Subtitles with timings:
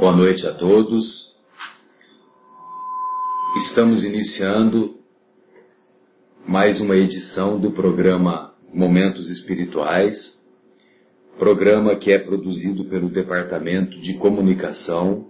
[0.00, 1.36] Boa noite a todos.
[3.68, 4.94] Estamos iniciando
[6.48, 10.16] mais uma edição do programa Momentos Espirituais,
[11.38, 15.26] programa que é produzido pelo Departamento de Comunicação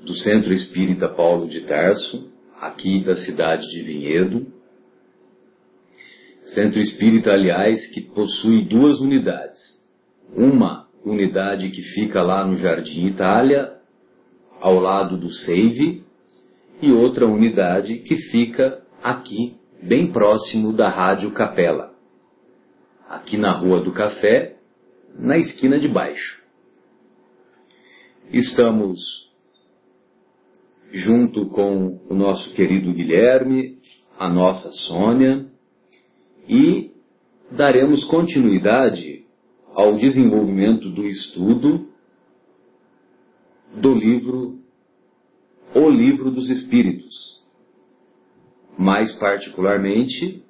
[0.00, 4.46] do Centro Espírita Paulo de Tarso, aqui da cidade de Vinhedo.
[6.46, 9.60] Centro Espírita, aliás, que possui duas unidades.
[10.34, 13.72] Uma unidade que fica lá no Jardim Itália,
[14.60, 16.04] ao lado do Seive,
[16.80, 21.92] e outra unidade que fica aqui, bem próximo da Rádio Capela,
[23.08, 24.56] aqui na Rua do Café,
[25.18, 26.42] na esquina de baixo.
[28.32, 29.00] Estamos
[30.92, 33.78] junto com o nosso querido Guilherme,
[34.18, 35.46] a nossa Sônia,
[36.48, 36.92] e
[37.50, 39.21] daremos continuidade
[39.74, 41.88] ao desenvolvimento do estudo
[43.74, 44.58] do livro
[45.74, 47.42] O Livro dos Espíritos,
[48.78, 50.44] mais particularmente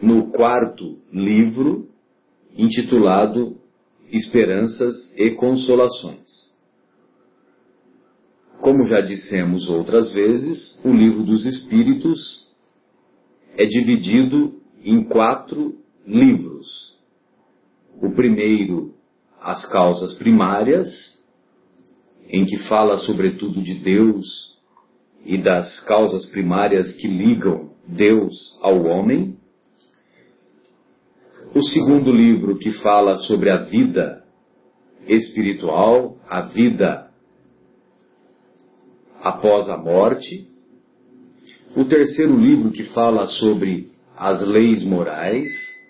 [0.00, 1.90] no quarto livro
[2.56, 3.58] intitulado
[4.10, 6.52] Esperanças e Consolações.
[8.60, 12.48] Como já dissemos outras vezes, o Livro dos Espíritos
[13.56, 16.91] é dividido em quatro livros
[18.02, 18.96] o primeiro,
[19.40, 20.88] as causas primárias,
[22.28, 24.58] em que fala sobretudo de Deus
[25.24, 29.36] e das causas primárias que ligam Deus ao homem.
[31.54, 34.24] O segundo livro, que fala sobre a vida
[35.06, 37.08] espiritual, a vida
[39.20, 40.48] após a morte.
[41.76, 45.81] O terceiro livro, que fala sobre as leis morais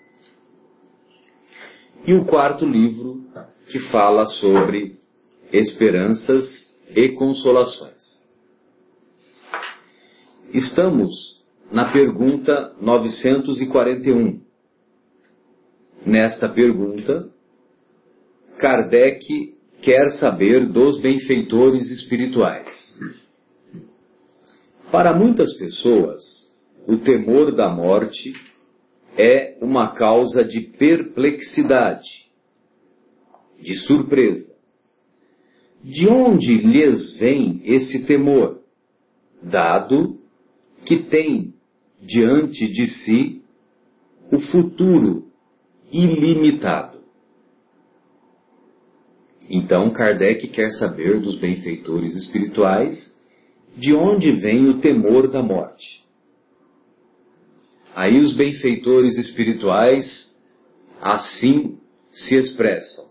[2.05, 3.23] e o quarto livro,
[3.69, 4.97] que fala sobre
[5.51, 6.43] esperanças
[6.95, 8.21] e consolações.
[10.53, 14.41] Estamos na pergunta 941.
[16.05, 17.29] Nesta pergunta,
[18.59, 22.99] Kardec quer saber dos benfeitores espirituais.
[24.91, 26.21] Para muitas pessoas,
[26.87, 28.33] o temor da morte
[29.17, 32.29] é uma causa de perplexidade,
[33.61, 34.53] de surpresa.
[35.83, 38.61] De onde lhes vem esse temor?
[39.41, 40.17] Dado
[40.85, 41.53] que tem
[42.01, 43.41] diante de si
[44.31, 45.27] o futuro
[45.91, 46.99] ilimitado.
[49.49, 53.13] Então Kardec quer saber dos benfeitores espirituais
[53.75, 56.02] de onde vem o temor da morte.
[57.95, 60.33] Aí os benfeitores espirituais
[61.01, 61.77] assim
[62.11, 63.05] se expressam.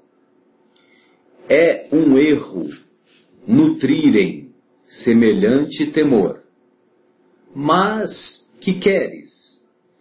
[1.48, 2.68] É um erro
[3.46, 4.50] nutrirem
[4.88, 6.42] semelhante temor.
[7.54, 9.30] Mas que queres?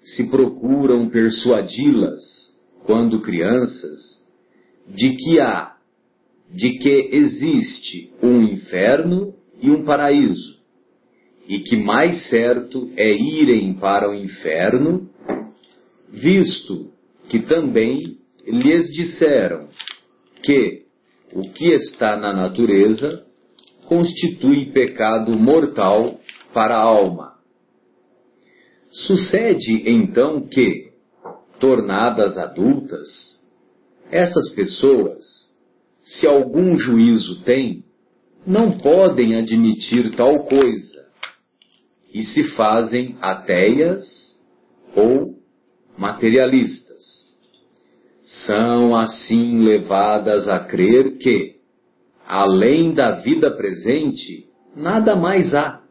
[0.04, 2.24] Se procuram persuadi-las,
[2.86, 4.26] quando crianças,
[4.88, 5.76] de que há,
[6.50, 10.51] de que existe um inferno e um paraíso,
[11.48, 15.10] e que mais certo é irem para o inferno,
[16.10, 16.92] visto
[17.30, 19.68] que também lhes disseram
[20.44, 20.86] que
[21.34, 23.26] o que está na natureza
[23.86, 26.20] constitui pecado mortal
[26.54, 27.36] para a alma.
[28.90, 30.92] Sucede então que,
[31.60, 33.08] tornadas adultas,
[34.12, 35.24] essas pessoas,
[36.04, 37.86] se algum juízo têm,
[38.46, 41.11] não podem admitir tal coisa
[42.14, 44.40] e se fazem ateias
[44.96, 45.36] ou
[45.98, 47.02] materialistas.
[48.46, 51.58] São assim levadas a crer que,
[52.26, 55.82] além da vida presente, nada mais há.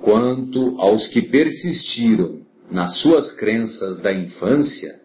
[0.00, 5.00] Quanto aos que persistiram nas suas crenças da infância,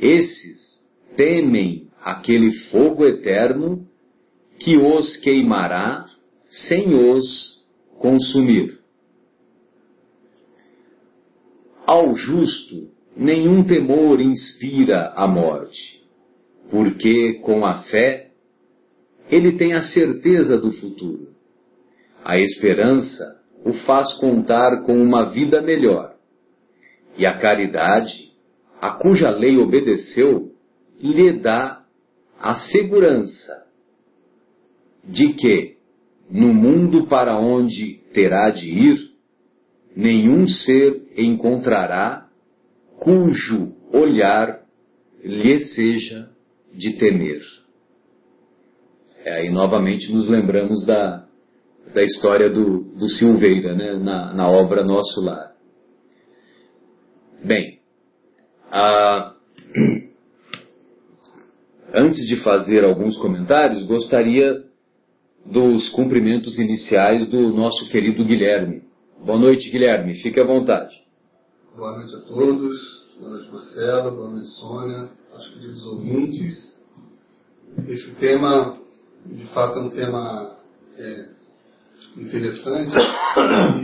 [0.00, 0.80] esses
[1.16, 3.86] temem aquele fogo eterno
[4.58, 6.06] que os queimará
[6.48, 7.64] sem os
[7.98, 8.83] consumir.
[11.86, 16.02] Ao justo nenhum temor inspira a morte,
[16.70, 18.30] porque com a fé
[19.30, 21.28] ele tem a certeza do futuro.
[22.24, 26.14] A esperança o faz contar com uma vida melhor.
[27.16, 28.32] E a caridade,
[28.80, 30.52] a cuja lei obedeceu,
[31.00, 31.82] lhe dá
[32.40, 33.64] a segurança
[35.04, 35.76] de que,
[36.30, 38.98] no mundo para onde terá de ir,
[39.96, 42.28] nenhum ser encontrará
[42.98, 44.60] cujo olhar
[45.22, 46.28] lhe seja
[46.72, 47.40] de temer.
[49.24, 51.26] É, aí novamente nos lembramos da,
[51.94, 55.54] da história do, do Silveira, né, na, na obra Nosso Lar.
[57.42, 57.80] Bem,
[58.70, 59.34] a,
[61.94, 64.64] antes de fazer alguns comentários, gostaria
[65.46, 68.82] dos cumprimentos iniciais do nosso querido Guilherme.
[69.24, 70.14] Boa noite, Guilherme.
[70.14, 71.03] Fique à vontade.
[71.76, 73.04] Boa noite a todos.
[73.18, 74.12] Boa noite, Marcelo.
[74.12, 75.10] Boa noite, Sônia.
[75.32, 76.78] Aos queridos ouvintes.
[77.88, 78.78] Esse tema,
[79.26, 80.56] de fato, é um tema
[80.96, 81.28] é,
[82.16, 82.94] interessante.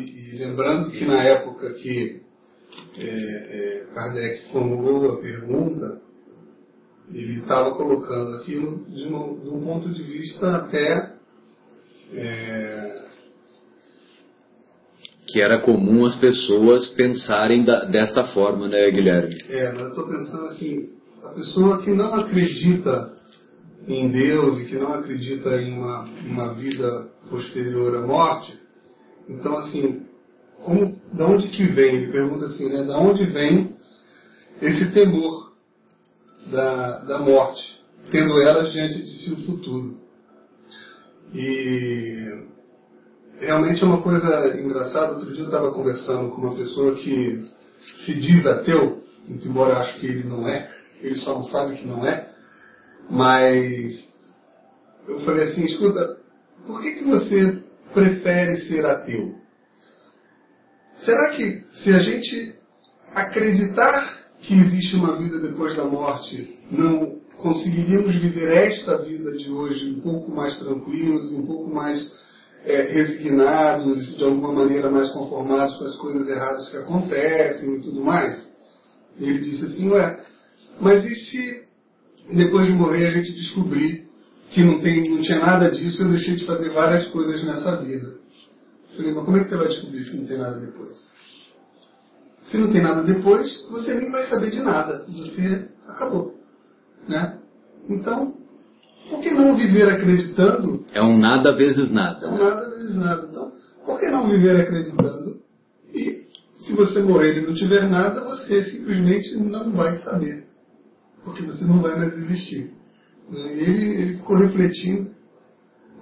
[0.06, 2.22] E, e, lembrando que na época que
[2.96, 6.00] é, é, Kardec formulou a pergunta,
[7.12, 11.16] ele estava colocando aquilo de, uma, de um ponto de vista até
[12.14, 13.09] é...
[15.32, 19.34] Que era comum as pessoas pensarem da, desta forma, né, Guilherme?
[19.48, 20.90] É, eu estou pensando assim,
[21.22, 23.14] a pessoa que não acredita
[23.86, 28.58] em Deus e que não acredita em uma, uma vida posterior à morte,
[29.28, 30.02] então assim,
[30.64, 31.96] como, da onde que vem?
[31.96, 33.74] Ele pergunta assim, né, da onde vem
[34.60, 35.52] esse temor
[36.50, 37.80] da, da morte,
[38.10, 39.98] tendo elas diante de si o futuro?
[41.34, 42.44] E
[43.40, 45.14] realmente é uma coisa engraçada.
[45.14, 47.42] Outro dia eu estava conversando com uma pessoa que
[48.04, 50.70] se diz ateu, embora eu acho que ele não é,
[51.00, 52.28] ele só não sabe que não é.
[53.08, 54.08] Mas
[55.08, 56.19] eu falei assim, escuta,
[56.66, 59.34] por que, que você prefere ser ateu?
[60.98, 62.54] Será que se a gente
[63.14, 69.90] acreditar que existe uma vida depois da morte, não conseguiríamos viver esta vida de hoje
[69.90, 71.98] um pouco mais tranquilos, um pouco mais
[72.64, 78.02] é, resignados, de alguma maneira mais conformados com as coisas erradas que acontecem e tudo
[78.02, 78.50] mais?
[79.18, 80.20] Ele disse assim, ué,
[80.80, 81.64] mas e se
[82.32, 84.08] depois de morrer a gente descobrir
[84.50, 88.08] que não, tem, não tinha nada disso, eu deixei de fazer várias coisas nessa vida?
[88.90, 90.96] Eu falei, mas como é que você vai descobrir se não tem nada depois?
[92.42, 95.06] Se não tem nada depois, você nem vai saber de nada.
[95.08, 96.34] Você acabou.
[97.06, 97.38] Né?
[97.88, 98.34] Então,
[99.10, 100.86] por que não viver acreditando?
[100.92, 102.26] É um nada vezes nada.
[102.26, 103.28] É um nada vezes nada.
[103.28, 103.52] Então,
[103.84, 105.40] por que não viver acreditando?
[105.92, 106.26] E
[106.58, 110.46] se você morrer e não tiver nada, você simplesmente não vai saber.
[111.24, 112.70] Porque você não vai mais existir.
[113.30, 115.10] E ele, ele ficou refletindo.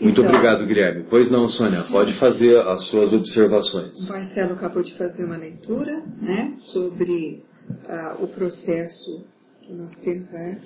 [0.04, 1.06] Muito então, obrigado, Guilherme.
[1.08, 3.98] Pois não, Sônia, pode fazer as suas observações.
[4.06, 9.24] O Marcelo acabou de fazer uma leitura né, sobre uh, o processo
[9.62, 10.58] que nós temos é,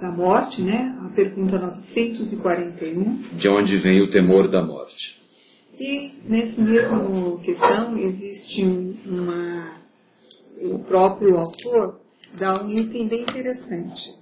[0.00, 3.36] da morte, né, a pergunta 941.
[3.36, 5.18] De onde vem o temor da morte?
[5.76, 9.78] E nesse mesmo questão existe um, uma.
[10.62, 12.00] O próprio autor
[12.38, 14.17] dá um item bem interessante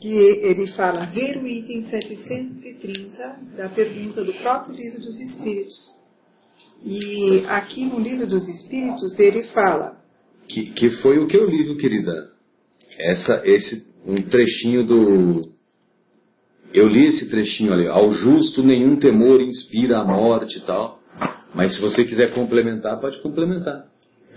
[0.00, 5.96] que ele fala ver o item 730 da pergunta do próprio Livro dos Espíritos.
[6.84, 9.96] E aqui no Livro dos Espíritos ele fala.
[10.48, 12.30] Que, que foi o que eu li, querida?
[12.98, 15.42] Essa, esse, um trechinho do.
[16.72, 17.88] Eu li esse trechinho ali.
[17.88, 21.00] Ao justo nenhum temor inspira a morte e tal.
[21.54, 23.86] Mas se você quiser complementar, pode complementar.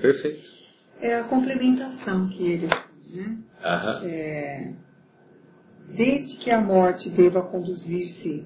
[0.01, 0.48] Perfeito.
[1.01, 2.68] É a complementação que ele.
[3.13, 3.38] Né?
[3.63, 4.01] Aham.
[4.06, 4.88] É
[5.96, 8.46] desde que a morte deva conduzir-se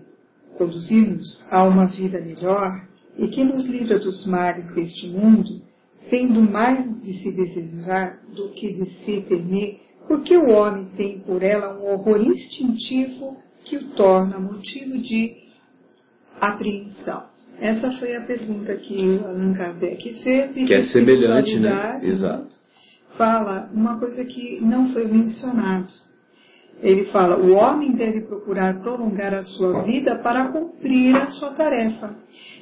[0.57, 5.61] conduzir-nos a uma vida melhor e que nos livra dos males deste mundo,
[6.09, 11.41] sendo mais de se desejar do que de se temer, porque o homem tem por
[11.41, 15.43] ela um horror instintivo que o torna motivo de
[16.39, 17.23] apreensão.
[17.59, 20.57] Essa foi a pergunta que o Allan Kardec fez.
[20.57, 21.99] E que é semelhante, né?
[22.03, 22.49] Exato.
[23.15, 25.87] Fala uma coisa que não foi mencionado.
[26.83, 32.13] Ele fala: o homem deve procurar prolongar a sua vida para cumprir a sua tarefa.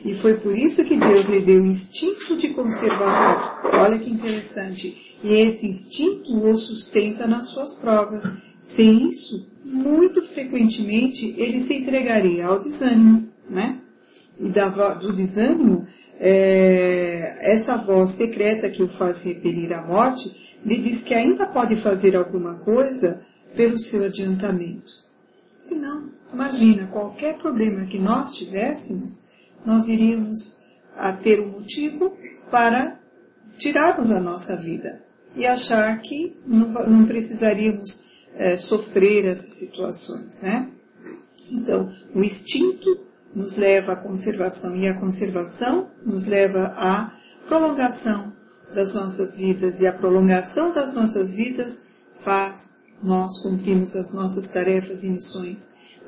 [0.06, 3.72] E foi por isso que Deus lhe deu o instinto de conservação.
[3.74, 4.96] Olha que interessante.
[5.24, 8.22] E esse instinto o sustenta nas suas provas.
[8.76, 13.80] Sem isso, muito frequentemente ele se entregaria ao desânimo, né?
[14.40, 15.86] E do desânimo,
[16.20, 20.32] é, essa voz secreta que o faz repelir a morte,
[20.64, 23.20] lhe diz que ainda pode fazer alguma coisa
[23.56, 24.92] pelo seu adiantamento.
[25.66, 29.12] Se não, imagina, qualquer problema que nós tivéssemos,
[29.66, 30.60] nós iríamos
[30.96, 32.18] a ter um motivo
[32.50, 33.00] para
[33.58, 35.02] tirarmos a nossa vida
[35.36, 38.06] e achar que não, não precisaríamos
[38.36, 40.70] é, sofrer essas situações, né?
[41.50, 43.06] Então, o instinto
[43.36, 47.14] nos leva à conservação e a conservação nos leva à
[47.48, 48.34] prolongação
[48.74, 51.78] das nossas vidas e a prolongação das nossas vidas
[52.24, 52.71] faz
[53.04, 55.60] nós cumprirmos as nossas tarefas e missões.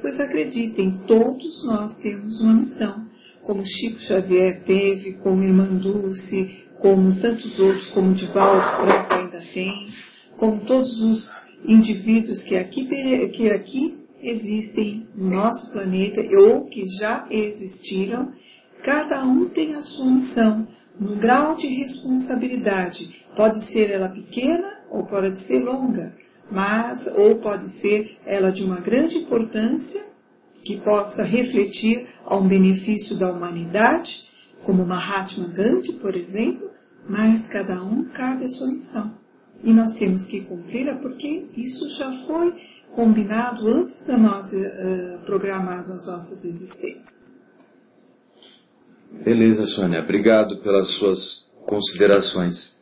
[0.01, 3.05] Pois acreditem, todos nós temos uma missão,
[3.41, 9.87] como Chico Xavier teve, como Irmã Dulce, como tantos outros, como Divaldo Franco ainda tem,
[10.37, 11.29] como todos os
[11.65, 12.85] indivíduos que aqui,
[13.29, 18.31] que aqui existem no nosso planeta ou que já existiram,
[18.83, 20.67] cada um tem a sua missão,
[20.99, 23.09] no grau de responsabilidade.
[23.35, 26.13] Pode ser ela pequena ou pode ser longa,
[26.51, 30.03] mas ou pode ser ela de uma grande importância
[30.63, 34.09] que possa refletir a um benefício da humanidade,
[34.63, 36.69] como Mahatma Gandhi, por exemplo,
[37.07, 39.13] mas cada um cabe a sua missão.
[39.63, 42.53] E nós temos que cumpri-la porque isso já foi
[42.93, 47.23] combinado antes da nós uh, programado as nossas existências.
[49.23, 50.01] Beleza, Sônia.
[50.01, 52.73] Obrigado pelas suas considerações.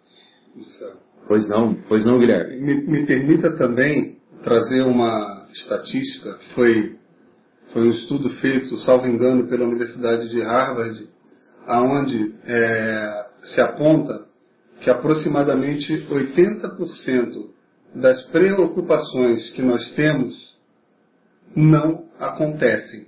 [1.32, 2.58] Pois não, pois não, Guilherme.
[2.58, 6.96] Me, me permita também trazer uma estatística que foi,
[7.72, 11.08] foi um estudo feito, salvo engano, pela Universidade de Harvard,
[11.66, 14.26] aonde é, se aponta
[14.82, 17.46] que aproximadamente 80%
[17.96, 20.36] das preocupações que nós temos
[21.56, 23.08] não acontecem.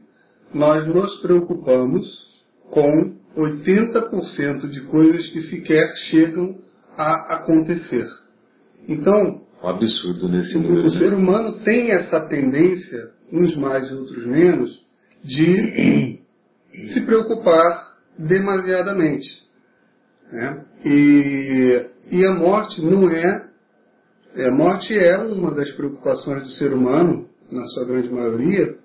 [0.53, 2.07] Nós nos preocupamos
[2.69, 6.63] com 80% de coisas que sequer chegam
[6.97, 8.07] a acontecer.
[8.87, 10.85] Então, um absurdo nesse número.
[10.85, 14.85] O ser humano tem essa tendência, uns mais e outros menos,
[15.23, 16.19] de
[16.93, 19.41] se preocupar demasiadamente.
[20.31, 20.65] Né?
[20.83, 23.47] E, e a morte não é,
[24.35, 24.47] é.
[24.47, 28.75] A morte é uma das preocupações do ser humano, na sua grande maioria,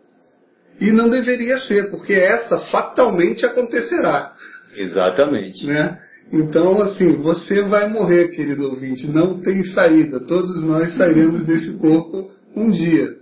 [0.80, 4.32] e não deveria ser, porque essa fatalmente acontecerá.
[4.76, 5.66] Exatamente.
[5.66, 5.98] Né?
[6.32, 10.20] Então, assim, você vai morrer, querido ouvinte, não tem saída.
[10.20, 13.16] Todos nós sairemos desse corpo um dia.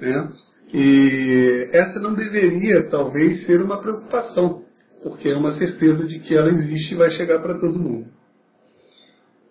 [0.00, 0.28] Né?
[0.74, 4.66] E essa não deveria, talvez, ser uma preocupação
[5.02, 8.06] porque é uma certeza de que ela existe e vai chegar para todo mundo.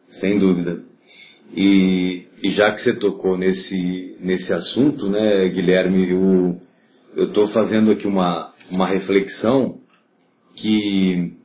[0.09, 0.83] Sem dúvida.
[1.55, 6.09] E, e, já que você tocou nesse, nesse assunto, né, Guilherme,
[7.15, 9.79] eu estou fazendo aqui uma, uma reflexão
[10.55, 11.36] que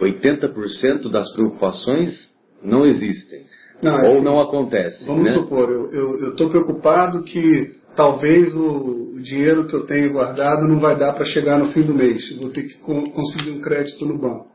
[0.00, 2.12] 80% das preocupações
[2.62, 3.44] não existem.
[3.82, 5.06] Não, ou é não acontecem.
[5.06, 5.32] Vamos né?
[5.32, 10.98] supor, eu estou preocupado que talvez o, o, dinheiro que eu tenho guardado não vai
[10.98, 12.36] dar para chegar no fim do mês.
[12.38, 14.54] Vou ter que conseguir um crédito no banco.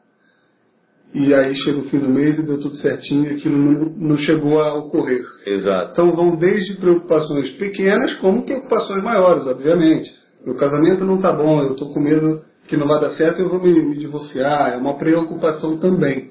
[1.13, 4.17] E aí chega o fim do mês e deu tudo certinho e aquilo não, não
[4.17, 5.23] chegou a ocorrer.
[5.45, 5.91] Exato.
[5.91, 10.11] Então vão desde preocupações pequenas como preocupações maiores, obviamente.
[10.45, 13.49] Meu casamento não está bom, eu estou com medo que não vai dar certo, eu
[13.49, 14.73] vou me, me divorciar.
[14.73, 16.29] É uma preocupação também.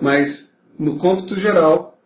[0.00, 1.98] Mas no cômputo geral,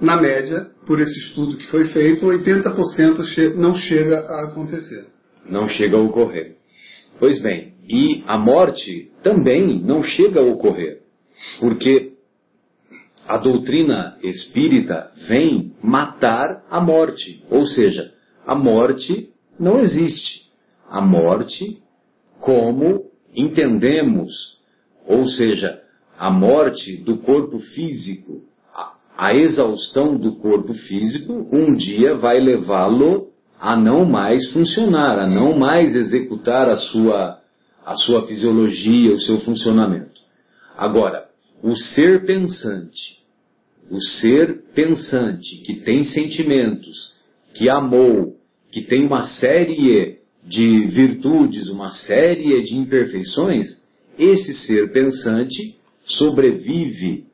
[0.00, 5.06] na média, por esse estudo que foi feito, 80% não chega a acontecer.
[5.44, 6.56] Não chega a ocorrer.
[7.18, 11.00] Pois bem, e a morte também não chega a ocorrer,
[11.58, 12.12] porque
[13.26, 18.12] a doutrina espírita vem matar a morte, ou seja,
[18.46, 20.48] a morte não existe.
[20.88, 21.82] A morte,
[22.40, 23.04] como
[23.34, 24.58] entendemos,
[25.06, 25.80] ou seja,
[26.18, 28.42] a morte do corpo físico,
[29.16, 33.28] a exaustão do corpo físico um dia vai levá-lo
[33.60, 37.38] a não mais funcionar, a não mais executar a sua,
[37.84, 40.20] a sua fisiologia, o seu funcionamento.
[40.76, 41.28] Agora,
[41.62, 43.20] o ser pensante,
[43.90, 47.18] o ser pensante que tem sentimentos,
[47.52, 48.36] que amou,
[48.72, 50.19] que tem uma série
[50.50, 53.66] de virtudes, uma série de imperfeições,
[54.18, 57.24] esse ser pensante sobrevive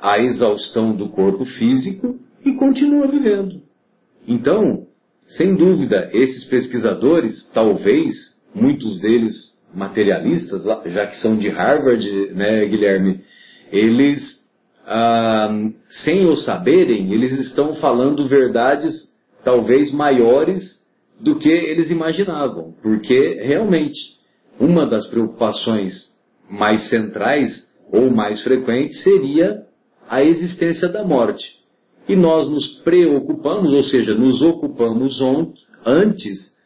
[0.00, 3.60] à exaustão do corpo físico e continua vivendo.
[4.26, 4.86] Então,
[5.26, 8.14] sem dúvida, esses pesquisadores, talvez
[8.54, 9.34] muitos deles
[9.74, 13.20] materialistas, já que são de Harvard, né, Guilherme,
[13.70, 14.22] eles,
[14.86, 15.50] ah,
[15.90, 18.94] sem o saberem, eles estão falando verdades
[19.44, 20.81] talvez maiores
[21.22, 23.98] do que eles imaginavam, porque realmente
[24.58, 25.92] uma das preocupações
[26.50, 27.48] mais centrais
[27.92, 29.64] ou mais frequentes seria
[30.08, 31.44] a existência da morte.
[32.08, 35.20] E nós nos preocupamos, ou seja, nos ocupamos
[35.86, 36.56] antes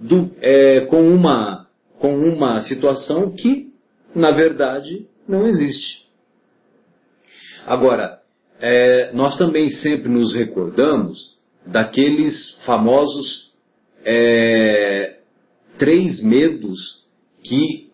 [0.00, 3.68] do, é, com, uma, com uma situação que,
[4.14, 6.08] na verdade, não existe.
[7.64, 8.18] Agora,
[8.58, 13.49] é, nós também sempre nos recordamos daqueles famosos
[14.04, 15.18] é,
[15.78, 17.06] três medos
[17.42, 17.88] que,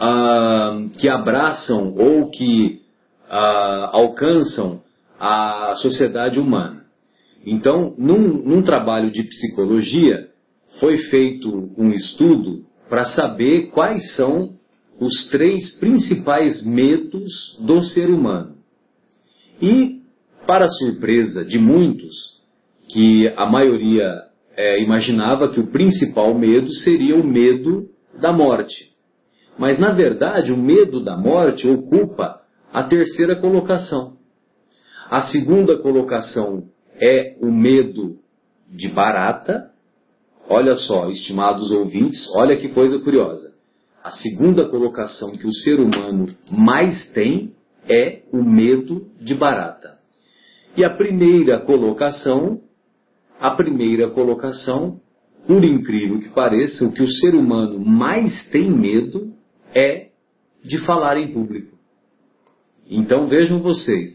[0.00, 2.82] ah, que abraçam ou que
[3.28, 4.82] ah, alcançam
[5.18, 6.84] a sociedade humana.
[7.44, 10.28] Então, num, num trabalho de psicologia,
[10.80, 14.56] foi feito um estudo para saber quais são
[15.00, 18.56] os três principais medos do ser humano.
[19.62, 20.00] E,
[20.46, 22.38] para surpresa de muitos,
[22.88, 24.27] que a maioria
[24.58, 27.88] é, imaginava que o principal medo seria o medo
[28.20, 28.90] da morte.
[29.56, 32.40] Mas, na verdade, o medo da morte ocupa
[32.72, 34.16] a terceira colocação.
[35.08, 36.64] A segunda colocação
[37.00, 38.16] é o medo
[38.68, 39.70] de barata.
[40.48, 43.54] Olha só, estimados ouvintes, olha que coisa curiosa.
[44.02, 47.52] A segunda colocação que o ser humano mais tem
[47.88, 49.98] é o medo de barata.
[50.76, 52.60] E a primeira colocação,
[53.40, 55.00] a primeira colocação,
[55.46, 59.32] por incrível que pareça, o que o ser humano mais tem medo
[59.74, 60.08] é
[60.64, 61.76] de falar em público.
[62.90, 64.08] Então vejam vocês,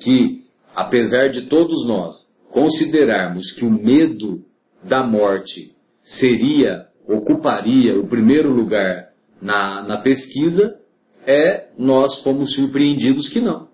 [0.00, 0.42] que,
[0.74, 2.14] apesar de todos nós
[2.50, 4.42] considerarmos que o medo
[4.82, 5.72] da morte
[6.02, 9.08] seria, ocuparia o primeiro lugar
[9.40, 10.78] na, na pesquisa,
[11.26, 13.68] é nós fomos surpreendidos que não.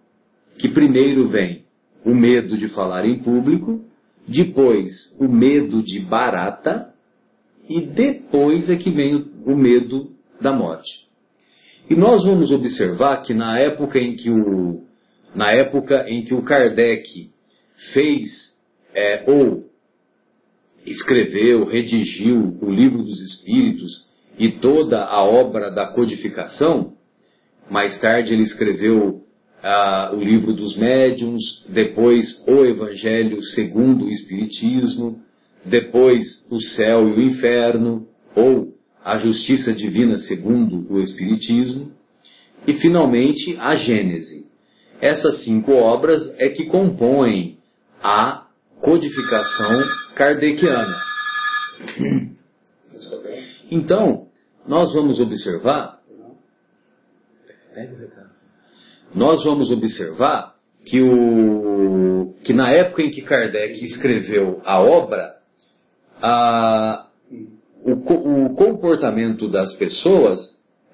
[0.59, 1.65] Que primeiro vem
[2.05, 3.85] o medo de falar em público,
[4.27, 6.93] depois o medo de barata,
[7.69, 11.09] e depois é que vem o, medo da morte.
[11.89, 14.85] E nós vamos observar que na época em que o,
[15.35, 17.31] na época em que o Kardec
[17.93, 18.29] fez
[18.93, 19.71] é, ou
[20.85, 26.95] escreveu, redigiu o Livro dos Espíritos e toda a obra da codificação,
[27.71, 29.20] mais tarde ele escreveu
[29.63, 35.21] ah, o Livro dos Médiuns, depois o Evangelho segundo o Espiritismo,
[35.65, 41.93] depois o Céu e o Inferno, ou a Justiça Divina segundo o Espiritismo,
[42.67, 44.49] e finalmente a Gênese.
[45.01, 47.59] Essas cinco obras é que compõem
[48.03, 48.47] a
[48.81, 49.83] codificação
[50.15, 50.97] kardeciana.
[53.71, 54.27] Então,
[54.67, 56.01] nós vamos observar.
[59.15, 65.35] Nós vamos observar que, o, que na época em que Kardec escreveu a obra,
[66.23, 67.07] a,
[67.85, 70.41] o, o comportamento das pessoas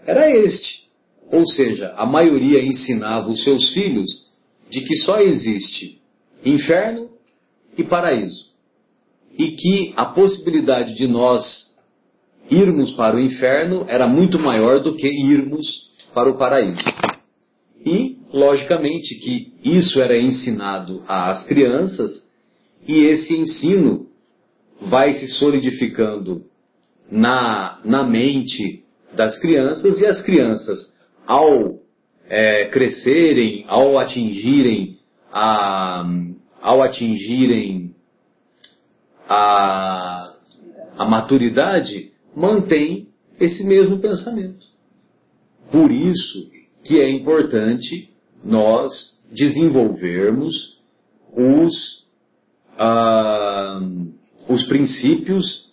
[0.07, 0.87] era este.
[1.31, 4.07] Ou seja, a maioria ensinava os seus filhos
[4.71, 6.01] de que só existe
[6.45, 7.11] inferno
[7.77, 8.55] e paraíso.
[9.39, 11.45] E que a possibilidade de nós
[12.51, 15.67] irmos para o inferno era muito maior do que irmos
[16.15, 16.81] para o paraíso.
[17.85, 18.06] E,
[18.37, 22.29] logicamente, que isso era ensinado às crianças
[22.87, 24.07] e esse ensino
[24.81, 26.45] vai se solidificando
[27.11, 30.95] na, na mente das crianças e as crianças
[31.27, 31.81] ao
[32.29, 34.99] é, crescerem, ao atingirem
[35.33, 36.05] a,
[36.61, 37.95] ao atingirem
[39.29, 40.35] a,
[40.99, 43.09] a maturidade, mantém
[43.41, 44.67] esse mesmo pensamento.
[45.71, 46.51] Por isso
[46.85, 48.16] que é importante
[48.47, 48.93] nós
[49.31, 50.79] desenvolvermos
[51.35, 52.07] os,
[52.79, 53.81] ah,
[54.49, 55.67] os princípios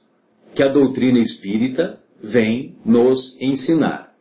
[0.56, 4.12] que a doutrina espírita vem nos ensinar.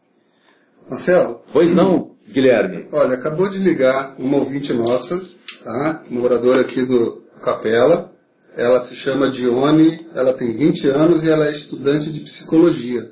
[0.89, 1.41] Marcelo?
[1.53, 2.89] Pois não, Guilherme.
[2.93, 5.21] Olha, acabou de ligar uma ouvinte nossa,
[5.65, 6.05] tá?
[6.11, 8.13] moradora aqui do Capela.
[8.55, 13.11] Ela se chama Dione, ela tem 20 anos e ela é estudante de psicologia.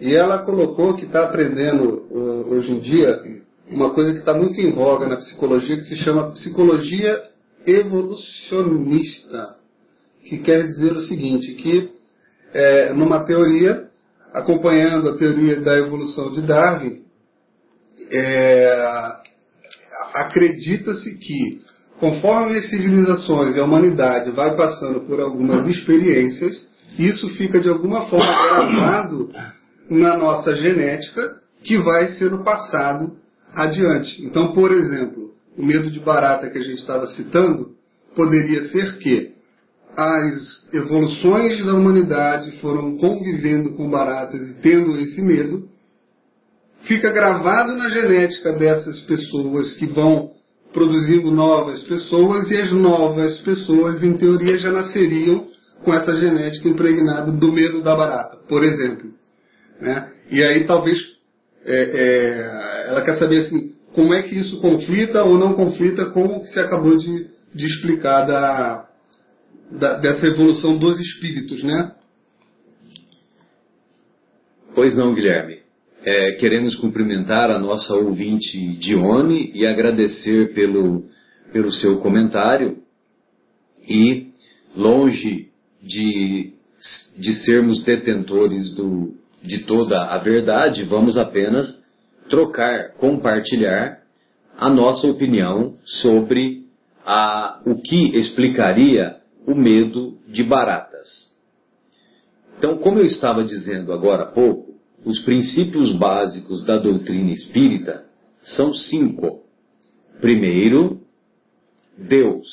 [0.00, 2.06] E ela colocou que está aprendendo
[2.48, 3.20] hoje em dia
[3.70, 7.22] uma coisa que está muito em voga na psicologia, que se chama psicologia
[7.66, 9.56] evolucionista,
[10.24, 11.90] que quer dizer o seguinte, que
[12.52, 13.88] é, numa teoria,
[14.32, 17.02] acompanhando a teoria da evolução de Darwin,
[18.10, 19.12] é,
[20.14, 21.60] acredita-se que
[21.98, 28.06] conforme as civilizações e a humanidade vai passando por algumas experiências, isso fica de alguma
[28.06, 29.30] forma gravado
[29.90, 33.16] na nossa genética que vai sendo passado
[33.54, 34.24] adiante.
[34.24, 37.70] Então, por exemplo, o medo de barata que a gente estava citando
[38.14, 39.32] poderia ser que
[39.96, 45.68] as evoluções da humanidade foram convivendo com baratas e tendo esse medo,
[46.82, 50.30] fica gravado na genética dessas pessoas que vão
[50.72, 55.46] produzindo novas pessoas e as novas pessoas, em teoria, já nasceriam
[55.82, 59.10] com essa genética impregnada do medo da barata, por exemplo.
[59.80, 60.08] Né?
[60.30, 61.17] E aí talvez
[61.68, 66.24] é, é, ela quer saber assim, como é que isso conflita ou não conflita com
[66.24, 68.88] o que você acabou de, de explicar da,
[69.70, 71.92] da, dessa evolução dos espíritos, né?
[74.74, 75.58] Pois não, Guilherme.
[76.04, 81.04] É, queremos cumprimentar a nossa ouvinte Dione e agradecer pelo,
[81.52, 82.78] pelo seu comentário.
[83.86, 84.28] E,
[84.76, 85.48] longe
[85.82, 86.52] de,
[87.18, 91.66] de sermos detentores do, de toda a verdade, vamos apenas
[92.28, 94.02] trocar, compartilhar
[94.56, 96.66] a nossa opinião sobre
[97.04, 101.28] a, o que explicaria o medo de baratas.
[102.58, 104.74] Então, como eu estava dizendo agora há pouco,
[105.04, 108.04] os princípios básicos da doutrina espírita
[108.42, 109.44] são cinco.
[110.20, 111.00] Primeiro,
[111.96, 112.48] Deus.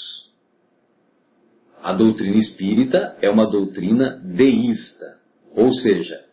[1.82, 5.18] A doutrina espírita é uma doutrina deísta,
[5.56, 6.25] ou seja,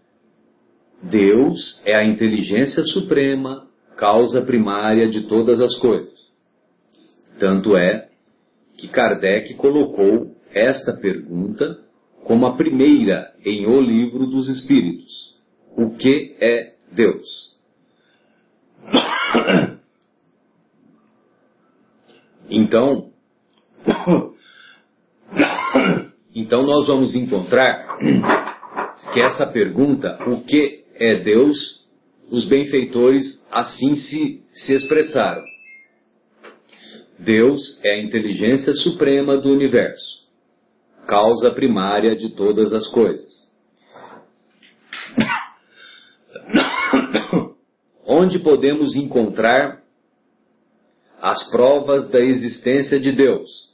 [1.03, 6.13] Deus é a inteligência suprema, causa primária de todas as coisas.
[7.39, 8.09] Tanto é
[8.77, 11.79] que Kardec colocou esta pergunta
[12.25, 15.33] como a primeira em O Livro dos Espíritos
[15.77, 17.53] o que é Deus.
[22.55, 23.13] Então,
[26.35, 27.97] então nós vamos encontrar
[29.15, 31.85] que essa pergunta, o que é Deus,
[32.31, 35.43] os benfeitores assim se, se expressaram.
[37.19, 40.29] Deus é a inteligência suprema do universo,
[41.07, 43.53] causa primária de todas as coisas.
[48.07, 49.83] onde podemos encontrar
[51.21, 53.73] as provas da existência de Deus?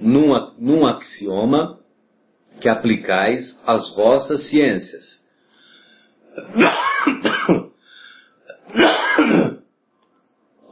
[0.00, 1.78] Num, num axioma
[2.60, 5.25] que aplicais às vossas ciências.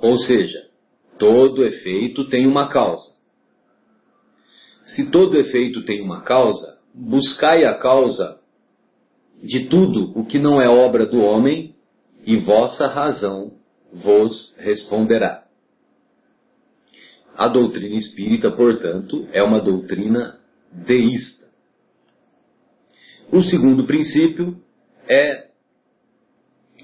[0.00, 0.68] Ou seja,
[1.18, 3.14] todo efeito tem uma causa.
[4.85, 8.38] Se todo efeito tem uma causa, buscai a causa
[9.42, 11.74] de tudo o que não é obra do homem
[12.24, 13.53] e vossa razão
[13.92, 15.44] vos responderá.
[17.37, 20.38] A doutrina espírita, portanto, é uma doutrina
[20.70, 21.48] deísta.
[23.33, 24.57] O segundo princípio
[25.09, 25.48] é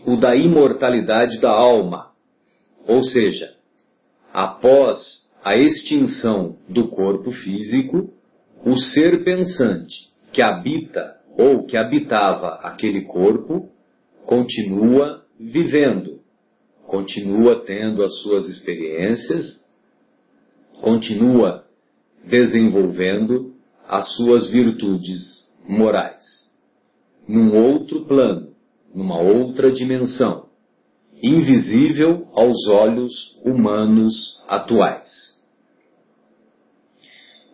[0.06, 2.10] o da imortalidade da alma,
[2.86, 3.54] ou seja,
[4.32, 8.12] após a extinção do corpo físico,
[8.64, 13.70] o ser pensante que habita ou que habitava aquele corpo
[14.26, 16.20] continua vivendo,
[16.86, 19.66] continua tendo as suas experiências,
[20.80, 21.64] continua
[22.24, 23.54] desenvolvendo
[23.88, 26.22] as suas virtudes morais,
[27.26, 28.49] num outro plano,
[28.94, 30.48] numa outra dimensão,
[31.22, 35.40] invisível aos olhos humanos atuais.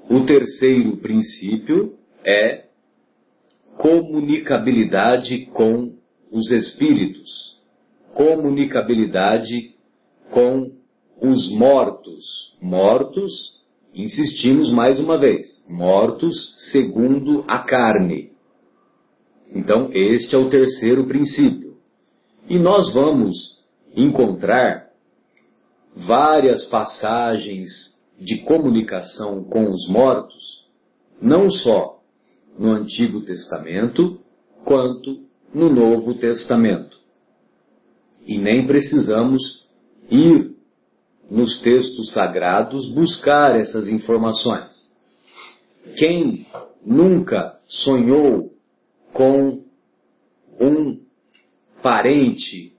[0.09, 2.67] O terceiro princípio é
[3.77, 5.97] comunicabilidade com
[6.31, 7.57] os espíritos
[8.17, 9.75] comunicabilidade
[10.31, 10.73] com
[11.21, 12.57] os mortos.
[12.63, 13.61] Mortos,
[13.95, 18.33] insistimos mais uma vez, mortos segundo a carne.
[19.57, 21.77] Então, este é o terceiro princípio.
[22.49, 23.37] E nós vamos
[23.95, 24.87] encontrar
[25.95, 27.71] várias passagens
[28.19, 30.67] de comunicação com os mortos,
[31.21, 32.01] não só
[32.59, 34.21] no Antigo Testamento,
[34.65, 36.97] quanto no Novo Testamento
[38.27, 39.65] e nem precisamos
[40.11, 40.57] ir
[41.31, 44.93] nos textos sagrados buscar essas informações.
[45.97, 46.47] Quem
[46.85, 48.53] nunca sonhou
[49.17, 49.63] com
[50.61, 51.01] um
[51.83, 52.75] parente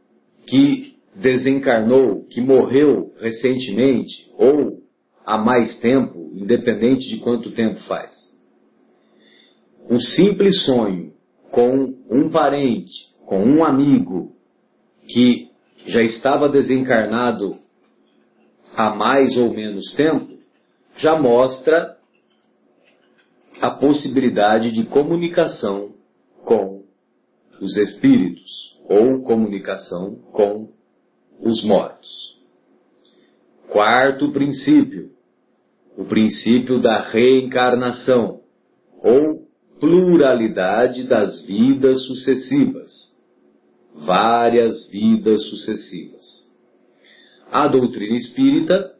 [0.46, 4.84] que desencarnou, que morreu recentemente ou
[5.26, 8.16] há mais tempo, independente de quanto tempo faz.
[9.90, 11.12] Um simples sonho
[11.50, 12.94] com um parente,
[13.26, 14.36] com um amigo
[15.08, 15.50] que
[15.88, 17.58] já estava desencarnado
[18.76, 20.38] há mais ou menos tempo,
[20.98, 21.98] já mostra
[23.60, 25.97] a possibilidade de comunicação
[26.48, 26.86] com
[27.60, 30.70] os espíritos ou comunicação com
[31.42, 32.40] os mortos.
[33.68, 35.12] Quarto princípio,
[35.98, 38.40] o princípio da reencarnação
[39.04, 39.46] ou
[39.78, 42.92] pluralidade das vidas sucessivas,
[43.94, 46.26] várias vidas sucessivas.
[47.52, 48.96] A doutrina espírita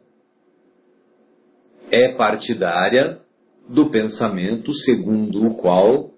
[1.90, 3.20] é partidária
[3.66, 6.17] do pensamento segundo o qual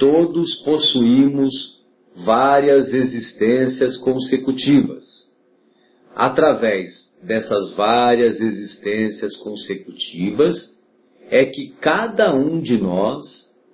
[0.00, 1.78] todos possuímos
[2.24, 5.04] várias existências consecutivas.
[6.16, 6.90] Através
[7.22, 10.56] dessas várias existências consecutivas
[11.30, 13.24] é que cada um de nós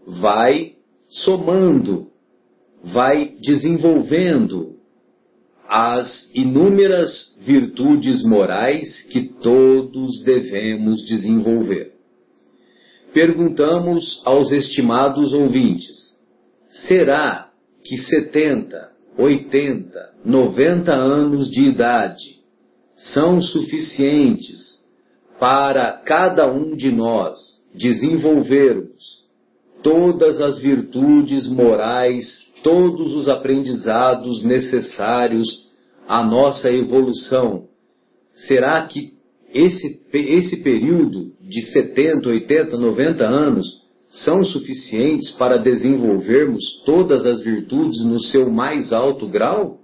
[0.06, 0.74] vai
[1.08, 2.08] somando,
[2.82, 4.76] vai desenvolvendo
[5.68, 11.94] as inúmeras virtudes morais que todos devemos desenvolver.
[13.12, 16.06] Perguntamos aos estimados ouvintes:
[16.84, 17.50] será
[17.84, 22.36] que 70, 80, 90 anos de idade
[23.12, 24.84] são suficientes
[25.38, 27.36] para cada um de nós
[27.74, 29.26] desenvolvermos
[29.82, 32.26] todas as virtudes morais,
[32.62, 35.70] todos os aprendizados necessários
[36.08, 37.68] à nossa evolução.
[38.34, 39.14] Será que
[39.52, 48.05] esse, esse período de 70, 80, 90 anos são suficientes para desenvolvermos todas as virtudes
[48.05, 49.81] no seu mais alto grau?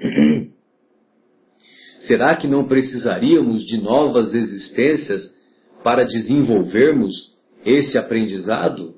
[2.00, 5.22] Será que não precisaríamos de novas existências
[5.84, 8.94] para desenvolvermos esse aprendizado?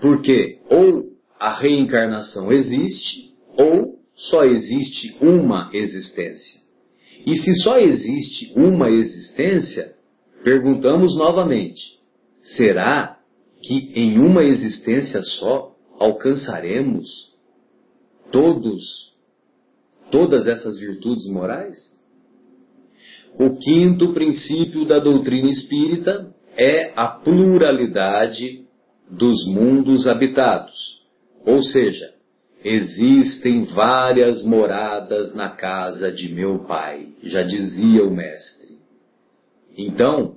[0.00, 6.60] Porque ou a reencarnação existe, ou só existe uma existência.
[7.24, 9.94] E se só existe uma existência,
[10.42, 11.97] perguntamos novamente:
[12.56, 13.18] será
[13.62, 17.08] que em uma existência só alcançaremos
[18.30, 19.16] todos
[20.10, 21.76] todas essas virtudes morais?
[23.38, 28.64] O quinto princípio da doutrina espírita é a pluralidade
[29.10, 31.02] dos mundos habitados.
[31.46, 32.14] Ou seja,
[32.64, 38.78] existem várias moradas na casa de meu pai, já dizia o mestre.
[39.76, 40.36] Então,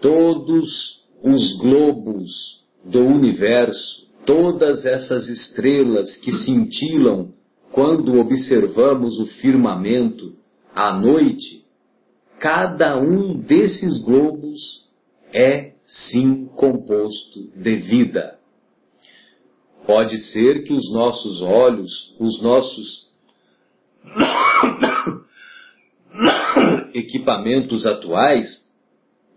[0.00, 7.32] todos os globos do universo, todas essas estrelas que cintilam
[7.70, 10.34] quando observamos o firmamento
[10.74, 11.64] à noite,
[12.38, 14.90] cada um desses globos
[15.32, 18.38] é sim composto de vida.
[19.86, 23.10] Pode ser que os nossos olhos, os nossos
[26.94, 28.70] equipamentos atuais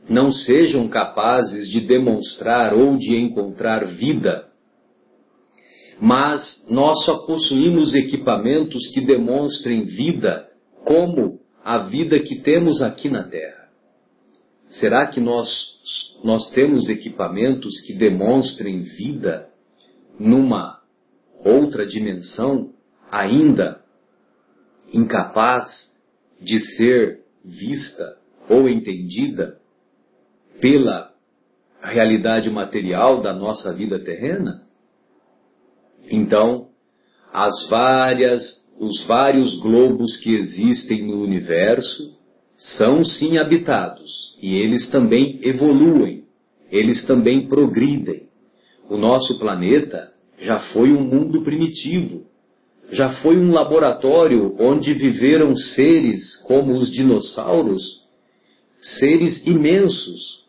[0.09, 4.47] não sejam capazes de demonstrar ou de encontrar vida,
[5.99, 10.47] mas nós só possuímos equipamentos que demonstrem vida
[10.83, 13.69] como a vida que temos aqui na Terra.
[14.69, 15.49] Será que nós,
[16.23, 19.49] nós temos equipamentos que demonstrem vida
[20.19, 20.81] numa
[21.43, 22.73] outra dimensão
[23.09, 23.81] ainda
[24.91, 25.65] incapaz
[26.41, 28.17] de ser vista
[28.49, 29.57] ou entendida
[30.59, 31.11] pela
[31.81, 34.63] realidade material da nossa vida terrena?
[36.09, 36.69] Então,
[37.33, 38.41] as várias,
[38.79, 42.15] os vários globos que existem no universo
[42.57, 46.23] são sim habitados e eles também evoluem,
[46.71, 48.29] eles também progridem.
[48.89, 52.25] O nosso planeta já foi um mundo primitivo,
[52.91, 57.81] já foi um laboratório onde viveram seres como os dinossauros,
[58.79, 60.44] seres imensos,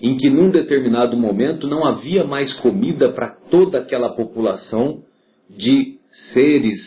[0.00, 5.02] em que num determinado momento não havia mais comida para toda aquela população
[5.50, 5.98] de
[6.32, 6.78] seres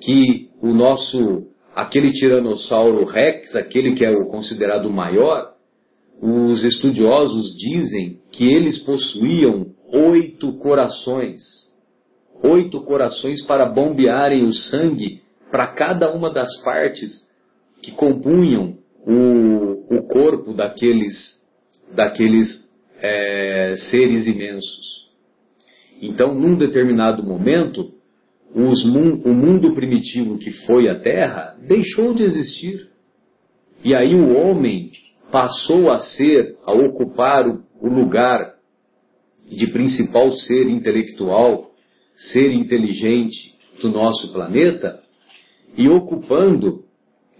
[0.00, 5.52] que o nosso aquele tiranossauro rex, aquele que é o considerado maior,
[6.20, 11.40] os estudiosos dizem que eles possuíam oito corações,
[12.42, 17.10] oito corações para bombearem o sangue para cada uma das partes
[17.82, 21.41] que compunham o, o corpo daqueles
[21.94, 25.10] daqueles é, seres imensos.
[26.00, 27.92] Então, num determinado momento,
[28.54, 32.88] os, o mundo primitivo que foi a Terra deixou de existir.
[33.84, 34.92] E aí o homem
[35.30, 38.54] passou a ser, a ocupar o, o lugar
[39.48, 41.70] de principal ser intelectual,
[42.32, 45.02] ser inteligente do nosso planeta,
[45.76, 46.84] e ocupando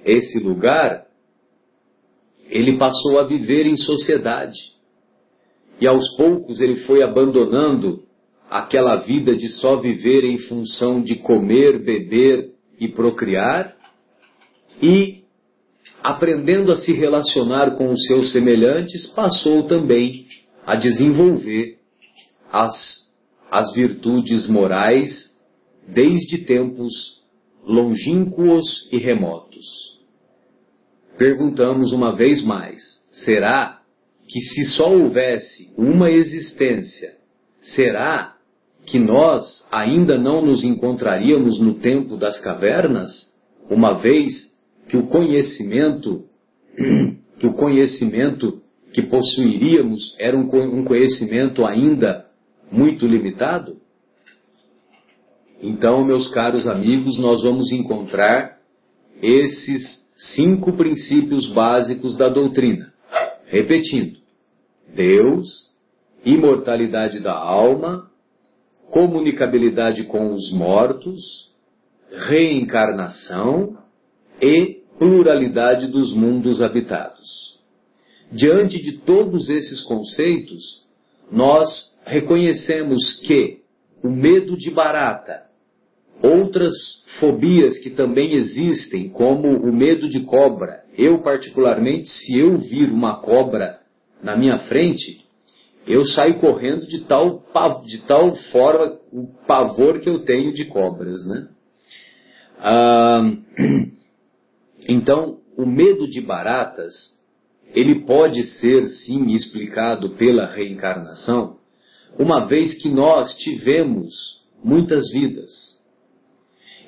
[0.04, 1.04] esse lugar,
[2.52, 4.58] ele passou a viver em sociedade.
[5.80, 8.02] E aos poucos ele foi abandonando
[8.50, 13.74] aquela vida de só viver em função de comer, beber e procriar,
[14.82, 15.22] e
[16.02, 20.26] aprendendo a se relacionar com os seus semelhantes, passou também
[20.66, 21.78] a desenvolver
[22.52, 22.74] as,
[23.50, 25.10] as virtudes morais
[25.88, 26.92] desde tempos
[27.64, 29.91] longínquos e remotos.
[31.18, 33.80] Perguntamos uma vez mais: será
[34.28, 37.14] que se só houvesse uma existência,
[37.60, 38.34] será
[38.86, 43.10] que nós ainda não nos encontraríamos no tempo das cavernas,
[43.70, 44.52] uma vez
[44.88, 46.24] que o conhecimento
[47.38, 48.60] que o conhecimento
[48.92, 52.26] que possuiríamos era um conhecimento ainda
[52.70, 53.76] muito limitado?
[55.60, 58.58] Então, meus caros amigos, nós vamos encontrar
[59.22, 60.01] esses
[60.34, 62.92] cinco princípios básicos da doutrina.
[63.46, 64.18] Repetindo:
[64.94, 65.72] Deus,
[66.24, 68.10] imortalidade da alma,
[68.90, 71.50] comunicabilidade com os mortos,
[72.28, 73.78] reencarnação
[74.40, 77.58] e pluralidade dos mundos habitados.
[78.30, 80.86] Diante de todos esses conceitos,
[81.30, 81.68] nós
[82.06, 83.60] reconhecemos que
[84.02, 85.44] o medo de barata,
[86.20, 86.72] outras
[87.20, 93.20] fobias que também existem, como o medo de cobra, eu particularmente, se eu vir uma
[93.20, 93.80] cobra
[94.22, 95.22] na minha frente,
[95.86, 97.42] eu saio correndo de tal,
[97.84, 101.48] de tal forma o pavor que eu tenho de cobras, né?
[102.58, 103.32] Ah,
[104.88, 106.94] então, o medo de baratas,
[107.74, 111.56] ele pode ser sim explicado pela reencarnação,
[112.18, 115.71] uma vez que nós tivemos muitas vidas.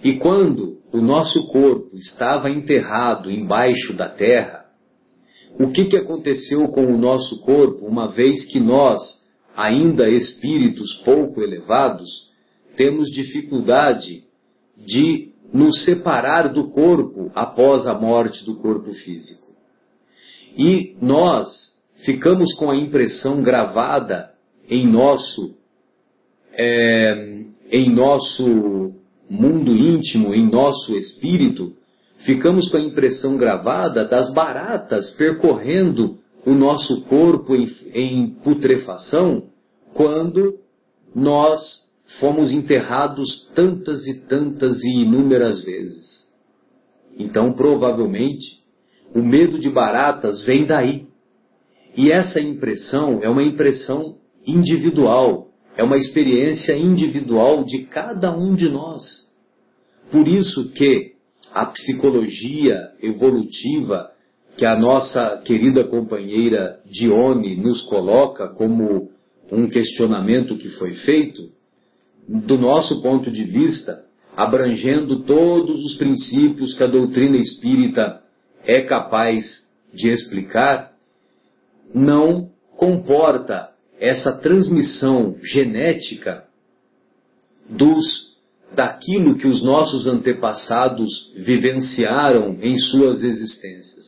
[0.04, 4.66] E quando o nosso corpo estava enterrado embaixo da terra,
[5.58, 9.00] o que, que aconteceu com o nosso corpo, uma vez que nós,
[9.56, 12.30] ainda espíritos pouco elevados,
[12.76, 14.24] temos dificuldade
[14.76, 19.54] de nos separar do corpo após a morte do corpo físico.
[20.58, 21.48] E nós
[22.04, 24.34] ficamos com a impressão gravada
[24.68, 25.56] em nosso,
[26.52, 31.72] é, em nosso mundo íntimo, em nosso espírito,
[32.18, 39.44] ficamos com a impressão gravada das baratas percorrendo o nosso corpo em, em putrefação
[39.94, 40.58] quando
[41.14, 41.60] nós
[42.20, 46.24] fomos enterrados tantas e tantas e inúmeras vezes.
[47.16, 48.62] Então, provavelmente,
[49.14, 51.06] o medo de baratas vem daí.
[51.96, 55.43] E essa impressão é uma impressão individual,
[55.76, 59.02] é uma experiência individual de cada um de nós.
[60.10, 61.14] Por isso que
[61.52, 64.10] a psicologia evolutiva
[64.56, 69.10] que a nossa querida companheira Dione nos coloca como
[69.50, 71.50] um questionamento que foi feito,
[72.28, 74.04] do nosso ponto de vista,
[74.36, 78.22] abrangendo todos os princípios que a doutrina espírita
[78.64, 79.44] é capaz
[79.92, 80.92] de explicar,
[81.92, 86.44] não comporta essa transmissão genética
[87.68, 88.34] dos
[88.74, 94.04] daquilo que os nossos antepassados vivenciaram em suas existências.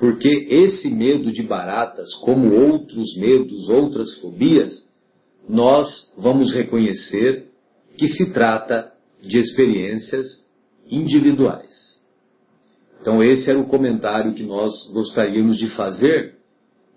[0.00, 4.72] Porque esse medo de baratas, como outros medos, outras fobias,
[5.48, 7.46] nós vamos reconhecer
[7.96, 10.26] que se trata de experiências
[10.90, 12.04] individuais.
[13.00, 16.36] Então, esse era o comentário que nós gostaríamos de fazer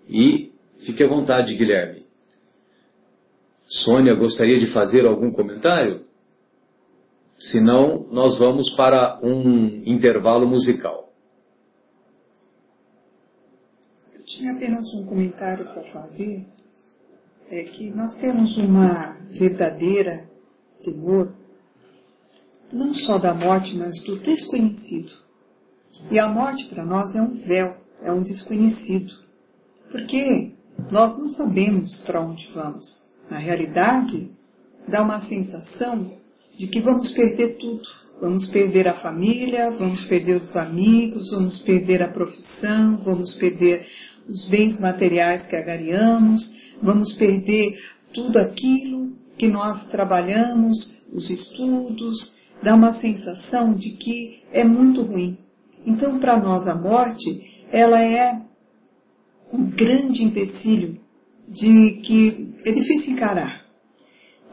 [0.08, 0.50] e
[0.80, 2.07] fique à vontade, Guilherme.
[3.68, 6.06] Sônia gostaria de fazer algum comentário?
[7.38, 11.12] Senão, nós vamos para um intervalo musical.
[14.14, 16.46] Eu tinha apenas um comentário para fazer.
[17.50, 20.28] É que nós temos uma verdadeira
[20.82, 21.34] temor,
[22.72, 25.12] não só da morte, mas do desconhecido.
[26.10, 29.12] E a morte para nós é um véu, é um desconhecido.
[29.90, 30.52] Porque
[30.90, 33.07] nós não sabemos para onde vamos.
[33.30, 34.30] Na realidade,
[34.86, 36.12] dá uma sensação
[36.58, 37.88] de que vamos perder tudo.
[38.20, 43.86] Vamos perder a família, vamos perder os amigos, vamos perder a profissão, vamos perder
[44.28, 46.42] os bens materiais que agariamos,
[46.82, 47.78] vamos perder
[48.12, 55.38] tudo aquilo que nós trabalhamos, os estudos, dá uma sensação de que é muito ruim.
[55.86, 58.42] Então, para nós, a morte, ela é
[59.52, 60.98] um grande empecilho
[61.48, 63.64] de que é difícil encarar.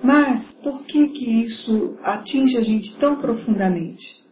[0.03, 4.23] Mas por que que isso atinge a gente tão profundamente?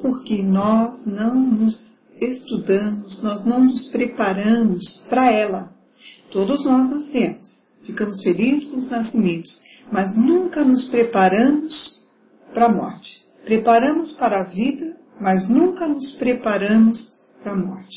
[0.00, 5.72] Porque nós não nos estudamos, nós não nos preparamos para ela.
[6.30, 7.46] Todos nós nascemos,
[7.84, 12.04] ficamos felizes com os nascimentos, mas nunca nos preparamos
[12.52, 13.24] para a morte.
[13.44, 17.96] Preparamos para a vida, mas nunca nos preparamos para a morte.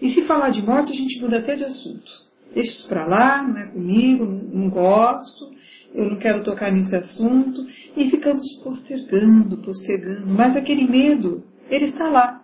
[0.00, 2.12] E se falar de morte, a gente muda até de assunto.
[2.54, 5.50] Deixa isso para lá, não é comigo, não gosto,
[5.94, 7.66] eu não quero tocar nesse assunto.
[7.96, 10.26] E ficamos postergando, postergando.
[10.28, 12.42] Mas aquele medo, ele está lá,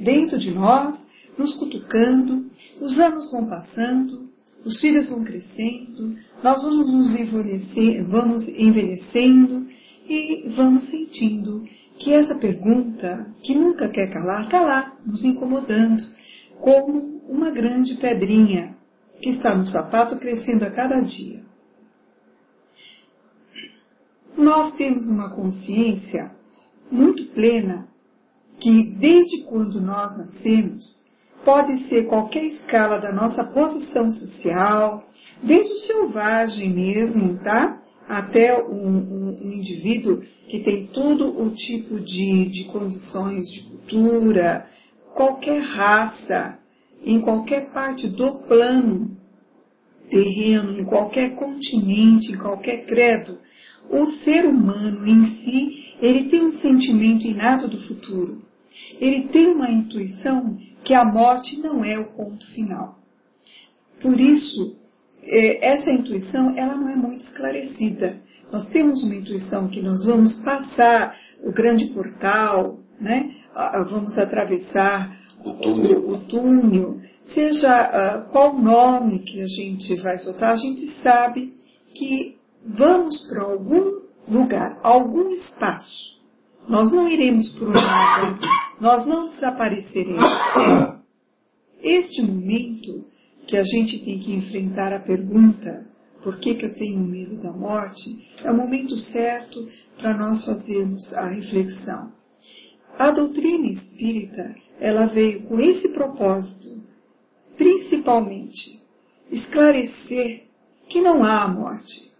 [0.00, 2.50] dentro de nós, nos cutucando.
[2.80, 4.30] Os anos vão passando,
[4.64, 9.66] os filhos vão crescendo, nós vamos nos envelhecer, vamos envelhecendo
[10.08, 11.64] e vamos sentindo
[11.98, 16.02] que essa pergunta, que nunca quer calar, está lá, nos incomodando,
[16.60, 18.73] como uma grande pedrinha
[19.20, 21.42] que está no sapato crescendo a cada dia.
[24.36, 26.32] Nós temos uma consciência
[26.90, 27.88] muito plena
[28.58, 31.04] que desde quando nós nascemos,
[31.44, 35.06] pode ser qualquer escala da nossa posição social,
[35.42, 37.80] desde o selvagem mesmo, tá?
[38.08, 44.66] Até um, um, um indivíduo que tem todo o tipo de, de condições de cultura,
[45.14, 46.58] qualquer raça,
[47.04, 49.16] em qualquer parte do plano
[50.08, 53.38] terreno, em qualquer continente, em qualquer credo,
[53.90, 58.42] o ser humano em si, ele tem um sentimento inato do futuro.
[58.98, 62.98] Ele tem uma intuição que a morte não é o ponto final.
[64.00, 64.76] Por isso,
[65.22, 68.20] é, essa intuição, ela não é muito esclarecida.
[68.52, 73.34] Nós temos uma intuição que nós vamos passar o grande portal, né?
[73.88, 77.00] vamos atravessar o túnel, o, túnel.
[77.24, 81.52] seja uh, qual nome que a gente vai soltar, a gente sabe
[81.94, 82.36] que
[82.66, 86.14] vamos para algum lugar, algum espaço.
[86.68, 88.38] Nós não iremos para o nada,
[88.80, 90.22] nós não desapareceremos.
[91.82, 93.04] Este momento
[93.46, 95.86] que a gente tem que enfrentar a pergunta
[96.24, 98.00] por que, que eu tenho medo da morte,
[98.42, 99.68] é o momento certo
[99.98, 102.10] para nós fazermos a reflexão.
[102.98, 106.82] A doutrina espírita, ela veio com esse propósito,
[107.56, 108.80] principalmente,
[109.30, 110.44] esclarecer
[110.88, 112.12] que não há a morte,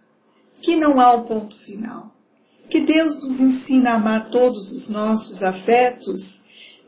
[0.61, 2.11] que não há o ponto final,
[2.69, 6.43] que Deus nos ensina a amar todos os nossos afetos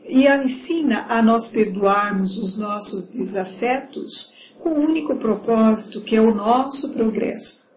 [0.08, 6.34] e ensina a nós perdoarmos os nossos desafetos com o único propósito que é o
[6.34, 7.68] nosso progresso.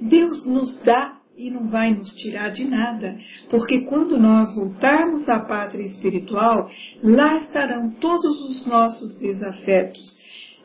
[0.00, 3.18] Deus nos dá e não vai nos tirar de nada,
[3.50, 6.70] porque quando nós voltarmos à pátria espiritual,
[7.02, 10.18] lá estarão todos os nossos desafetos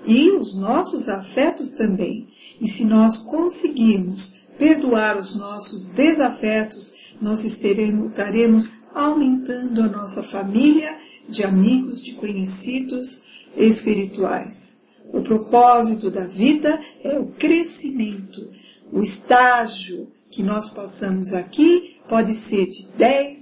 [0.05, 2.27] e os nossos afetos também.
[2.61, 10.97] E se nós conseguirmos perdoar os nossos desafetos, nós estaremos aumentando a nossa família
[11.27, 13.21] de amigos, de conhecidos
[13.57, 14.71] espirituais.
[15.13, 18.49] O propósito da vida é o crescimento.
[18.91, 23.39] O estágio que nós passamos aqui pode ser de 10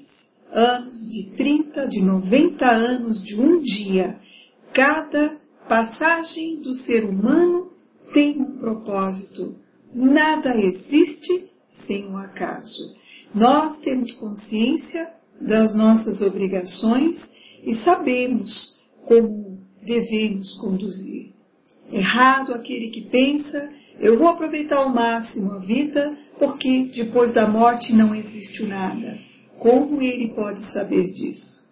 [0.51, 4.19] anos, de 30, de 90 anos, de um dia.
[4.73, 5.37] Cada
[5.67, 7.71] passagem do ser humano
[8.13, 9.55] tem um propósito.
[9.93, 11.49] Nada existe
[11.85, 12.95] sem um acaso.
[13.33, 17.15] Nós temos consciência das nossas obrigações
[17.63, 21.33] e sabemos como devemos conduzir.
[21.91, 27.93] Errado aquele que pensa, eu vou aproveitar ao máximo a vida, porque depois da morte
[27.93, 29.17] não existe nada.
[29.59, 31.67] Como ele pode saber disso?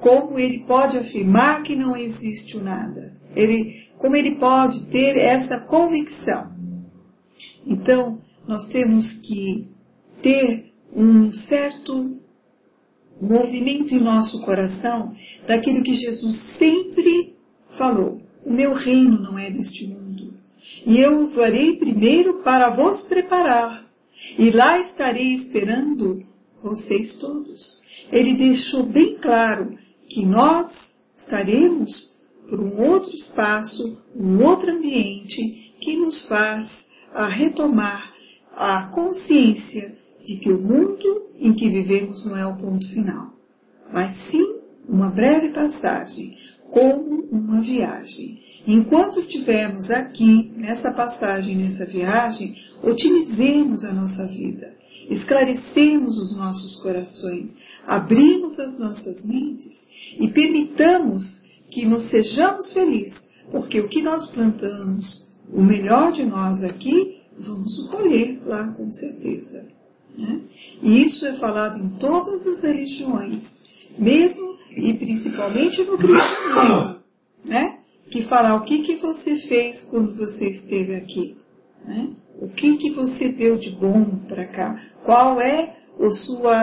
[0.00, 3.12] Como ele pode afirmar que não existe o nada?
[3.34, 6.52] Ele, como ele pode ter essa convicção?
[7.64, 9.68] Então, nós temos que
[10.20, 12.18] ter um certo
[13.20, 15.14] movimento em nosso coração
[15.46, 17.34] daquilo que Jesus sempre
[17.78, 18.20] falou.
[18.44, 20.03] O meu reino não é deste mundo.
[20.84, 23.84] E eu farei primeiro para vos preparar.
[24.38, 26.22] E lá estarei esperando
[26.62, 27.82] vocês todos.
[28.12, 29.76] Ele deixou bem claro
[30.08, 30.66] que nós
[31.16, 32.14] estaremos
[32.48, 36.68] por um outro espaço, um outro ambiente que nos faz
[37.12, 38.12] a retomar
[38.54, 43.32] a consciência de que o mundo em que vivemos não é o ponto final,
[43.92, 46.36] mas sim uma breve passagem,
[46.74, 48.40] como uma viagem.
[48.66, 54.74] Enquanto estivermos aqui, nessa passagem, nessa viagem, otimizemos a nossa vida,
[55.08, 57.56] esclarecemos os nossos corações,
[57.86, 59.72] abrimos as nossas mentes
[60.18, 66.62] e permitamos que nos sejamos felizes, porque o que nós plantamos, o melhor de nós
[66.64, 69.64] aqui, vamos colher lá com certeza.
[70.18, 70.40] Né?
[70.82, 73.44] E isso é falado em todas as religiões,
[73.96, 76.96] mesmo e principalmente no cristianismo,
[77.44, 77.78] né?
[78.10, 81.36] que fala o que, que você fez quando você esteve aqui,
[81.84, 82.10] né?
[82.38, 86.56] o que, que você deu de bom para cá, qual é a sua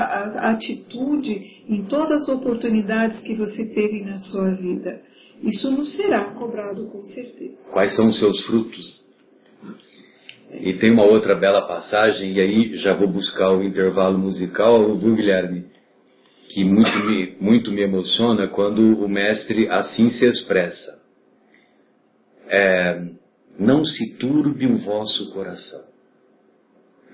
[0.51, 5.01] atitude em todas as oportunidades que você teve na sua vida.
[5.41, 7.53] Isso não será cobrado com certeza.
[7.71, 9.01] Quais são os seus frutos?
[10.53, 15.15] E tem uma outra bela passagem, e aí já vou buscar o intervalo musical, viu,
[15.15, 15.65] Guilherme?
[16.51, 21.01] Que muito me, muito me emociona quando o mestre assim se expressa.
[22.47, 23.07] É,
[23.57, 25.85] não se turbe o vosso coração.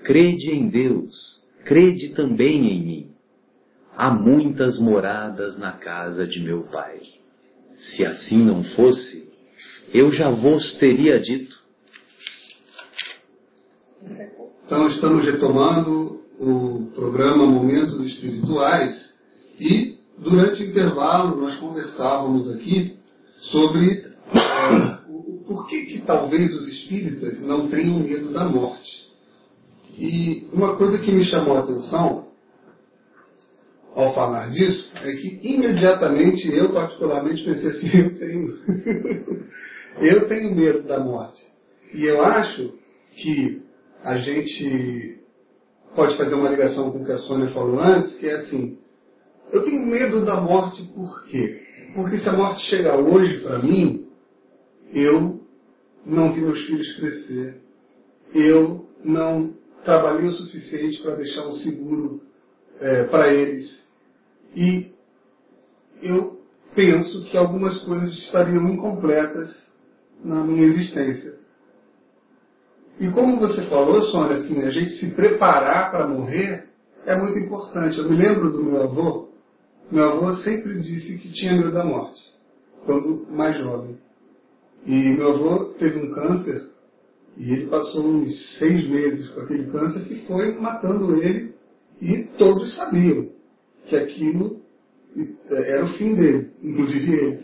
[0.02, 1.14] Crede em Deus,
[1.64, 3.10] crede também em mim.
[3.96, 7.00] Há muitas moradas na casa de meu Pai.
[7.76, 9.28] Se assim não fosse,
[9.94, 11.56] eu já vos teria dito
[14.66, 19.07] Então, estamos retomando o programa Momentos Espirituais
[19.60, 22.96] e, durante o intervalo, nós conversávamos aqui
[23.40, 29.08] sobre é, o, por que, que talvez os espíritas não tenham medo da morte.
[29.96, 32.28] E uma coisa que me chamou a atenção
[33.94, 38.58] ao falar disso é que imediatamente eu particularmente pensei assim, eu tenho,
[40.00, 41.40] eu tenho medo da morte.
[41.92, 42.74] E eu acho
[43.16, 43.62] que
[44.04, 45.18] a gente
[45.96, 48.78] pode fazer uma ligação com o que a Sônia falou antes, que é assim,
[49.52, 51.62] eu tenho medo da morte por quê?
[51.94, 54.06] Porque se a morte chegar hoje para mim,
[54.92, 55.40] eu
[56.04, 57.60] não vi meus filhos crescer,
[58.34, 62.22] eu não trabalhei o suficiente para deixar um seguro
[62.80, 63.88] é, para eles.
[64.54, 64.92] E
[66.02, 66.40] eu
[66.74, 69.50] penso que algumas coisas estariam incompletas
[70.22, 71.38] na minha existência.
[73.00, 76.68] E como você falou, Sônia, assim, a gente se preparar para morrer
[77.06, 77.98] é muito importante.
[77.98, 79.27] Eu me lembro do meu avô.
[79.90, 82.20] Meu avô sempre disse que tinha medo da morte,
[82.84, 83.96] quando mais jovem.
[84.86, 86.68] E meu avô teve um câncer
[87.36, 91.54] e ele passou uns seis meses com aquele câncer que foi matando ele
[92.00, 93.28] e todos sabiam
[93.86, 94.60] que aquilo
[95.50, 97.40] era o fim dele, inclusive ele.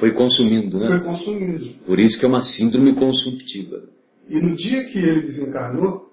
[0.00, 0.86] Foi consumindo, né?
[0.88, 1.64] Foi consumindo.
[1.84, 3.82] Por isso que é uma síndrome consumptiva.
[4.28, 6.12] E no dia que ele desencarnou,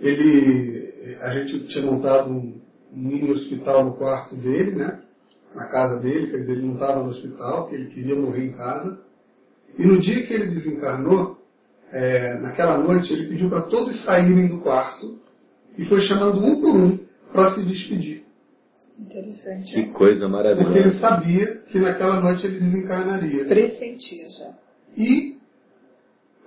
[0.00, 2.60] ele, a gente tinha montado um,
[2.94, 5.00] mini hospital no quarto dele, né?
[5.54, 8.52] Na casa dele, quer dizer, ele não estava no hospital, que ele queria morrer em
[8.52, 8.98] casa.
[9.78, 11.38] E no dia que ele desencarnou,
[11.92, 15.18] é, naquela noite, ele pediu para todos saírem do quarto
[15.78, 16.98] e foi chamando um por um
[17.32, 18.24] para se despedir.
[18.98, 19.74] Interessante.
[19.74, 20.64] Que coisa maravilhosa.
[20.64, 23.44] Porque ele sabia que naquela noite ele desencarnaria.
[23.44, 24.54] Pressentia já.
[24.96, 25.33] E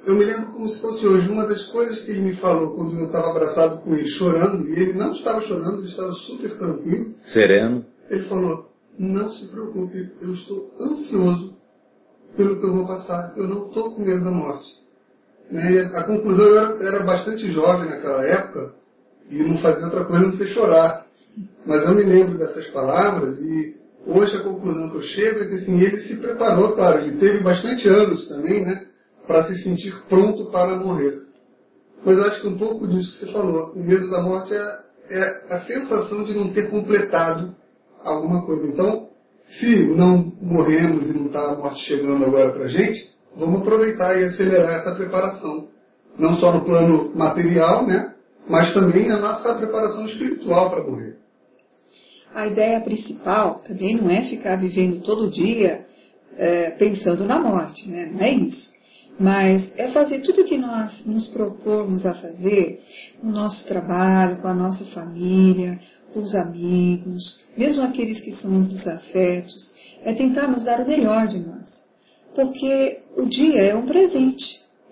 [0.08, 1.30] eu me lembro como se fosse hoje.
[1.30, 4.72] Uma das coisas que ele me falou quando eu estava abraçado com ele, chorando, e
[4.72, 7.14] ele não estava chorando, ele estava super tranquilo.
[7.34, 7.86] Sereno.
[8.10, 11.58] Ele falou: Não se preocupe, eu estou ansioso
[12.38, 13.34] pelo que eu vou passar.
[13.36, 14.78] Eu não estou com medo da morte.
[15.52, 15.92] Né?
[15.94, 18.76] A conclusão, eu era, era bastante jovem naquela época
[19.30, 21.06] e não fazia outra coisa não ser chorar.
[21.66, 25.56] Mas eu me lembro dessas palavras e hoje a conclusão que eu chego é que
[25.56, 28.87] assim, ele se preparou, claro, ele teve bastante anos também, né?
[29.28, 31.28] Para se sentir pronto para morrer.
[32.06, 34.80] Mas eu acho que um pouco disso que você falou, o medo da morte é,
[35.10, 37.56] é a sensação de não ter completado
[38.04, 38.66] alguma coisa.
[38.68, 39.10] Então,
[39.60, 44.18] se não morremos e não está a morte chegando agora para a gente, vamos aproveitar
[44.20, 45.68] e acelerar essa preparação.
[46.18, 48.14] Não só no plano material, né?
[48.50, 51.18] mas também na nossa preparação espiritual para morrer.
[52.34, 55.86] A ideia principal também não é ficar vivendo todo dia
[56.38, 58.10] é, pensando na morte, né?
[58.12, 58.77] não é isso.
[59.20, 62.82] Mas é fazer tudo o que nós nos propomos a fazer
[63.22, 65.80] no nosso trabalho, com a nossa família,
[66.14, 71.40] com os amigos, mesmo aqueles que são os desafetos, é tentarmos dar o melhor de
[71.40, 71.68] nós.
[72.36, 74.46] Porque o dia é um presente,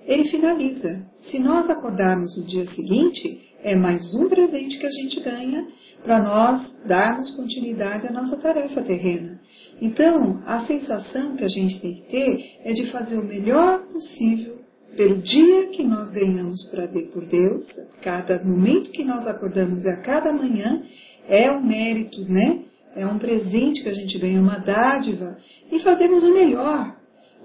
[0.05, 1.05] ele finaliza.
[1.19, 5.67] Se nós acordarmos no dia seguinte, é mais um presente que a gente ganha
[6.03, 9.34] para nós darmos continuidade à nossa tarefa terrena.
[9.81, 14.59] Então, a sensação que a gente tem que ter é de fazer o melhor possível
[14.95, 17.65] pelo dia que nós ganhamos para por Deus,
[18.01, 20.83] cada momento que nós acordamos e a cada manhã
[21.27, 22.61] é um mérito, né?
[22.95, 25.37] é um presente que a gente ganha, uma dádiva,
[25.69, 26.95] e fazemos o melhor.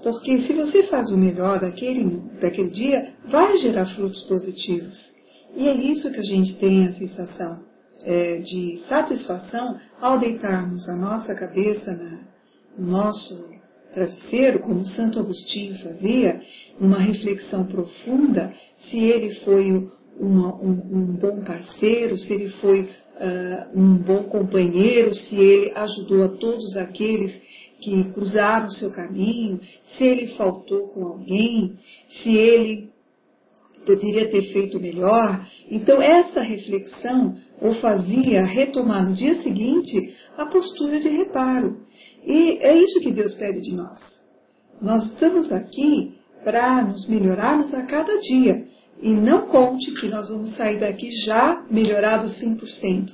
[0.03, 4.97] Porque se você faz o melhor daquele, daquele dia, vai gerar frutos positivos.
[5.57, 7.70] E é isso que a gente tem a sensação
[8.05, 12.21] é, de satisfação ao deitarmos a nossa cabeça na,
[12.79, 13.51] no nosso
[13.93, 16.41] travesseiro, como Santo Agostinho fazia,
[16.81, 23.79] uma reflexão profunda, se ele foi uma, um, um, bom parceiro, se ele foi uh,
[23.79, 27.41] um bom companheiro, se ele ajudou a todos aqueles
[27.81, 31.79] que cruzaram o seu caminho, se ele faltou com alguém,
[32.23, 32.91] se ele
[33.87, 35.47] poderia ter feito melhor.
[35.71, 41.79] Então, essa reflexão o fazia retomar no dia seguinte a postura de reparo.
[42.25, 43.99] E é isso que Deus pede de nós.
[44.81, 48.67] Nós estamos aqui para nos melhorarmos a cada dia.
[49.03, 53.07] E não conte que nós vamos sair daqui já melhorados 100%,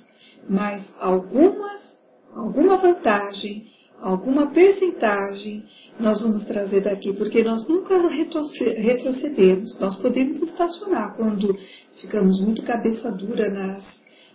[0.48, 1.98] mas algumas,
[2.34, 3.66] alguma vantagem,
[4.00, 5.64] alguma percentagem
[5.98, 9.78] nós vamos trazer daqui, porque nós nunca retrocedemos.
[9.80, 11.56] Nós podemos estacionar quando
[12.00, 13.84] ficamos muito cabeça dura nas,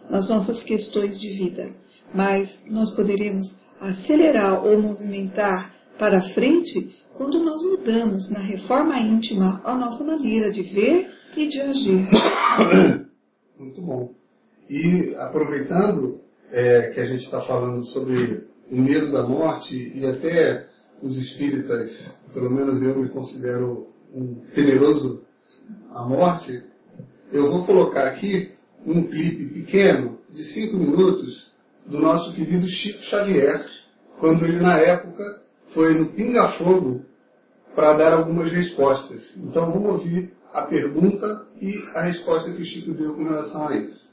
[0.10, 1.74] nas nossas questões de vida,
[2.14, 3.48] mas nós poderemos
[3.80, 10.64] acelerar ou movimentar para frente quando nós mudamos na reforma íntima a nossa maneira de
[10.64, 12.10] ver e de agir.
[13.60, 14.14] Muito bom.
[14.70, 16.20] E aproveitando
[16.52, 20.68] é, que a gente está falando sobre o medo da morte e até
[21.02, 21.92] os espíritas,
[22.34, 25.24] pelo menos eu me considero um temeroso
[25.94, 26.64] à morte,
[27.32, 28.52] eu vou colocar aqui
[28.86, 31.52] um clipe pequeno de cinco minutos
[31.86, 33.66] do nosso querido Chico Xavier,
[34.20, 35.42] quando ele na época
[35.74, 37.02] foi no Pinga Fogo
[37.76, 39.22] para dar algumas respostas.
[39.38, 43.76] Então vamos ouvir a pergunta e a resposta que o Chico deu com relação a
[43.76, 44.12] isso.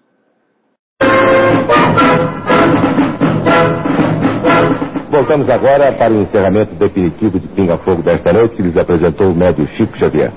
[5.10, 9.34] Voltamos agora para o encerramento definitivo de Pinga Fogo desta noite que lhes apresentou o
[9.34, 10.32] médio Chico Xavier.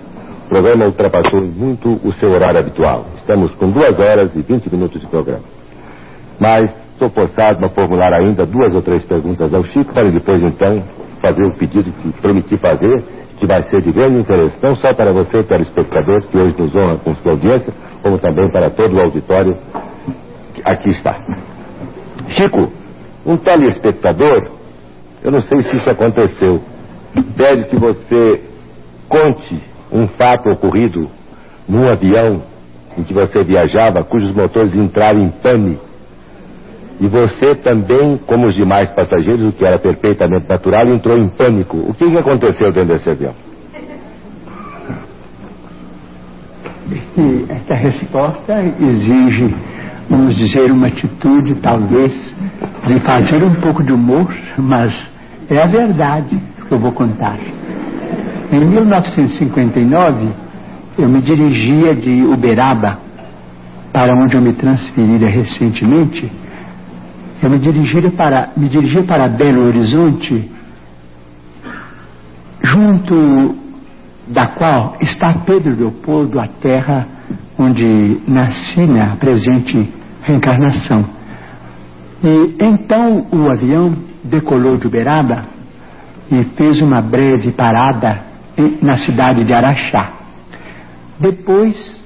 [0.52, 3.06] Programa ultrapassou muito o seu horário habitual.
[3.20, 5.46] Estamos com duas horas e vinte minutos de programa.
[6.38, 10.84] Mas estou forçado a formular ainda duas ou três perguntas ao Chico para depois então
[11.22, 13.02] fazer o pedido que prometi fazer,
[13.40, 16.98] que vai ser de grande interesse, não só para você, telespectador, que hoje nos honra
[16.98, 17.74] com sua audiência,
[18.04, 19.58] como também para todo o auditório
[20.54, 21.18] que aqui está.
[22.32, 22.70] Chico,
[23.26, 24.50] um telespectador,
[25.24, 26.62] eu não sei se isso aconteceu,
[27.38, 28.44] pede que você
[29.08, 31.10] conte um fato ocorrido
[31.68, 32.44] num avião
[32.98, 35.80] em que você viajava, cujos motores entraram em pane
[37.02, 41.76] e você também, como os demais passageiros, o que era perfeitamente natural, entrou em pânico.
[41.76, 43.34] O que, que aconteceu dentro desse avião?
[47.50, 49.56] essa resposta exige,
[50.10, 52.14] vamos dizer, uma atitude, talvez,
[52.86, 54.94] de fazer um pouco de humor, mas
[55.50, 57.40] é a verdade que eu vou contar.
[58.52, 60.28] Em 1959,
[60.98, 63.00] eu me dirigia de Uberaba,
[63.94, 66.30] para onde eu me transferira recentemente,
[67.42, 70.52] eu me dirigi para, me dirigi para Belo Horizonte,
[72.62, 73.56] junto
[74.28, 77.08] da qual está Pedro Leopoldo, a terra
[77.58, 79.90] onde nasci na presente
[80.24, 81.06] reencarnação.
[82.22, 83.96] E então o avião
[84.26, 85.46] decolou de Uberaba
[86.30, 88.31] e fez uma breve parada
[88.82, 90.12] na cidade de Araxá.
[91.20, 92.02] Depois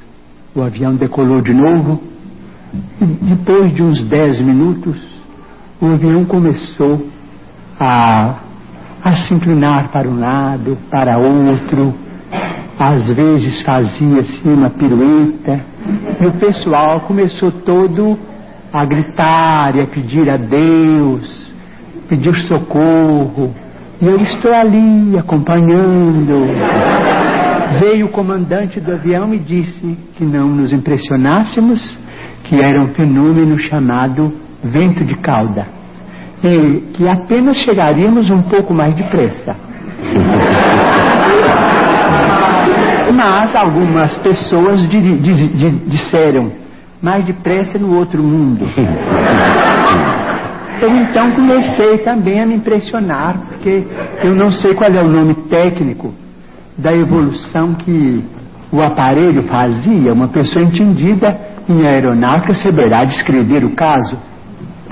[0.56, 2.02] o avião decolou de novo.
[3.02, 5.02] E depois de uns dez minutos
[5.82, 7.08] o avião começou
[7.80, 8.36] a,
[9.04, 11.94] a se inclinar para um lado, para outro,
[12.80, 15.60] às vezes fazia-se uma pirueta,
[16.20, 18.18] e o pessoal começou todo
[18.72, 21.52] a gritar e a pedir a Deus,
[22.10, 23.54] pedir socorro,
[24.02, 26.48] e eu estou ali acompanhando.
[27.80, 31.98] Veio o comandante do avião e disse que não nos impressionássemos,
[32.44, 34.34] que era um fenômeno chamado
[34.64, 35.68] vento de cauda,
[36.44, 39.56] e que apenas chegaríamos um pouco mais depressa.
[43.14, 44.82] Mas algumas pessoas
[45.88, 46.52] disseram
[47.02, 48.66] mais depressa no outro mundo.
[50.82, 53.86] Eu então comecei também a me impressionar, porque
[54.24, 56.14] eu não sei qual é o nome técnico
[56.78, 58.24] da evolução que
[58.72, 60.14] o aparelho fazia.
[60.14, 64.18] Uma pessoa entendida em aeronáutica saberá descrever o caso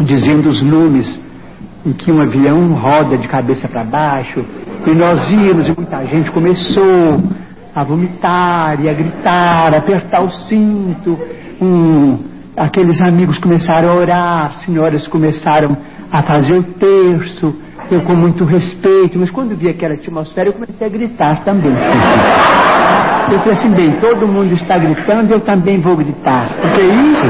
[0.06, 1.22] dizendo os nomes
[1.86, 4.44] em que um avião roda de cabeça para baixo,
[4.88, 7.22] e nós íamos e muita gente começou
[7.76, 11.20] a vomitar e a gritar, a apertar o cinto.
[11.62, 15.76] Um, aqueles amigos começaram a orar, senhoras começaram
[16.12, 17.56] a fazer o terço,
[17.92, 21.74] eu com muito respeito, mas quando vi aquela atmosfera eu comecei a gritar também.
[23.32, 27.26] Eu falei assim, bem, todo mundo está gritando, eu também vou gritar, porque isso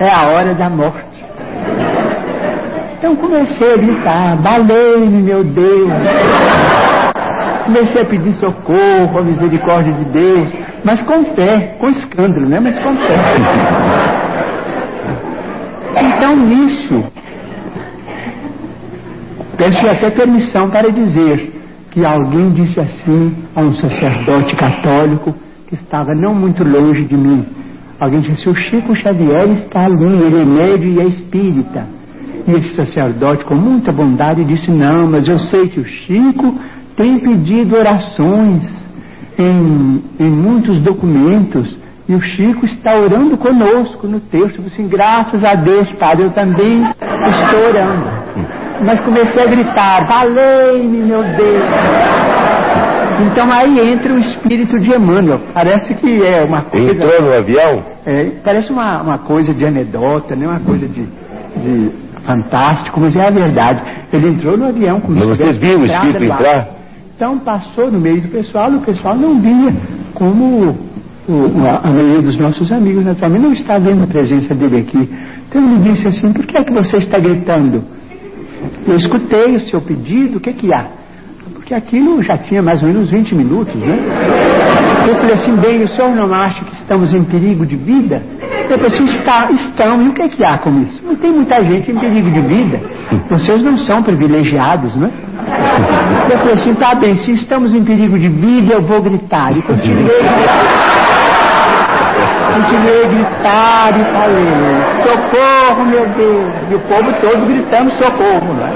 [0.00, 1.06] é a hora da morte.
[2.98, 5.92] Então comecei a gritar, balei-me, meu Deus.
[7.68, 10.48] Comecei a pedir socorro, a misericórdia de Deus,
[10.82, 12.60] mas com fé, com escândalo, né?
[12.60, 13.14] Mas com fé.
[16.02, 17.04] Então nisso,
[19.58, 21.52] peço até permissão para dizer
[21.90, 25.34] que alguém disse assim a um sacerdote católico
[25.66, 27.44] que estava não muito longe de mim.
[28.00, 31.86] Alguém disse: O Chico Xavier está ali, ele é médio e é espírita.
[32.46, 36.54] E esse sacerdote, com muita bondade, disse: Não, mas eu sei que o Chico
[36.98, 38.62] tem pedido orações
[39.38, 41.78] em, em muitos documentos.
[42.08, 44.60] E o Chico está orando conosco no texto.
[44.66, 48.06] Assim, graças a Deus, Padre, eu também estou orando.
[48.84, 51.62] Mas comecei a gritar: Valei-me, meu Deus!
[53.30, 55.40] Então aí entra o espírito de Emmanuel.
[55.52, 56.92] Parece que é uma coisa.
[56.92, 57.82] Entrou no avião?
[58.06, 60.46] É, parece uma, uma coisa de anedota, né?
[60.46, 61.92] uma coisa de, de
[62.24, 63.82] fantástico, mas é a verdade.
[64.12, 66.77] Ele entrou no avião como Mas vocês viram o espírito entrar?
[67.18, 69.74] Então passou no meio do pessoal, e o pessoal não via
[70.14, 70.68] como
[71.28, 75.10] o, a, a maioria dos nossos amigos, naturalmente, não está vendo a presença dele aqui.
[75.48, 77.82] Então ele disse assim, por que é que você está gritando?
[78.86, 80.86] Eu escutei o seu pedido, o que é que há?
[81.54, 83.98] Porque aquilo já tinha mais ou menos 20 minutos, né?
[85.08, 88.22] Eu falei assim, bem, o senhor não acha que estamos em perigo de vida?
[88.70, 91.04] Eu falei assim, está, estão, e o que é que há com isso?
[91.04, 92.80] Não tem muita gente em perigo de vida.
[93.28, 95.10] Vocês não são privilegiados, né?
[96.30, 99.56] Eu falei assim, tá bem, se estamos em perigo de vida, eu vou gritar.
[99.56, 100.08] E continuei
[102.58, 104.46] continuei a gritar e falei,
[105.02, 106.70] socorro, meu Deus.
[106.70, 108.72] E o povo todo gritando socorro, né?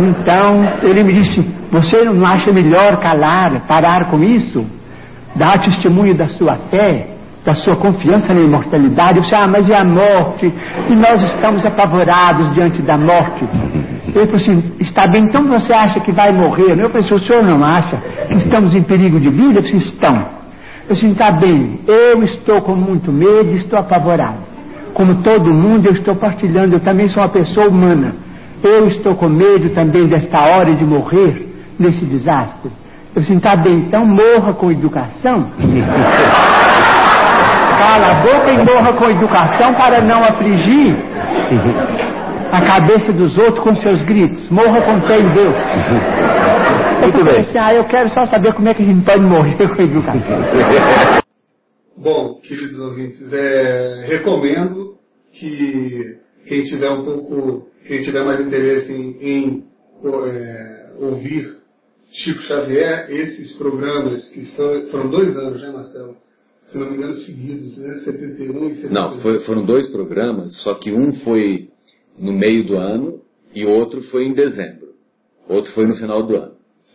[0.00, 4.64] Então, ele me disse, você não acha melhor calar, parar com isso?
[5.36, 7.06] Dar testemunho da sua fé,
[7.44, 9.18] da sua confiança na imortalidade.
[9.18, 10.52] Eu disse, ah, mas e a morte?
[10.88, 13.44] E nós estamos apavorados diante da morte.
[14.08, 16.78] Ele falou assim, está bem, então você acha que vai morrer?
[16.78, 17.96] Eu falei, o senhor não acha
[18.28, 19.58] que estamos em perigo de vida?
[19.58, 20.16] Eu disse, estão.
[20.88, 24.50] Eu disse, está bem, eu estou com muito medo, estou apavorado.
[24.92, 28.14] Como todo mundo, eu estou partilhando, eu também sou uma pessoa humana.
[28.62, 31.46] Eu estou com medo também desta hora de morrer
[31.78, 32.70] nesse desastre.
[33.14, 35.50] Eu disse, está bem, então morra com educação.
[37.80, 40.94] Cala a boca e morra com educação para não afligir
[42.52, 44.50] a cabeça dos outros com seus gritos.
[44.50, 45.54] Morra com fé em Deus.
[47.00, 47.38] Muito bem.
[47.38, 51.22] Assim, ah, eu quero só saber como é que a gente pode morrer com educação.
[51.96, 54.96] Bom, queridos ouvintes, é, recomendo
[55.32, 59.64] que quem tiver um pouco, quem tiver mais interesse em, em
[60.04, 61.56] é, ouvir
[62.12, 66.16] Chico Xavier, esses programas que estão, foram dois anos, né, Marcelo?
[66.70, 67.94] Se não me engano, seguidos, né?
[68.04, 68.90] 71 e 72.
[68.90, 71.68] Não, foi- foram dois programas, só que um foi
[72.18, 73.20] no meio do ano
[73.54, 74.90] e o outro foi em dezembro.
[75.48, 76.52] Outro foi no final do ano.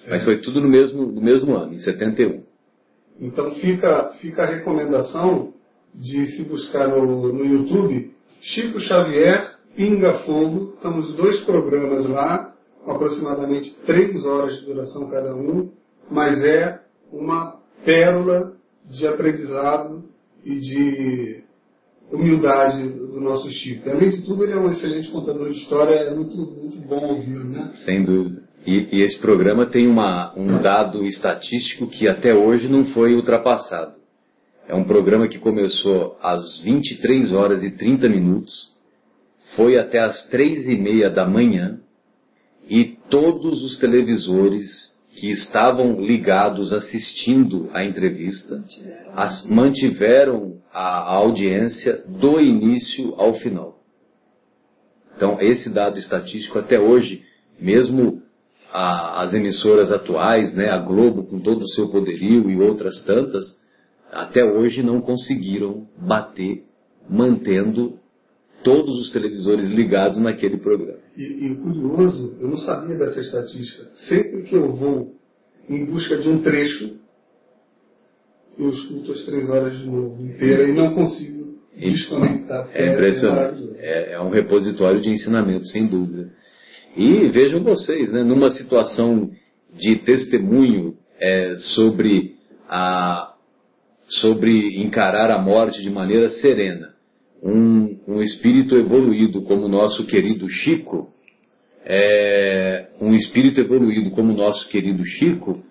[0.09, 2.43] Mas foi tudo no mesmo, no mesmo ano, em 71.
[3.19, 5.53] Então fica, fica a recomendação
[5.93, 8.11] de se buscar no, no YouTube
[8.41, 10.73] Chico Xavier Pinga Fogo.
[10.75, 12.53] Estamos dois programas lá,
[12.83, 15.71] com aproximadamente três horas de duração cada um,
[16.09, 16.79] mas é
[17.11, 18.54] uma pérola
[18.89, 20.03] de aprendizado
[20.43, 21.43] e de
[22.11, 23.89] humildade do nosso Chico.
[23.89, 27.43] Além de tudo, ele é um excelente contador de história, é muito, muito bom ouvir,
[27.45, 27.71] né?
[27.83, 28.43] Sem dúvida.
[28.65, 33.93] E, e esse programa tem uma, um dado estatístico que até hoje não foi ultrapassado.
[34.67, 38.73] É um programa que começou às 23 horas e 30 minutos,
[39.55, 41.79] foi até às três e meia da manhã,
[42.67, 48.63] e todos os televisores que estavam ligados assistindo a entrevista
[49.13, 53.79] as- mantiveram a, a audiência do início ao final.
[55.15, 57.23] Então, esse dado estatístico até hoje,
[57.59, 58.21] mesmo
[58.73, 63.43] a- as emissoras atuais, né, a Globo com todo o seu poderio e outras tantas,
[64.11, 66.63] até hoje não conseguiram bater,
[67.09, 67.99] mantendo
[68.65, 70.97] todos os televisores ligados naquele programa.
[71.15, 73.87] E, e o curioso, eu não sabia dessa estatística.
[74.09, 75.13] Sempre que eu vou
[75.69, 76.97] em busca de um trecho,
[78.57, 82.67] eu escuto as três horas de novo inteira e não consigo E- desconectar.
[82.73, 83.69] É impressionante.
[83.77, 86.31] É, é um repositório de ensinamento, sem dúvida.
[86.97, 89.29] E vejam vocês, né, numa situação
[89.73, 92.35] de testemunho é, sobre,
[92.67, 93.33] a,
[94.07, 96.94] sobre encarar a morte de maneira serena,
[97.43, 101.09] um, um espírito evoluído como o nosso querido Chico,
[101.85, 105.63] é, um espírito evoluído como o nosso querido Chico,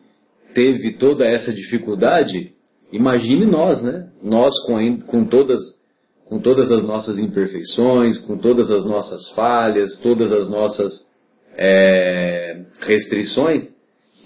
[0.55, 2.53] teve toda essa dificuldade,
[2.93, 4.09] imagine nós, né?
[4.23, 5.59] Nós com, com, todas,
[6.27, 10.93] com todas as nossas imperfeições, com todas as nossas falhas, todas as nossas
[11.57, 13.63] é, restrições,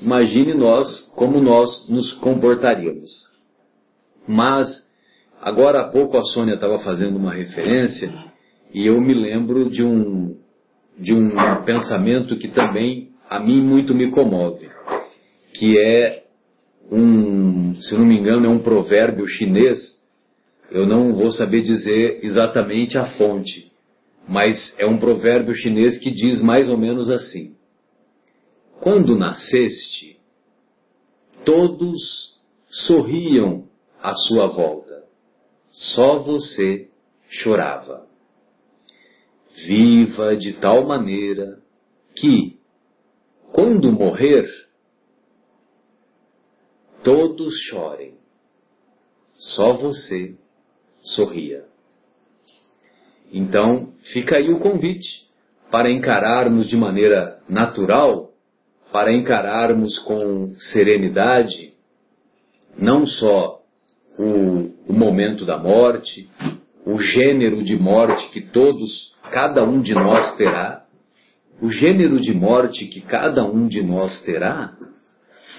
[0.00, 3.10] imagine nós como nós nos comportaríamos.
[4.26, 4.68] Mas,
[5.40, 8.12] agora há pouco a Sônia estava fazendo uma referência
[8.72, 10.36] e eu me lembro de um,
[10.98, 11.30] de um
[11.64, 14.68] pensamento que também a mim muito me comove,
[15.54, 16.24] que é
[16.90, 19.78] um, se não me engano, é um provérbio chinês.
[20.70, 23.70] Eu não vou saber dizer exatamente a fonte,
[24.26, 27.54] mas é um provérbio chinês que diz mais ou menos assim:
[28.80, 30.18] Quando nasceste,
[31.44, 33.64] todos sorriam
[34.02, 34.97] à sua volta,
[35.70, 36.88] só você
[37.28, 38.06] chorava.
[39.66, 41.58] Viva de tal maneira
[42.14, 42.58] que,
[43.52, 44.48] quando morrer,
[47.02, 48.14] todos chorem,
[49.34, 50.36] só você
[51.00, 51.64] sorria.
[53.32, 55.28] Então, fica aí o convite
[55.70, 58.32] para encararmos de maneira natural,
[58.92, 61.74] para encararmos com serenidade,
[62.76, 63.60] não só
[64.18, 66.28] o, o momento da morte,
[66.84, 70.84] o gênero de morte que todos, cada um de nós terá,
[71.60, 74.74] o gênero de morte que cada um de nós terá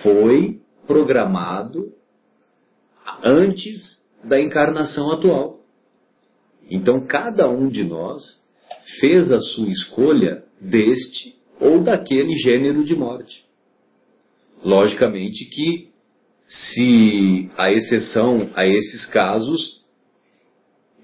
[0.01, 1.93] foi programado
[3.23, 5.59] antes da encarnação atual.
[6.69, 8.23] Então cada um de nós
[8.99, 13.43] fez a sua escolha deste ou daquele gênero de morte.
[14.63, 15.88] Logicamente que,
[16.49, 19.85] se a exceção a esses casos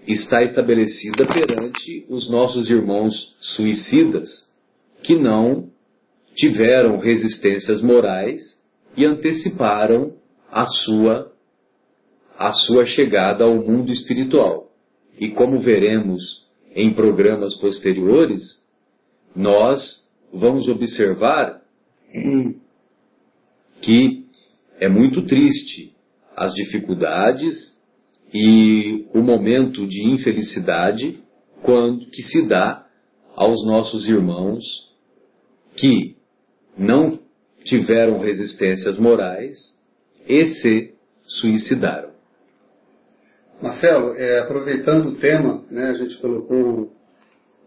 [0.08, 4.28] está estabelecida perante os nossos irmãos suicidas,
[5.04, 5.70] que não
[6.36, 8.41] tiveram resistências morais
[8.98, 10.16] e anteciparam
[10.52, 11.32] a sua
[12.38, 14.70] a sua chegada ao mundo espiritual.
[15.18, 18.41] E como veremos em programas posteriores,
[19.34, 19.80] nós
[20.34, 21.62] vamos observar
[23.82, 24.25] que
[24.80, 25.94] é muito triste
[26.36, 27.56] as dificuldades
[28.34, 31.24] e o momento de infelicidade
[31.62, 32.86] quando que se dá
[33.36, 34.64] aos nossos irmãos
[35.76, 36.16] que
[36.78, 37.20] não
[37.64, 39.58] tiveram resistências morais
[40.28, 42.10] e se suicidaram.
[43.62, 46.94] Marcelo, é, aproveitando o tema, né, a gente colocou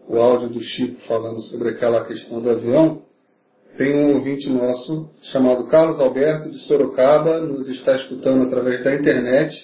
[0.07, 3.03] o áudio do Chico falando sobre aquela questão do avião.
[3.79, 9.55] Tem um ouvinte nosso chamado Carlos Alberto de Sorocaba, nos está escutando através da internet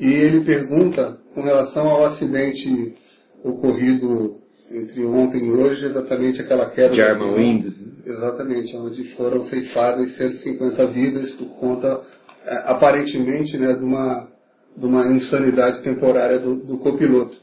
[0.00, 2.96] e ele pergunta com relação ao acidente
[3.44, 4.38] ocorrido
[4.72, 6.94] entre ontem e hoje, exatamente aquela queda.
[6.94, 7.86] German Winds.
[7.86, 7.92] Né?
[8.06, 12.00] Exatamente, onde foram ceifadas 150 vidas por conta,
[12.46, 14.26] é, aparentemente, né, de, uma,
[14.74, 17.36] de uma insanidade temporária do, do copiloto.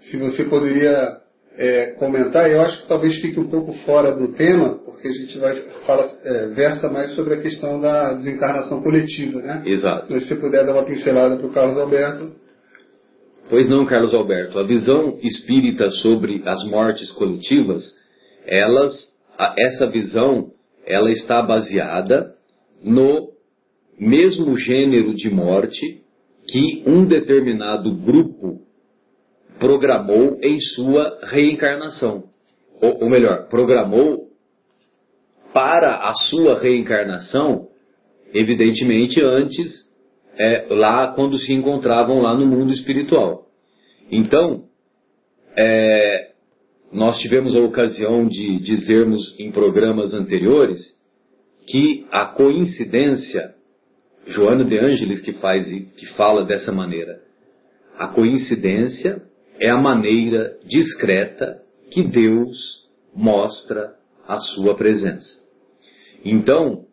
[0.00, 1.23] Se você poderia
[1.56, 5.38] é, comentar, eu acho que talvez fique um pouco fora do tema, porque a gente
[5.38, 9.62] vai fala, é, versa mais sobre a questão da desencarnação coletiva, né?
[9.64, 10.06] Exato.
[10.10, 12.32] Mas se você puder dar uma pincelada para o Carlos Alberto.
[13.48, 14.58] Pois não, Carlos Alberto.
[14.58, 17.84] A visão espírita sobre as mortes coletivas,
[18.46, 18.92] elas,
[19.58, 20.50] essa visão,
[20.86, 22.34] ela está baseada
[22.82, 23.28] no
[23.98, 26.02] mesmo gênero de morte
[26.48, 28.60] que um determinado grupo
[29.58, 32.24] programou em sua reencarnação.
[32.80, 34.28] Ou, ou melhor, programou
[35.52, 37.68] para a sua reencarnação,
[38.32, 39.70] evidentemente antes
[40.36, 43.46] é, lá quando se encontravam lá no mundo espiritual.
[44.10, 44.64] Então,
[45.56, 46.32] é,
[46.92, 50.80] nós tivemos a ocasião de dizermos em programas anteriores
[51.66, 53.54] que a coincidência,
[54.26, 57.20] Joana de Ângeles que faz que fala dessa maneira,
[57.96, 59.22] a coincidência
[59.60, 62.84] é a maneira discreta que Deus
[63.14, 63.94] mostra
[64.26, 65.42] a sua presença.
[66.24, 66.86] Então,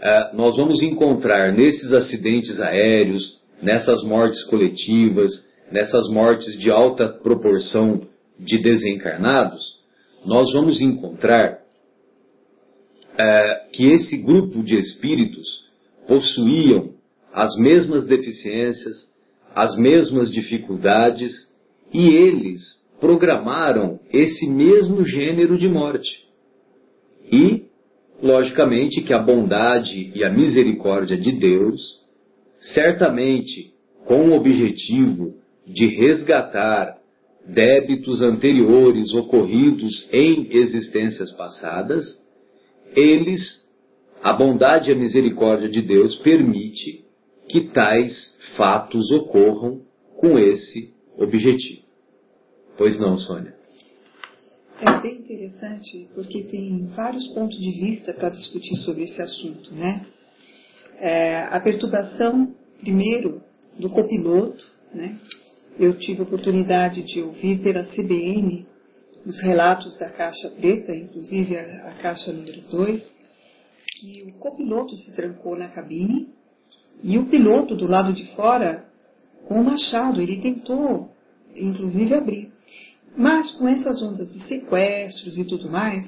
[0.00, 5.32] é, nós vamos encontrar nesses acidentes aéreos, nessas mortes coletivas,
[5.70, 8.06] nessas mortes de alta proporção
[8.38, 9.62] de desencarnados,
[10.24, 11.58] nós vamos encontrar
[13.18, 15.64] é, que esse grupo de espíritos
[16.06, 16.94] possuíam
[17.32, 19.08] as mesmas deficiências,
[19.54, 21.32] as mesmas dificuldades,
[21.94, 22.60] e eles
[22.98, 26.24] programaram esse mesmo gênero de morte.
[27.30, 27.62] E
[28.20, 31.80] logicamente que a bondade e a misericórdia de Deus,
[32.74, 33.72] certamente
[34.06, 36.98] com o objetivo de resgatar
[37.46, 42.04] débitos anteriores ocorridos em existências passadas,
[42.96, 43.40] eles,
[44.22, 47.04] a bondade e a misericórdia de Deus permite
[47.48, 48.12] que tais
[48.56, 49.82] fatos ocorram
[50.16, 51.83] com esse objetivo.
[52.76, 53.54] Pois não, Sônia?
[54.80, 60.04] É bem interessante porque tem vários pontos de vista para discutir sobre esse assunto, né?
[60.98, 63.40] É, a perturbação, primeiro,
[63.78, 65.16] do copiloto, né?
[65.78, 68.66] Eu tive a oportunidade de ouvir pela CBN
[69.24, 73.16] os relatos da caixa preta, inclusive a, a caixa número 2,
[74.00, 76.28] que o copiloto se trancou na cabine
[77.02, 78.84] e o piloto do lado de fora,
[79.46, 81.10] com o machado, ele tentou,
[81.54, 82.53] inclusive, abrir.
[83.16, 86.04] Mas com essas ondas de sequestros e tudo mais,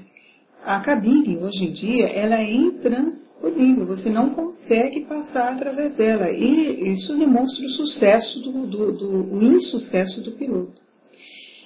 [0.65, 6.29] a cabine, hoje em dia, ela é intransponível, você não consegue passar através dela.
[6.31, 10.81] E isso demonstra o sucesso do, do, do o insucesso do piloto.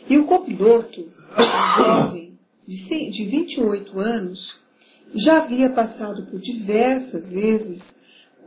[0.08, 1.08] E o copiloto,
[1.78, 2.38] jovem
[2.68, 4.60] de, de 28 anos,
[5.14, 7.82] já havia passado por diversas vezes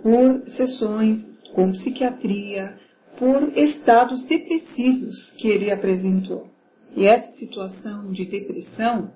[0.03, 1.19] por sessões
[1.53, 2.77] com psiquiatria,
[3.17, 6.52] por estados depressivos que ele apresentou.
[6.95, 9.11] E essa situação de depressão,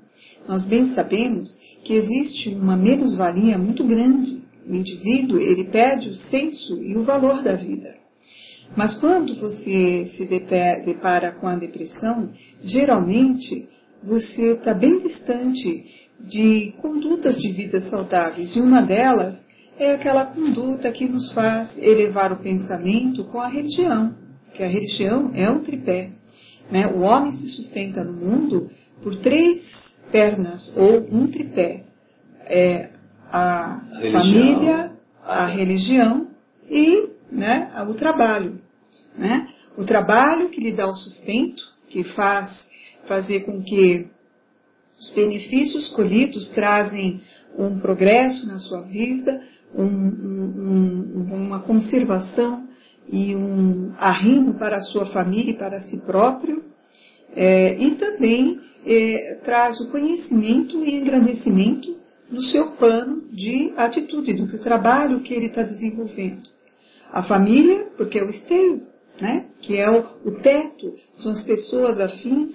[0.48, 1.48] nós bem sabemos
[1.84, 4.42] que existe uma menos-valia muito grande.
[4.68, 7.96] O indivíduo, ele perde o senso e o valor da vida.
[8.76, 12.32] Mas quando você se depara com a depressão,
[12.64, 13.70] geralmente
[14.04, 15.86] você está bem distante
[16.20, 18.56] de condutas de vida saudáveis.
[18.56, 19.36] E uma delas
[19.80, 24.16] é aquela conduta que nos faz elevar o pensamento com a religião,
[24.54, 26.17] que a religião é um tripé.
[26.72, 26.88] Né?
[26.88, 28.70] O homem se sustenta no mundo
[29.02, 29.62] por três
[30.12, 31.84] pernas ou um tripé.
[32.46, 32.90] É
[33.32, 34.92] a, a família,
[35.24, 36.28] a religião
[36.70, 38.60] e né, o trabalho.
[39.18, 39.48] Né?
[39.78, 42.68] O trabalho que lhe dá o sustento, que faz
[43.08, 44.08] fazer com que
[45.00, 47.22] os benefícios colhidos trazem
[47.58, 49.42] um progresso na sua vida,
[49.74, 52.67] um, um, uma conservação
[53.10, 56.64] e um arrimo para a sua família e para si próprio,
[57.36, 61.96] é, e também é, traz o conhecimento e engrandecimento
[62.30, 66.50] do seu plano de atitude, do trabalho que ele está desenvolvendo.
[67.12, 68.82] A família, porque é o esteio,
[69.22, 69.46] né?
[69.62, 72.54] que é o, o teto, são as pessoas afins,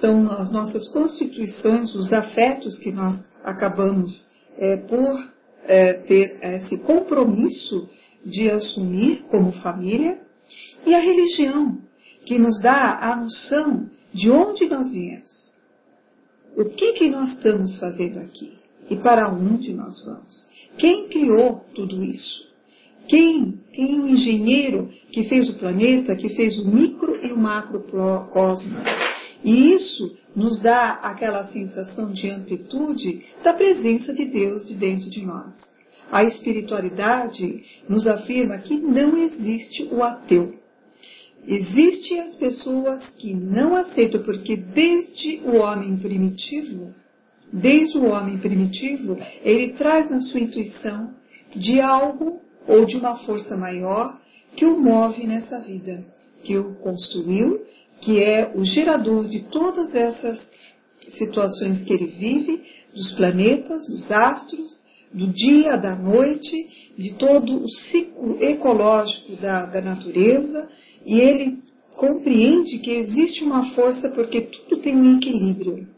[0.00, 5.20] são as nossas constituições, os afetos que nós acabamos é, por
[5.66, 7.88] é, ter esse compromisso
[8.24, 10.20] de assumir como família,
[10.86, 11.78] e a religião,
[12.24, 15.56] que nos dá a noção de onde nós viemos,
[16.56, 18.58] o que, que nós estamos fazendo aqui
[18.88, 20.48] e para onde nós vamos.
[20.76, 22.48] Quem criou tudo isso?
[23.08, 28.78] Quem, quem o engenheiro que fez o planeta, que fez o micro e o macrocosmo?
[29.42, 35.24] E isso nos dá aquela sensação de amplitude da presença de Deus de dentro de
[35.24, 35.69] nós.
[36.10, 40.58] A espiritualidade nos afirma que não existe o ateu.
[41.46, 46.94] Existem as pessoas que não aceitam, porque desde o homem primitivo,
[47.52, 51.14] desde o homem primitivo, ele traz na sua intuição
[51.54, 54.18] de algo ou de uma força maior
[54.54, 56.04] que o move nessa vida,
[56.42, 57.64] que o construiu,
[58.00, 60.40] que é o gerador de todas essas
[61.16, 62.62] situações que ele vive,
[62.94, 64.70] dos planetas, dos astros,
[65.12, 70.68] do dia, da noite, de todo o ciclo ecológico da, da natureza,
[71.04, 71.58] e ele
[71.96, 75.88] compreende que existe uma força porque tudo tem um equilíbrio.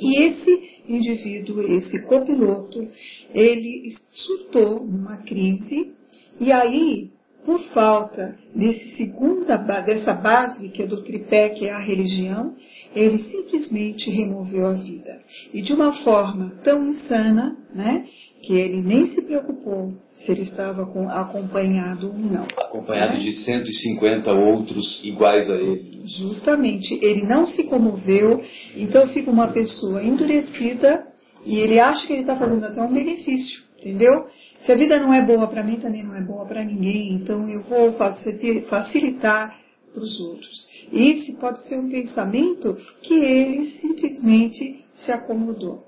[0.00, 2.88] E esse indivíduo, esse copiloto,
[3.32, 5.92] ele surtou numa crise
[6.40, 7.10] e aí
[7.44, 12.54] por falta desse segunda, dessa base que é do tripé, que é a religião,
[12.94, 15.20] ele simplesmente removeu a vida.
[15.52, 18.06] E de uma forma tão insana, né,
[18.42, 22.46] que ele nem se preocupou se ele estava com, acompanhado ou não.
[22.56, 23.20] Acompanhado né?
[23.20, 26.02] de 150 outros iguais a ele.
[26.04, 28.42] Justamente, ele não se comoveu,
[28.76, 31.06] então fica uma pessoa endurecida
[31.46, 34.26] e ele acha que ele está fazendo até um benefício, entendeu?
[34.60, 37.48] Se a vida não é boa para mim, também não é boa para ninguém, então
[37.48, 39.58] eu vou facilitar
[39.92, 40.68] para os outros.
[40.90, 45.84] E esse pode ser um pensamento que ele simplesmente se acomodou.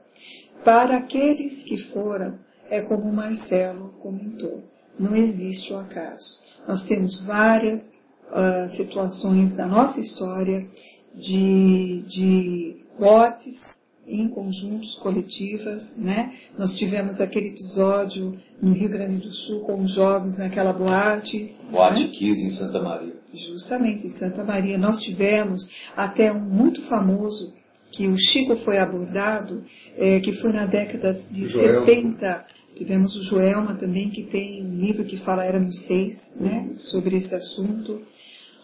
[0.64, 2.38] Para aqueles que foram,
[2.70, 4.64] é como o Marcelo comentou,
[4.98, 6.40] não existe o acaso.
[6.66, 10.66] Nós temos várias uh, situações da nossa história
[11.14, 13.74] de, de mortes
[14.06, 16.34] em conjuntos, coletivas, né?
[16.58, 21.54] Nós tivemos aquele episódio no Rio Grande do Sul com os jovens naquela boate.
[21.70, 22.08] Boate né?
[22.08, 23.14] 15 em Santa Maria.
[23.32, 24.76] Justamente em Santa Maria.
[24.76, 27.54] Nós tivemos até um muito famoso
[27.96, 29.62] que o Chico foi abordado,
[29.96, 31.86] é, que foi na década de Joelma.
[31.86, 32.46] 70.
[32.76, 37.32] Tivemos o Joelma também, que tem um livro que fala Éramos Seis, né, sobre esse
[37.34, 38.02] assunto.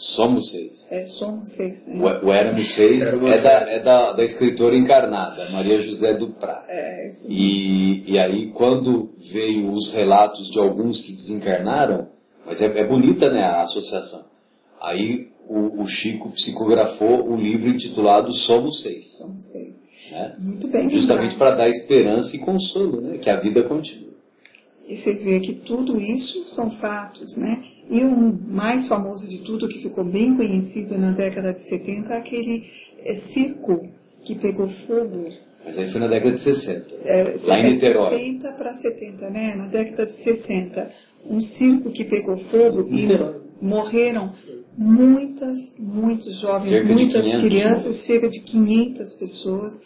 [0.01, 0.87] Somos seis.
[0.91, 1.87] É, somos seis.
[1.87, 1.97] Né?
[1.97, 6.65] O, o Éramos Seis é, da, é da, da, escritora encarnada, Maria José Duprá.
[6.69, 12.09] É, e, e aí, quando veio os relatos de alguns que desencarnaram,
[12.47, 14.30] mas é, é bonita né, a associação.
[14.81, 19.07] Aí o, o, Chico psicografou o livro intitulado Somos Seis.
[19.19, 19.75] Somos Seis.
[20.11, 20.37] Né?
[20.39, 20.91] Muito bem.
[20.91, 23.19] Justamente para dar esperança e consolo, né?
[23.19, 24.11] que a vida continua.
[24.89, 27.63] E você vê que tudo isso são fatos, né?
[27.89, 32.17] E o mais famoso de tudo, que ficou bem conhecido na década de 70, é
[32.17, 32.65] aquele
[33.33, 33.89] circo
[34.25, 35.29] que pegou fogo.
[35.65, 38.19] Mas aí foi na década de 60, é, lá em Niterói.
[38.19, 39.55] 70 para 70, né?
[39.57, 40.91] Na década de 60.
[41.27, 43.09] Um circo que pegou fogo e
[43.61, 44.33] morreram
[44.77, 49.81] muitas, muitos jovens, cerca muitas crianças, cerca de 500 pessoas.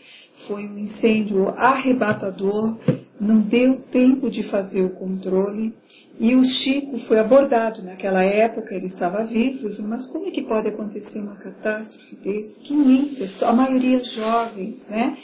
[0.46, 2.76] Foi um incêndio arrebatador,
[3.20, 5.72] não deu tempo de fazer o controle.
[6.18, 10.68] E o Chico foi abordado naquela época, ele estava vivo, mas como é que pode
[10.68, 12.60] acontecer uma catástrofe desse?
[12.60, 15.16] 500, a maioria jovens, né?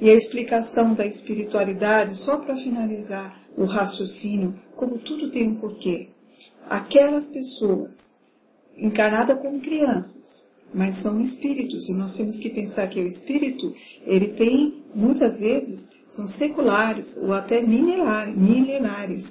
[0.00, 6.08] E a explicação da espiritualidade, só para finalizar o raciocínio, como tudo tem um porquê.
[6.68, 7.96] Aquelas pessoas
[8.76, 13.74] encarnadas como crianças, mas são espíritos, e nós temos que pensar que o espírito,
[14.04, 19.24] ele tem, muitas vezes, são seculares ou até milenares.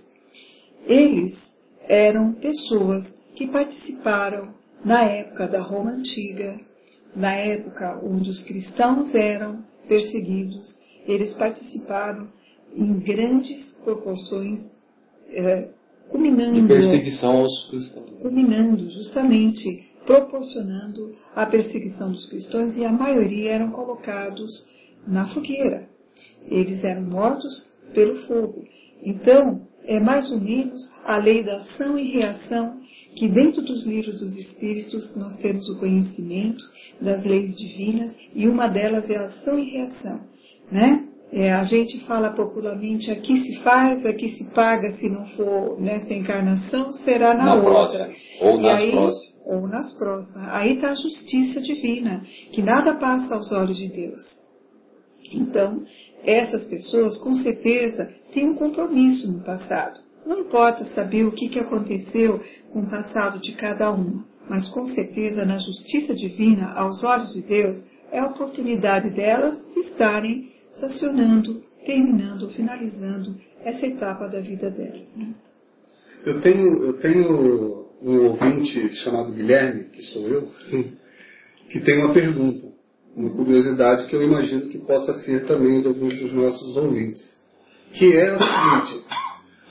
[0.88, 1.36] Eles
[1.88, 6.60] eram pessoas que participaram na época da Roma Antiga,
[7.16, 10.78] na época onde os cristãos eram perseguidos,
[11.08, 12.28] eles participaram
[12.76, 14.60] em grandes proporções,
[15.30, 15.70] é,
[16.10, 16.62] culminando.
[16.62, 18.10] De perseguição aos cristãos.
[18.22, 24.50] Culminando, justamente, proporcionando a perseguição dos cristãos, e a maioria eram colocados
[25.08, 25.88] na fogueira.
[26.50, 28.66] Eles eram mortos pelo fogo.
[29.04, 32.82] Então, é mais ou menos a lei da ação e reação
[33.16, 36.64] que dentro dos livros dos Espíritos nós temos o conhecimento
[37.02, 40.22] das leis divinas e uma delas é a ação e reação,
[40.72, 41.05] né?
[41.32, 46.14] É, a gente fala popularmente aqui se faz, aqui se paga, se não for nesta
[46.14, 47.72] encarnação, será na, na outra.
[47.72, 49.46] Próxima, ou e nas aí, próximas.
[49.46, 50.50] Ou nas próximas.
[50.50, 54.22] Aí está a justiça divina, que nada passa aos olhos de Deus.
[55.32, 55.84] Então,
[56.24, 60.00] essas pessoas com certeza têm um compromisso no passado.
[60.26, 62.40] Não importa saber o que, que aconteceu
[62.72, 67.42] com o passado de cada uma, mas com certeza na justiça divina, aos olhos de
[67.44, 75.16] Deus, é a oportunidade delas de estarem sancionando, terminando, finalizando essa etapa da vida delas.
[75.16, 75.34] Né?
[76.26, 80.50] Eu tenho, eu tenho um ouvinte chamado Guilherme, que sou eu,
[81.70, 82.76] que tem uma pergunta
[83.16, 87.22] uma curiosidade que eu imagino que possa ser também de alguns dos nossos ouvintes,
[87.94, 89.06] que é o seguinte: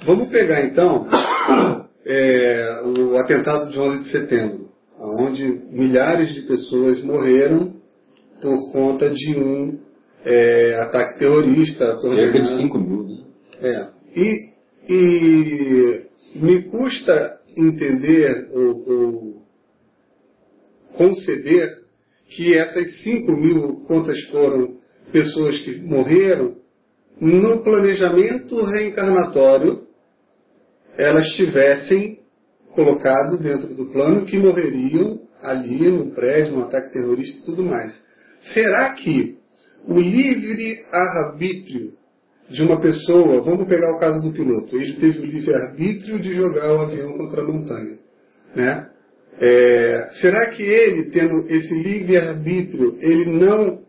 [0.06, 1.06] vamos pegar então
[2.06, 7.74] é, o atentado de 11 de setembro, onde milhares de pessoas morreram
[8.40, 9.78] por conta de um
[10.24, 11.98] é, ataque terrorista.
[12.00, 13.04] Cerca de 5 mil.
[13.04, 13.24] Né?
[13.62, 13.88] É.
[14.18, 14.50] E,
[14.88, 16.04] e
[16.36, 19.42] me custa entender ou, ou
[20.96, 21.84] conceber
[22.28, 24.78] que essas 5 mil, quantas foram
[25.12, 26.56] pessoas que morreram,
[27.20, 29.84] no planejamento reencarnatório,
[30.96, 32.20] elas tivessem
[32.72, 37.94] colocado dentro do plano que morreriam ali no prédio, um ataque terrorista e tudo mais.
[38.52, 39.38] Será que
[39.86, 41.92] o livre arbítrio
[42.48, 46.32] de uma pessoa, vamos pegar o caso do piloto, ele teve o livre arbítrio de
[46.32, 47.98] jogar o avião contra a montanha,
[48.54, 48.90] né?
[49.40, 53.80] É, será que ele, tendo esse livre-arbítrio, ele não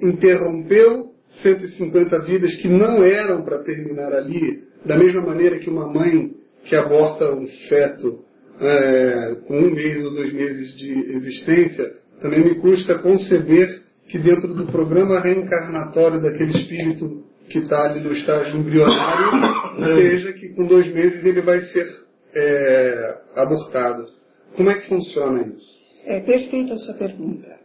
[0.00, 1.12] interrompeu
[1.42, 6.30] 150 vidas que não eram para terminar ali, da mesma maneira que uma mãe
[6.64, 8.24] que aborta um feto
[8.60, 14.54] é, com um mês ou dois meses de existência, também me custa conceber que dentro
[14.54, 20.92] do programa reencarnatório daquele espírito que está ali no estágio embrionário, seja que com dois
[20.92, 21.86] meses ele vai ser
[22.34, 24.08] é, abortado.
[24.56, 25.84] Como é que funciona isso?
[26.06, 27.58] É perfeita a sua pergunta.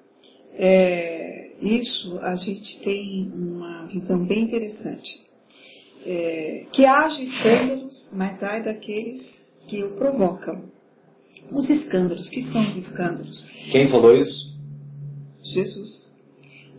[0.53, 5.27] É, isso a gente tem uma visão bem interessante.
[6.05, 9.21] É, que haja escândalos, mas ai daqueles
[9.67, 10.63] que o provocam.
[11.51, 13.45] Os escândalos, que são os escândalos?
[13.71, 14.57] Quem falou isso?
[15.43, 16.08] Jesus.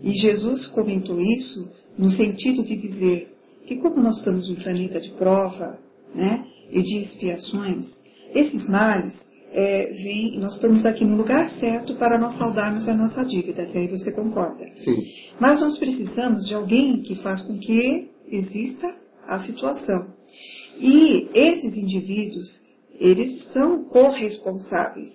[0.02, 3.34] E Jesus comentou isso no sentido de dizer
[3.66, 5.78] que como nós estamos num planeta de prova
[6.14, 7.86] né, e de expiações,
[8.34, 9.12] esses males
[9.52, 13.80] é, vem, nós estamos aqui no lugar certo para nós saldarmos a nossa dívida, até
[13.80, 14.64] aí você concorda.
[14.76, 14.96] Sim.
[15.40, 18.94] Mas nós precisamos de alguém que faz com que exista
[19.26, 20.14] a situação.
[20.78, 22.48] E esses indivíduos,
[22.98, 25.10] eles são corresponsáveis.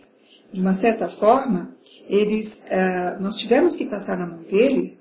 [0.54, 1.76] De uma certa forma,
[2.08, 4.94] eles, uh, nós tivemos que passar na mão deles,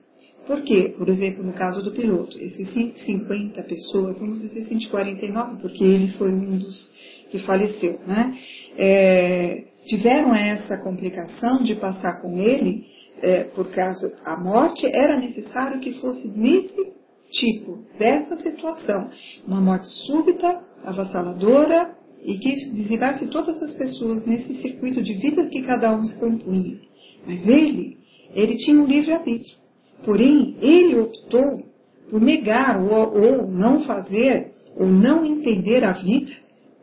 [0.46, 6.12] porque, por exemplo, no caso do piloto, esses 150 pessoas, vamos dizer 149, porque ele
[6.12, 6.92] foi um dos
[7.30, 8.38] que faleceu, né?
[8.76, 12.86] É, tiveram essa complicação de passar com ele,
[13.22, 16.92] é, por causa a morte, era necessário que fosse nesse
[17.30, 19.10] tipo, dessa situação.
[19.46, 25.62] Uma morte súbita, avassaladora, e que desligasse todas as pessoas nesse circuito de vida que
[25.62, 26.80] cada um se compunha.
[27.26, 27.98] Mas ele,
[28.34, 29.56] ele tinha um livre-arbítrio.
[30.04, 31.62] Porém, ele optou
[32.10, 36.32] por negar ou, ou não fazer, ou não entender a vida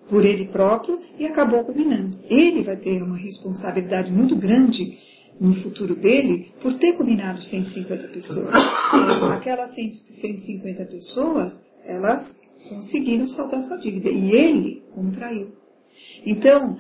[0.10, 2.18] por ele próprio e acabou culminando.
[2.30, 4.98] Ele vai ter uma responsabilidade muito grande
[5.40, 8.54] no futuro dele por ter culminado 150 pessoas.
[9.34, 11.54] Aquelas 150 pessoas,
[11.86, 15.52] elas conseguiram saltar sua dívida e ele contraiu.
[16.26, 16.78] Então,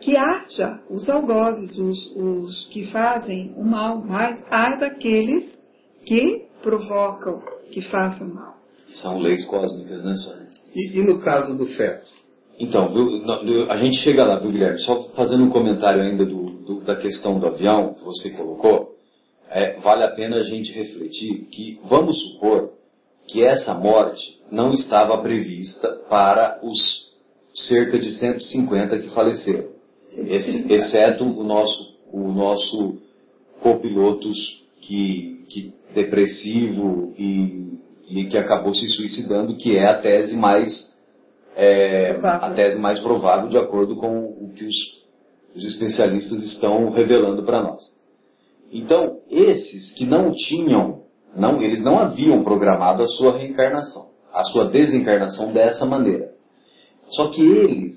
[0.00, 5.62] que haja os algozes, os, os que fazem o mal, mas há daqueles
[6.04, 8.56] que provocam que façam mal.
[9.00, 10.48] São leis cósmicas, né, Sônia?
[10.74, 12.10] E, e no caso do feto?
[12.58, 12.92] Então,
[13.70, 14.78] a gente chega lá, viu, Guilherme?
[14.80, 18.94] Só fazendo um comentário ainda do, do, da questão do avião que você colocou,
[19.50, 22.72] é, vale a pena a gente refletir que, vamos supor,
[23.26, 27.10] que essa morte não estava prevista para os
[27.54, 29.70] cerca de 150 que faleceram,
[30.68, 32.98] exceto o nosso, o nosso
[33.60, 40.92] copilotos que, que depressivo e, e que acabou se suicidando, que é a tese mais
[41.56, 44.74] é, a tese mais provável de acordo com o que os,
[45.54, 47.82] os especialistas estão revelando para nós.
[48.70, 51.02] Então, esses que não tinham,
[51.36, 56.32] não, eles não haviam programado a sua reencarnação, a sua desencarnação dessa maneira.
[57.10, 57.96] Só que eles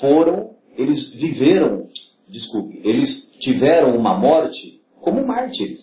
[0.00, 1.88] foram, eles viveram,
[2.28, 5.80] desculpe, eles tiveram uma morte como mártires.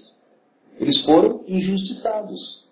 [0.80, 2.68] Eles foram injustiçados.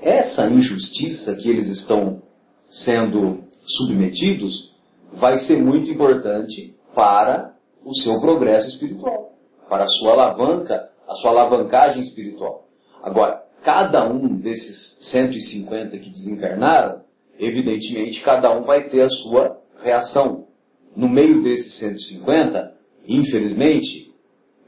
[0.00, 2.22] Essa injustiça que eles estão
[2.68, 4.74] sendo submetidos
[5.12, 7.54] vai ser muito importante para
[7.84, 9.32] o seu progresso espiritual,
[9.68, 12.66] para a sua alavanca, a sua alavancagem espiritual.
[13.02, 17.02] Agora, cada um desses 150 que desencarnaram,
[17.38, 20.46] evidentemente cada um vai ter a sua reação.
[20.96, 22.74] No meio desses 150,
[23.08, 24.12] infelizmente,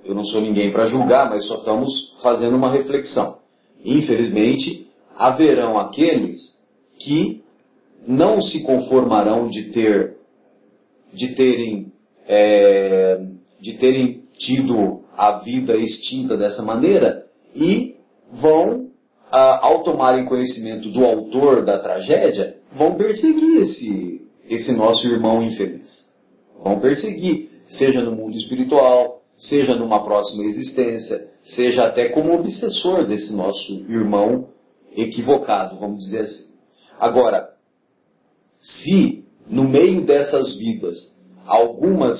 [0.04, 3.38] eu não sou ninguém para julgar, mas só estamos fazendo uma reflexão.
[3.84, 6.38] Infelizmente, haverão aqueles
[6.98, 7.42] que
[8.06, 10.16] não se conformarão de ter
[11.12, 11.92] de terem
[12.26, 13.20] é,
[13.60, 17.93] de terem tido a vida extinta dessa maneira e
[18.34, 18.90] vão
[19.30, 26.12] ao tomarem conhecimento do autor da tragédia vão perseguir esse esse nosso irmão infeliz.
[26.62, 33.34] Vão perseguir seja no mundo espiritual seja numa próxima existência seja até como obsessor desse
[33.34, 34.48] nosso irmão
[34.96, 36.54] equivocado vamos dizer assim.
[37.00, 37.54] Agora
[38.60, 40.96] se no meio dessas vidas,
[41.46, 42.18] algumas,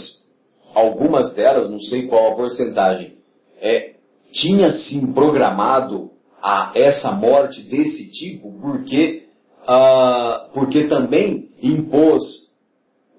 [0.75, 3.15] algumas delas, não sei qual a porcentagem,
[4.35, 6.11] tinha sim programado
[6.43, 9.29] a essa morte desse tipo, porque,
[9.63, 12.23] uh, porque também impôs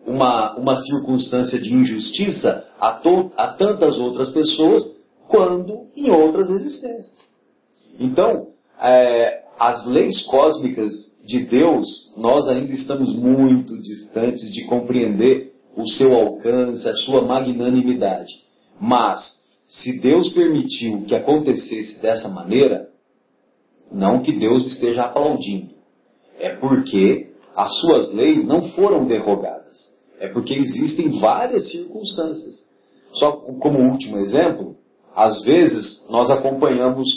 [0.05, 4.83] uma, uma circunstância de injustiça a, to, a tantas outras pessoas,
[5.27, 7.33] quando em outras existências.
[7.99, 10.91] Então, é, as leis cósmicas
[11.25, 11.87] de Deus,
[12.17, 18.31] nós ainda estamos muito distantes de compreender o seu alcance, a sua magnanimidade.
[18.79, 19.43] Mas,
[19.81, 22.89] se Deus permitiu que acontecesse dessa maneira,
[23.91, 25.73] não que Deus esteja aplaudindo,
[26.39, 29.95] é porque as suas leis não foram derrogadas.
[30.19, 32.55] É porque existem várias circunstâncias.
[33.13, 34.75] Só como último exemplo,
[35.15, 37.07] às vezes nós acompanhamos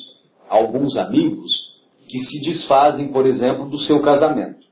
[0.48, 1.50] alguns amigos
[2.08, 4.66] que se desfazem, por exemplo, do seu casamento,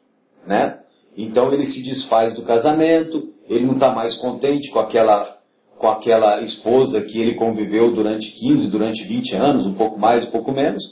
[0.47, 0.81] né?
[1.17, 5.36] Então ele se desfaz do casamento, ele não está mais contente com aquela,
[5.78, 10.31] com aquela esposa que ele conviveu durante 15, durante 20 anos, um pouco mais, um
[10.31, 10.82] pouco menos,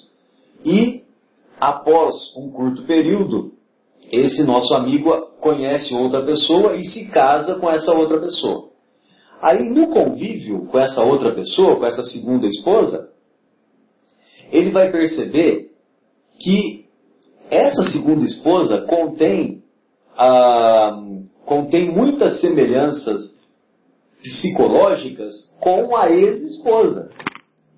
[0.64, 1.02] e
[1.58, 3.52] após um curto período,
[4.10, 8.70] esse nosso amigo conhece outra pessoa e se casa com essa outra pessoa.
[9.40, 13.10] Aí no convívio com essa outra pessoa, com essa segunda esposa,
[14.50, 15.70] ele vai perceber
[16.38, 16.84] que
[17.50, 19.62] essa segunda esposa contém,
[20.16, 20.98] ah,
[21.44, 23.33] contém muitas semelhanças
[24.24, 27.10] psicológicas com a ex-esposa.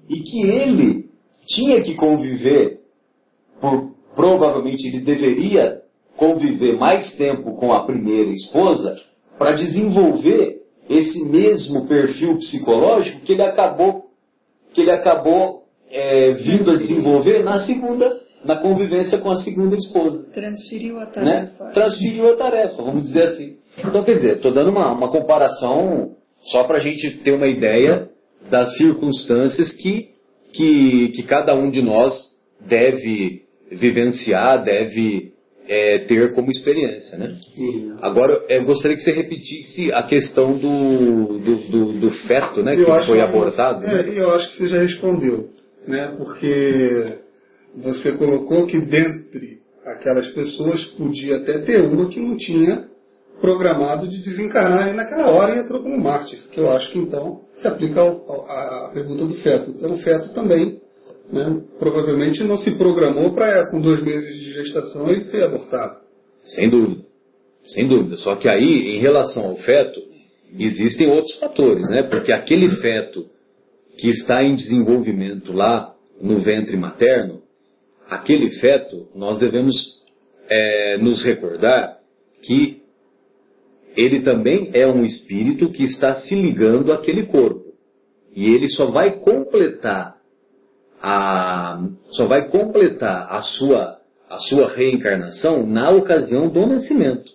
[0.09, 1.07] E que ele
[1.47, 2.79] tinha que conviver,
[3.61, 5.83] por, provavelmente ele deveria
[6.17, 8.97] conviver mais tempo com a primeira esposa
[9.37, 14.07] para desenvolver esse mesmo perfil psicológico que ele acabou
[14.73, 20.31] que ele acabou é, vindo a desenvolver na segunda na convivência com a segunda esposa.
[20.33, 21.11] Transferiu a Né?
[21.13, 21.65] tarefa.
[21.73, 23.57] Transferiu a tarefa, vamos dizer assim.
[23.79, 26.15] Então, quer dizer, estou dando uma, uma comparação
[26.51, 28.09] só para a gente ter uma ideia
[28.51, 30.09] das circunstâncias que,
[30.53, 32.15] que, que cada um de nós
[32.61, 35.33] deve vivenciar, deve
[35.69, 37.19] é, ter como experiência.
[37.19, 37.37] Né?
[38.01, 42.83] Agora, eu gostaria que você repetisse a questão do, do, do, do feto né, que
[42.83, 43.81] Eu foi que- abortado.
[43.81, 44.01] né?
[44.09, 45.51] É, eu acho que você já respondeu,
[45.87, 46.15] né?
[46.17, 47.19] Porque
[47.77, 52.85] você colocou que dentre aquelas pessoas podia até ter uma que não tinha
[53.41, 57.43] programado de desencarnar e naquela hora e entrou como mártir, que eu acho que então
[57.57, 59.71] se aplica à pergunta do feto.
[59.71, 60.81] Então o feto também,
[61.31, 66.01] né, provavelmente não se programou para com dois meses de gestação ele ser abortado.
[66.45, 67.03] Sem dúvida.
[67.67, 68.17] Sem dúvida.
[68.17, 70.01] Só que aí, em relação ao feto,
[70.59, 72.03] existem outros fatores, né?
[72.05, 73.27] Porque aquele feto
[73.99, 77.43] que está em desenvolvimento lá no ventre materno,
[78.09, 79.75] aquele feto, nós devemos
[80.49, 81.99] é, nos recordar
[82.43, 82.86] que
[83.97, 87.65] ele também é um espírito que está se ligando àquele corpo.
[88.35, 90.17] E ele só vai completar
[91.03, 93.97] a, só vai completar a sua,
[94.29, 97.31] a sua reencarnação na ocasião do nascimento.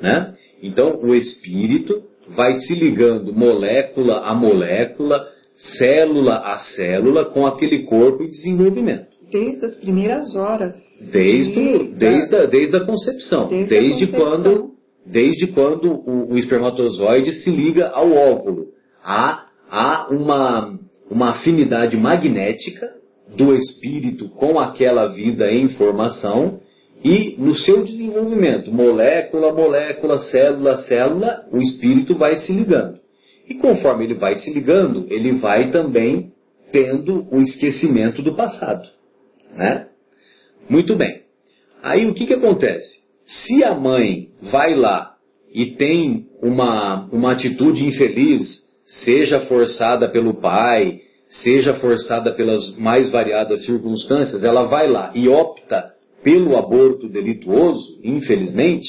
[0.00, 0.34] Né?
[0.62, 5.26] Então, o espírito vai se ligando molécula a molécula,
[5.78, 9.06] célula a célula, com aquele corpo em desenvolvimento.
[9.30, 10.74] Desde as primeiras horas.
[11.10, 13.48] Desde, de- desde, a, desde a concepção.
[13.48, 14.26] Desde a Desde, concepção.
[14.42, 14.71] quando,
[15.04, 18.66] desde quando o, o espermatozoide se liga ao óvulo.
[19.02, 20.78] Há, há uma,
[21.10, 22.88] uma afinidade magnética
[23.36, 26.60] do espírito com aquela vida em formação
[27.04, 33.00] e no seu desenvolvimento, molécula, molécula, célula, célula, o espírito vai se ligando.
[33.48, 36.32] E conforme ele vai se ligando, ele vai também
[36.70, 38.88] tendo o esquecimento do passado.
[39.56, 39.88] Né?
[40.68, 41.22] Muito bem.
[41.82, 43.01] Aí o que, que acontece?
[43.26, 45.14] Se a mãe vai lá
[45.52, 48.42] e tem uma, uma atitude infeliz,
[48.84, 51.00] seja forçada pelo pai,
[51.42, 55.92] seja forçada pelas mais variadas circunstâncias, ela vai lá e opta
[56.22, 58.88] pelo aborto delituoso, infelizmente,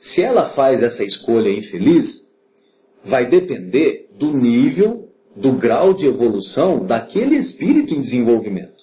[0.00, 2.06] se ela faz essa escolha infeliz,
[3.04, 8.82] vai depender do nível, do grau de evolução daquele espírito em desenvolvimento,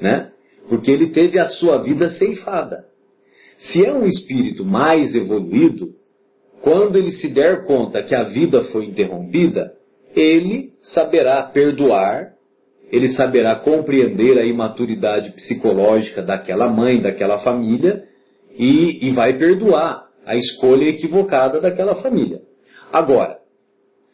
[0.00, 0.30] né?
[0.68, 2.84] Porque ele teve a sua vida ceifada.
[3.60, 5.90] Se é um espírito mais evoluído,
[6.62, 9.72] quando ele se der conta que a vida foi interrompida,
[10.14, 12.32] ele saberá perdoar,
[12.90, 18.02] ele saberá compreender a imaturidade psicológica daquela mãe, daquela família,
[18.56, 22.40] e, e vai perdoar a escolha equivocada daquela família.
[22.92, 23.38] Agora,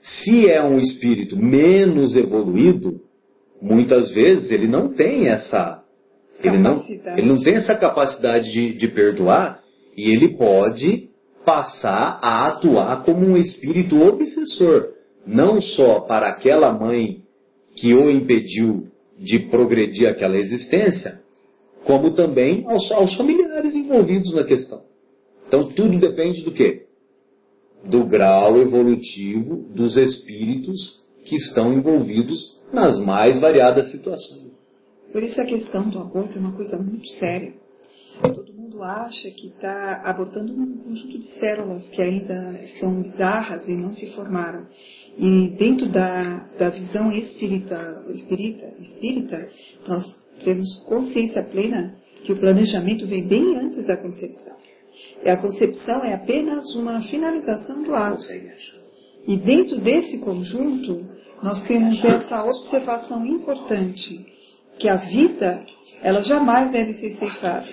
[0.01, 3.01] se é um espírito menos evoluído,
[3.61, 5.76] muitas vezes ele não tem essa
[6.47, 7.21] ele não, Capacidade.
[7.21, 9.61] ele não tem essa capacidade de, de perdoar
[9.97, 11.09] e ele pode
[11.45, 14.89] passar a atuar como um espírito obsessor,
[15.27, 17.23] não só para aquela mãe
[17.77, 21.21] que o impediu de progredir aquela existência,
[21.85, 24.83] como também aos, aos familiares envolvidos na questão.
[25.47, 26.87] Então tudo depende do quê?
[27.85, 34.56] Do grau evolutivo dos espíritos que estão envolvidos nas mais variadas situações.
[35.17, 37.55] Por isso a questão do aborto é uma coisa muito séria.
[38.21, 43.75] Todo mundo acha que está abortando um conjunto de células que ainda são bizarras e
[43.75, 44.67] não se formaram.
[45.17, 46.21] E dentro da,
[46.59, 49.49] da visão espírita, espírita, espírita,
[49.89, 50.05] nós
[50.45, 54.55] temos consciência plena que o planejamento vem bem antes da concepção.
[55.25, 58.23] E a concepção é apenas uma finalização do ato.
[59.27, 61.07] E dentro desse conjunto,
[61.43, 64.36] nós temos essa observação importante,
[64.79, 65.65] que a vida,
[66.03, 67.67] ela jamais deve ser ceifada.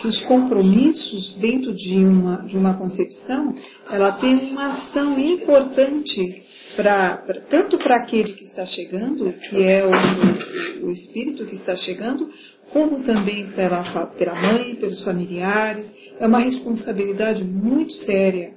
[0.00, 3.54] Que os compromissos dentro de uma, de uma concepção,
[3.90, 6.42] ela tem uma ação importante,
[6.74, 11.76] pra, pra- tanto para aquele que está chegando, que é o, o espírito que está
[11.76, 12.28] chegando,
[12.72, 15.88] como também pela, pela mãe, pelos familiares.
[16.18, 18.54] É uma responsabilidade muito séria.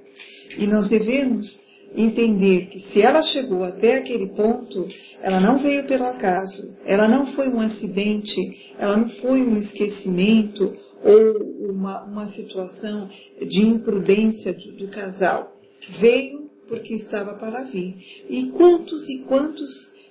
[0.58, 1.46] E nós devemos
[1.96, 4.88] entender que se ela chegou até aquele ponto,
[5.22, 8.40] ela não veio pelo acaso, ela não foi um acidente,
[8.78, 13.10] ela não foi um esquecimento ou uma, uma situação
[13.40, 15.52] de imprudência do, do casal.
[16.00, 17.96] Veio porque estava para vir.
[18.30, 19.70] E quantos e quantos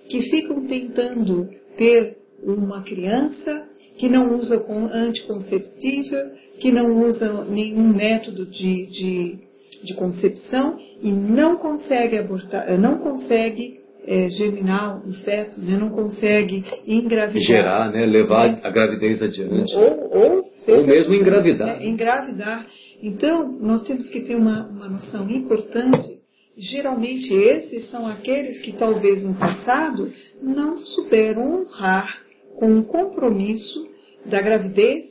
[0.09, 8.47] que ficam tentando ter uma criança que não usa anticonceptível, que não usa nenhum método
[8.47, 9.39] de, de,
[9.85, 16.65] de concepção e não consegue abortar, não consegue é, germinar o feto, né, não consegue
[16.87, 17.43] engravidar.
[17.43, 19.75] Gerar, né, levar né, a gravidez adiante.
[19.75, 21.81] Ou, ou, ou mesmo engravidar.
[21.81, 22.67] É, engravidar.
[23.03, 26.19] Então, nós temos que ter uma, uma noção importante.
[26.57, 32.23] Geralmente, esses são aqueles que talvez no passado não souberam honrar
[32.57, 33.89] com o compromisso
[34.25, 35.07] da gravidez,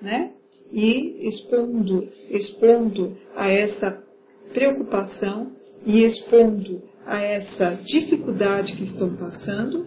[0.00, 0.32] né?
[0.72, 4.02] E expondo, expondo a essa
[4.56, 5.52] preocupação
[5.84, 9.86] e expondo a essa dificuldade que estão passando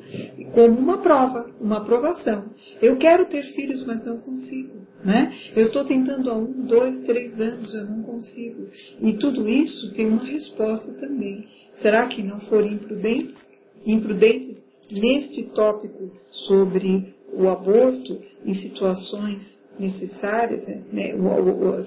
[0.53, 2.51] como uma prova, uma aprovação.
[2.79, 4.87] Eu quero ter filhos, mas não consigo.
[5.03, 5.33] Né?
[5.55, 8.67] Eu estou tentando há um, dois, três anos, eu não consigo.
[9.01, 11.47] E tudo isso tem uma resposta também.
[11.81, 13.49] Será que não foram imprudentes?
[13.85, 16.11] Imprudentes neste tópico
[16.47, 21.13] sobre o aborto em situações necessárias, né,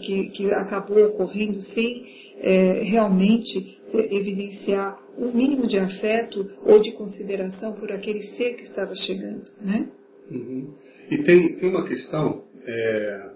[0.00, 2.06] que, que, acabou ocorrendo sem
[2.42, 8.94] é, realmente evidenciar um mínimo de afeto ou de consideração por aquele ser que estava
[8.94, 9.44] chegando.
[9.60, 9.88] Né?
[10.30, 10.74] Uhum.
[11.10, 13.30] E tem, tem uma questão, é,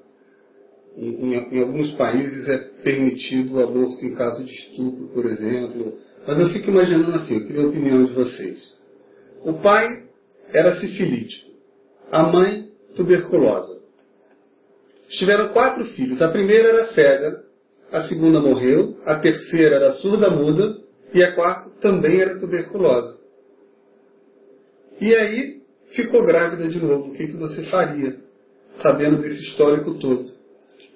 [0.96, 6.40] em, em, alguns países é permitido o aborto em caso de estupro, por exemplo, mas
[6.40, 8.74] eu fico imaginando assim, eu queria a opinião de vocês.
[9.44, 10.04] O pai
[10.52, 11.50] era sifilítico,
[12.10, 13.76] a mãe tuberculosa.
[15.08, 16.20] Tiveram quatro filhos.
[16.20, 17.45] A primeira era cega,
[17.92, 20.78] a segunda morreu, a terceira era surda-muda
[21.14, 23.16] e a quarta também era tuberculosa.
[25.00, 27.10] E aí ficou grávida de novo.
[27.10, 28.16] O que, que você faria,
[28.80, 30.30] sabendo desse histórico todo?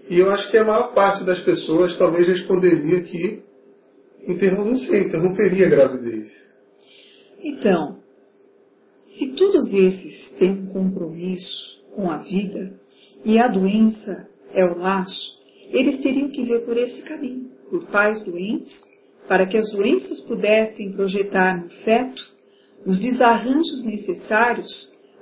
[0.09, 3.43] E eu acho que a maior parte das pessoas talvez responderia que
[4.27, 6.29] não sei, interromperia a gravidez.
[7.43, 7.99] Então,
[9.05, 12.75] se todos esses têm um compromisso com a vida
[13.25, 15.40] e a doença é o laço,
[15.71, 18.73] eles teriam que ver por esse caminho, por pais doentes,
[19.29, 22.23] para que as doenças pudessem projetar no feto
[22.85, 24.69] os desarranjos necessários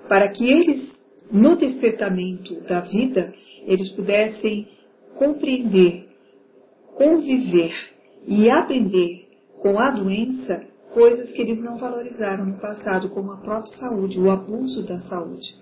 [0.08, 3.34] para que eles, no despertamento da vida,
[3.66, 4.68] eles pudessem
[5.16, 6.08] compreender,
[6.96, 7.74] conviver
[8.26, 9.28] e aprender
[9.60, 14.30] com a doença coisas que eles não valorizaram no passado, como a própria saúde, o
[14.30, 15.54] abuso da saúde.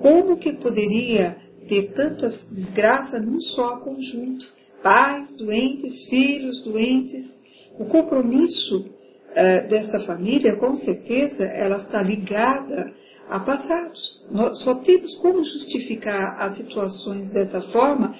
[0.00, 1.36] Como que poderia
[1.68, 4.46] ter tantas desgraças num só conjunto.
[4.82, 7.38] Pais doentes, filhos doentes.
[7.78, 12.92] O compromisso uh, dessa família, com certeza, ela está ligada
[13.28, 14.26] a passados.
[14.30, 18.14] Nós só temos como justificar as situações dessa forma,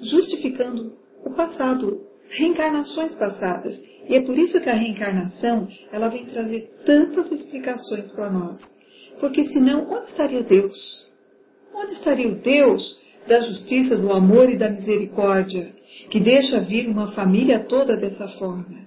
[0.00, 3.78] justificando o passado, reencarnações passadas.
[4.08, 8.60] E é por isso que a reencarnação, ela vem trazer tantas explicações para nós.
[9.18, 11.13] Porque senão, onde estaria Deus?
[11.74, 15.72] Onde estaria o Deus da justiça, do amor e da misericórdia,
[16.10, 18.84] que deixa vir uma família toda dessa forma?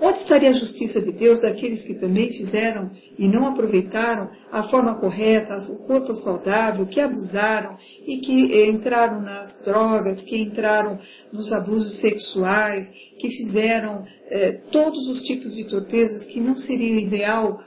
[0.00, 4.98] Onde estaria a justiça de Deus daqueles que também fizeram e não aproveitaram a forma
[4.98, 10.98] correta, o corpo saudável, que abusaram e que entraram nas drogas, que entraram
[11.32, 12.88] nos abusos sexuais,
[13.20, 17.62] que fizeram eh, todos os tipos de torpezas que não seria ideal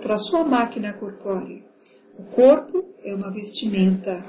[0.00, 1.71] para a sua máquina corpórea?
[2.18, 4.22] O corpo é uma vestimenta,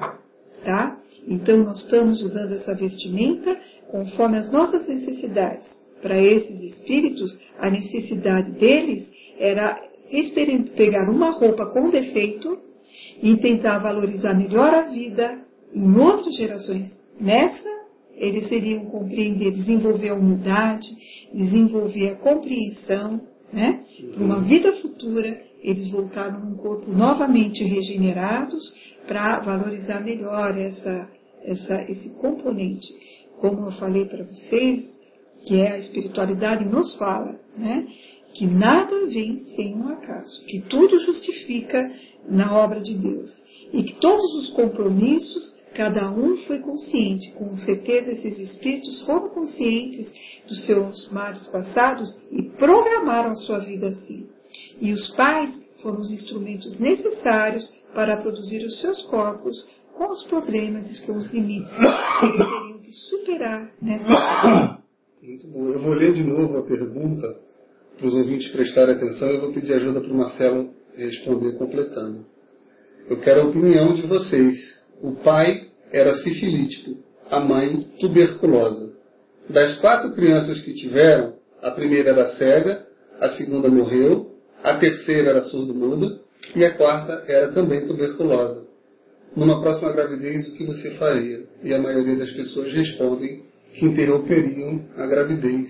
[0.63, 0.99] tá?
[1.27, 3.57] Então nós estamos usando essa vestimenta
[3.89, 5.69] conforme as nossas necessidades.
[6.01, 9.81] Para esses espíritos, a necessidade deles era
[10.75, 12.59] pegar uma roupa com defeito
[13.21, 15.39] e tentar valorizar melhor a vida
[15.73, 17.01] em outras gerações.
[17.19, 17.69] Nessa,
[18.15, 20.87] eles seriam compreender, desenvolver a humildade,
[21.33, 23.83] desenvolver a compreensão, né?
[24.13, 28.61] Para uma vida futura eles voltaram num corpo novamente regenerados
[29.07, 31.09] para valorizar melhor essa,
[31.43, 32.87] essa, esse componente.
[33.39, 34.93] Como eu falei para vocês,
[35.45, 37.87] que é a espiritualidade nos fala, né?
[38.33, 41.91] que nada vem sem um acaso, que tudo justifica
[42.27, 43.29] na obra de Deus
[43.71, 50.11] e que todos os compromissos cada um foi consciente, com certeza esses espíritos foram conscientes
[50.47, 54.27] dos seus males passados e programaram a sua vida assim.
[54.79, 57.63] E os pais foram os instrumentos necessários
[57.93, 62.79] para produzir os seus corpos com os problemas e com os limites que eles teriam
[62.79, 64.79] que superar nessa.
[65.21, 65.69] Muito bom.
[65.69, 67.39] Eu vou ler de novo a pergunta
[67.97, 72.25] para os ouvintes prestarem atenção e eu vou pedir ajuda para o Marcelo responder completando.
[73.09, 74.55] Eu quero a opinião de vocês.
[75.01, 76.97] O pai era sifilítico,
[77.29, 78.93] a mãe tuberculosa.
[79.49, 82.85] Das quatro crianças que tiveram, A primeira era cega,
[83.21, 84.32] a segunda morreu,
[84.63, 86.21] a terceira era surdo-muda
[86.55, 88.65] e a quarta era também tuberculosa.
[89.35, 91.43] Numa próxima gravidez, o que você faria?
[91.61, 95.67] E a maioria das pessoas respondem que interromperiam a gravidez.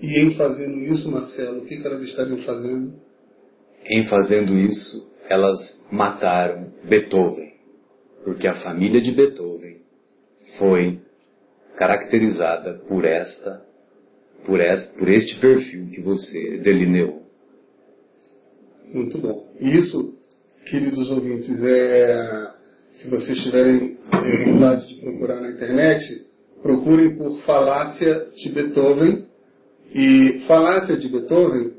[0.00, 2.94] E em fazendo isso, Marcelo, o que, elas estariam fazendo?
[3.84, 7.52] Em fazendo isso, elas mataram Beethoven,
[8.24, 9.78] porque a família de Beethoven
[10.58, 11.00] foi
[11.76, 13.62] caracterizada por esta,
[14.46, 14.60] por
[14.98, 17.23] por este perfil que você delineou.
[18.94, 19.44] Muito bom.
[19.58, 20.14] Isso,
[20.66, 22.50] queridos ouvintes, é,
[22.92, 23.98] se vocês tiverem
[24.46, 26.24] vontade de procurar na internet,
[26.62, 29.26] procurem por falácia de Beethoven.
[29.92, 31.72] E falácia de Beethoven.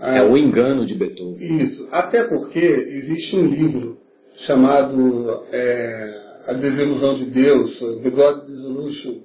[0.00, 1.62] É o engano de Beethoven.
[1.62, 1.88] Isso.
[1.92, 3.98] Até porque existe um livro
[4.38, 9.20] chamado é, A Desilusão de Deus, The God Dissolution.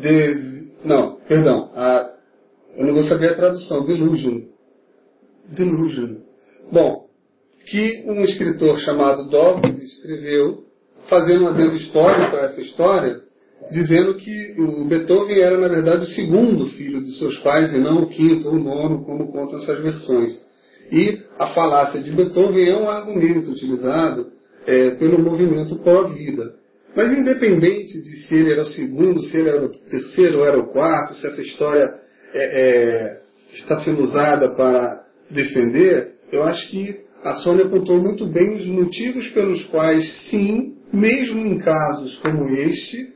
[0.00, 0.68] Des...
[0.84, 1.70] Não, perdão.
[1.74, 2.14] A...
[2.76, 3.84] Eu não vou saber a tradução.
[3.84, 4.42] Delusion.
[5.48, 6.27] Delusion.
[6.70, 7.06] Bom,
[7.66, 10.64] que um escritor chamado Dawkins escreveu,
[11.08, 13.20] fazendo um adendo histórico a essa história,
[13.70, 18.02] dizendo que o Beethoven era, na verdade, o segundo filho de seus pais e não
[18.02, 20.46] o quinto ou o nono, como contam essas versões.
[20.90, 24.32] E a falácia de Beethoven é um argumento utilizado
[24.66, 26.54] é, pelo movimento pró-vida.
[26.94, 30.58] Mas independente de se ele era o segundo, se ele era o terceiro ou era
[30.58, 31.94] o quarto, se essa história
[32.34, 33.20] é, é,
[33.54, 39.28] está sendo usada para defender, eu acho que a Sônia apontou muito bem os motivos
[39.28, 43.12] pelos quais, sim, mesmo em casos como este,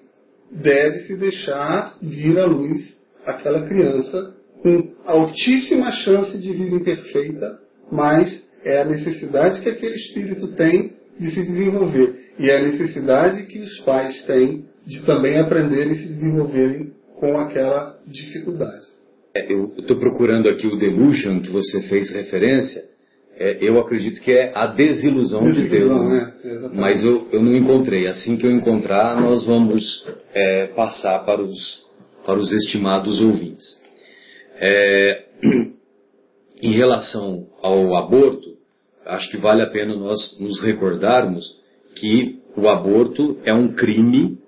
[0.50, 7.58] deve-se deixar vir à luz aquela criança com altíssima chance de vida imperfeita,
[7.90, 12.14] mas é a necessidade que aquele espírito tem de se desenvolver.
[12.38, 17.38] E é a necessidade que os pais têm de também aprenderem e se desenvolverem com
[17.38, 18.86] aquela dificuldade.
[19.34, 22.82] É, eu estou procurando aqui o delusion que você fez referência.
[23.44, 26.04] É, eu acredito que é a desilusão, desilusão de Deus.
[26.04, 26.32] Né?
[26.44, 26.70] né?
[26.74, 28.06] Mas eu, eu não encontrei.
[28.06, 31.84] Assim que eu encontrar, nós vamos é, passar para os,
[32.24, 33.66] para os estimados ouvintes.
[34.60, 35.24] É,
[36.62, 38.48] em relação ao aborto,
[39.04, 41.44] acho que vale a pena nós nos recordarmos
[41.96, 44.38] que o aborto é um crime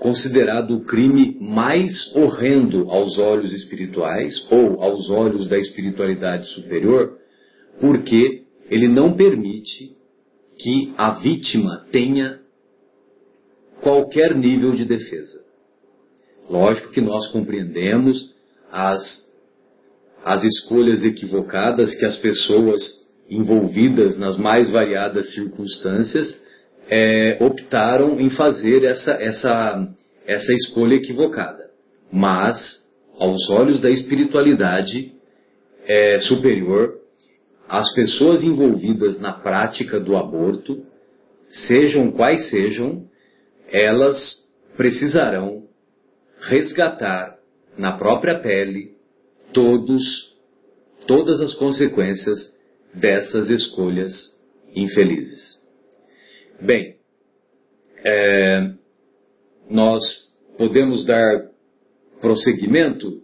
[0.00, 7.21] considerado o crime mais horrendo aos olhos espirituais ou aos olhos da espiritualidade superior,
[7.82, 9.96] porque ele não permite
[10.56, 12.38] que a vítima tenha
[13.80, 15.42] qualquer nível de defesa.
[16.48, 18.32] Lógico que nós compreendemos
[18.70, 19.02] as,
[20.24, 22.80] as escolhas equivocadas que as pessoas
[23.28, 26.40] envolvidas nas mais variadas circunstâncias
[26.88, 29.88] é, optaram em fazer essa, essa,
[30.24, 31.68] essa escolha equivocada.
[32.12, 32.80] Mas,
[33.18, 35.12] aos olhos da espiritualidade
[35.84, 37.01] é, superior,
[37.68, 40.84] as pessoas envolvidas na prática do aborto,
[41.48, 43.06] sejam quais sejam,
[43.68, 44.16] elas
[44.76, 45.68] precisarão
[46.40, 47.38] resgatar
[47.76, 48.96] na própria pele
[49.52, 50.34] todos,
[51.06, 52.52] todas as consequências
[52.94, 54.12] dessas escolhas
[54.74, 55.60] infelizes.
[56.60, 56.96] Bem,
[58.04, 58.72] é,
[59.68, 60.02] nós
[60.58, 61.50] podemos dar
[62.20, 63.21] prosseguimento,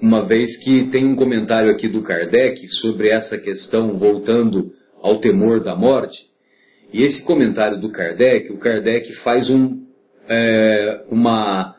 [0.00, 4.72] uma vez que tem um comentário aqui do Kardec sobre essa questão voltando
[5.02, 6.16] ao temor da morte.
[6.92, 9.82] E esse comentário do Kardec, o Kardec faz um,
[10.28, 11.76] é, uma,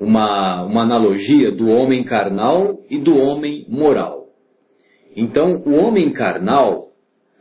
[0.00, 4.26] uma, uma analogia do homem carnal e do homem moral.
[5.16, 6.82] Então, o homem carnal,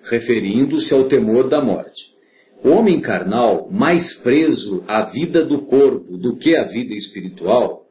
[0.03, 2.17] referindo-se ao temor da morte.
[2.63, 7.83] O homem carnal, mais preso à vida do corpo do que à vida espiritual,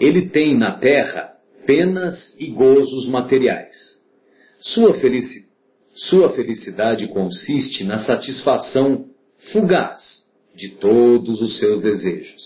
[0.00, 1.30] ele tem na terra
[1.66, 3.76] penas e gozos materiais.
[4.60, 5.48] Sua, felici
[5.92, 9.06] sua felicidade consiste na satisfação
[9.52, 10.24] fugaz
[10.54, 12.42] de todos os seus desejos.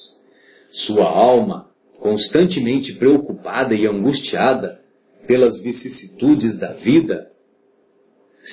[0.70, 1.68] Sua alma,
[1.98, 4.80] constantemente preocupada e angustiada
[5.26, 7.30] pelas vicissitudes da vida,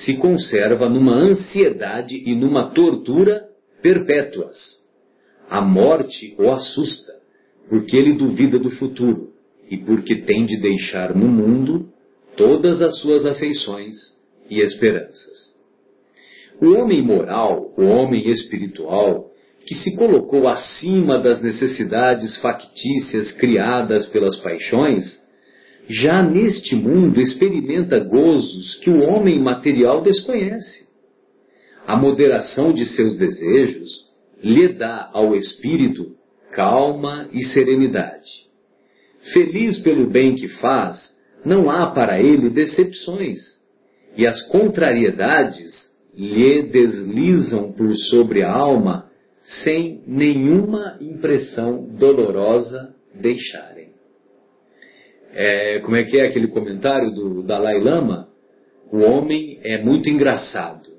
[0.04, 3.48] se conserva numa ansiedade e numa tortura
[3.82, 4.56] perpétuas.
[5.48, 7.12] A morte o assusta,
[7.68, 9.31] porque ele duvida do futuro
[9.72, 11.88] e porque tem de deixar no mundo
[12.36, 13.94] todas as suas afeições
[14.50, 15.56] e esperanças.
[16.60, 19.30] O homem moral, o homem espiritual,
[19.64, 25.18] que se colocou acima das necessidades factícias criadas pelas paixões,
[25.88, 30.86] já neste mundo experimenta gozos que o homem material desconhece.
[31.86, 33.88] A moderação de seus desejos
[34.44, 36.14] lhe dá ao espírito
[36.52, 38.51] calma e serenidade.
[39.32, 43.38] Feliz pelo bem que faz, não há para ele decepções,
[44.16, 49.10] e as contrariedades lhe deslizam por sobre a alma
[49.64, 53.92] sem nenhuma impressão dolorosa deixarem.
[55.32, 58.28] É, como é que é aquele comentário do Dalai Lama?
[58.92, 60.90] O homem é muito engraçado.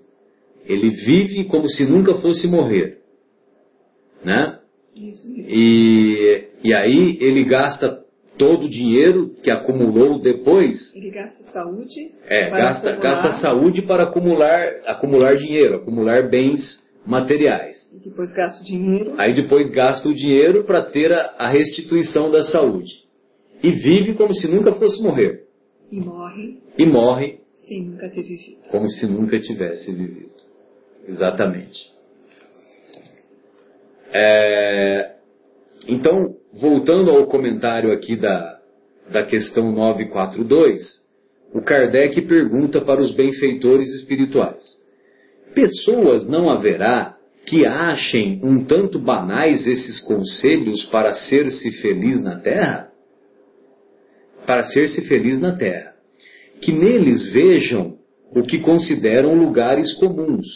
[0.65, 2.99] Ele vive como se nunca fosse morrer.
[4.23, 4.59] Né?
[4.95, 8.02] E, e aí ele gasta
[8.37, 10.93] todo o dinheiro que acumulou depois.
[10.95, 12.11] Ele gasta saúde.
[12.27, 17.77] É, gasta, gasta saúde para acumular, acumular dinheiro, acumular bens materiais.
[17.93, 19.15] E depois gasta o dinheiro.
[19.17, 22.91] Aí depois gasta o dinheiro para ter a, a, restituição da saúde.
[23.61, 25.43] E vive como se nunca fosse morrer.
[25.91, 26.57] E morre.
[26.77, 27.39] E morre.
[27.67, 28.57] Sem nunca ter vivido.
[28.71, 30.31] Como se nunca tivesse vivido.
[31.07, 31.93] Exatamente.
[34.11, 35.12] É,
[35.87, 38.59] então, voltando ao comentário aqui da,
[39.11, 41.03] da questão 942,
[41.53, 44.63] o Kardec pergunta para os benfeitores espirituais:
[45.53, 52.89] Pessoas não haverá que achem um tanto banais esses conselhos para ser-se feliz na terra?
[54.45, 55.93] Para ser-se feliz na terra.
[56.61, 57.97] Que neles vejam
[58.35, 60.47] o que consideram lugares comuns,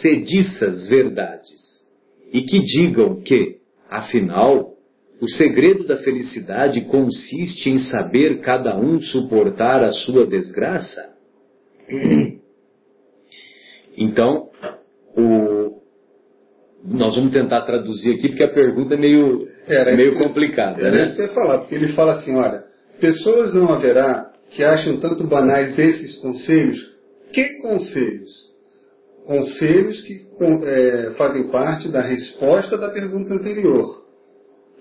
[0.00, 1.86] sediças verdades,
[2.32, 3.57] e que digam que,
[3.88, 4.74] afinal,
[5.20, 11.14] o segredo da felicidade consiste em saber cada um suportar a sua desgraça?
[13.96, 14.48] Então,
[15.16, 15.82] o,
[16.84, 20.80] nós vamos tentar traduzir aqui porque a pergunta é meio, era meio que, complicada.
[20.80, 21.04] Era né?
[21.04, 22.64] isso que eu ia falar, porque ele fala assim, olha,
[23.00, 26.78] pessoas não haverá que acham tanto banais esses conselhos.
[27.32, 28.47] Que conselhos?
[29.28, 30.26] Conselhos que
[30.64, 34.08] é, fazem parte da resposta da pergunta anterior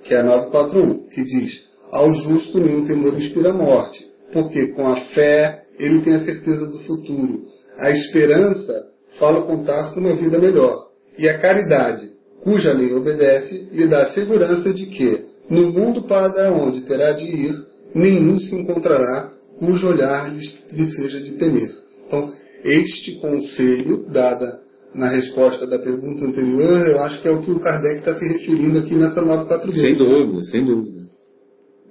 [0.08, 1.52] que é a 941, que diz:
[1.92, 6.66] Ao justo nenhum temor inspira a morte, porque com a fé ele tem a certeza
[6.68, 7.44] do futuro.
[7.78, 8.88] A esperança
[9.20, 10.88] fala contar com uma vida melhor.
[11.18, 12.12] E a caridade,
[12.42, 17.26] cuja lei obedece, lhe dá a segurança de que, no mundo para onde terá de
[17.26, 17.56] ir,
[17.94, 21.70] nenhum se encontrará cujo olhar lhe seja de temer.
[22.06, 22.32] Então,
[22.68, 24.60] este conselho, dada
[24.94, 28.26] na resposta da pergunta anterior, eu acho que é o que o Kardec está se
[28.26, 29.80] referindo aqui nessa 942.
[29.80, 31.02] Sem dúvida, sem dúvida.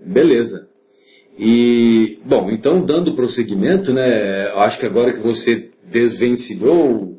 [0.05, 0.69] Beleza.
[1.39, 7.17] E, bom, então, dando prosseguimento, né, eu acho que agora que você desvencilhou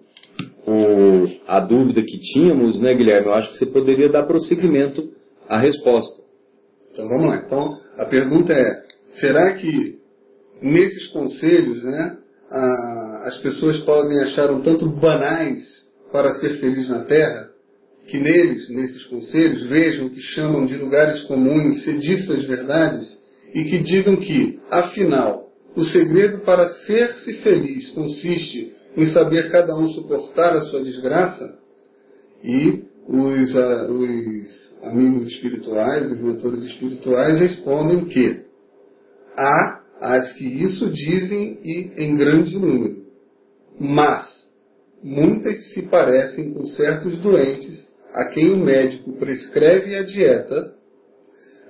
[0.65, 5.09] o, a dúvida que tínhamos, né, Guilherme, eu acho que você poderia dar prosseguimento
[5.47, 6.23] à resposta.
[6.91, 7.43] Então, vamos lá.
[7.45, 8.83] Então, a pergunta é,
[9.19, 9.97] será que
[10.61, 12.17] nesses conselhos, né,
[12.49, 15.63] a, as pessoas podem achar um tanto banais
[16.11, 17.49] para ser feliz na terra,
[18.07, 23.05] que neles, nesses conselhos, vejam que chamam de lugares comuns sediças verdades
[23.53, 29.89] e que digam que, afinal, o segredo para ser-se feliz consiste em saber cada um
[29.89, 31.53] suportar a sua desgraça?
[32.43, 38.41] E os, uh, os amigos espirituais, os mentores espirituais respondem que
[39.37, 43.05] há as que isso dizem e em grande número,
[43.79, 44.27] mas
[45.03, 50.73] muitas se parecem com certos doentes a quem o médico prescreve a dieta,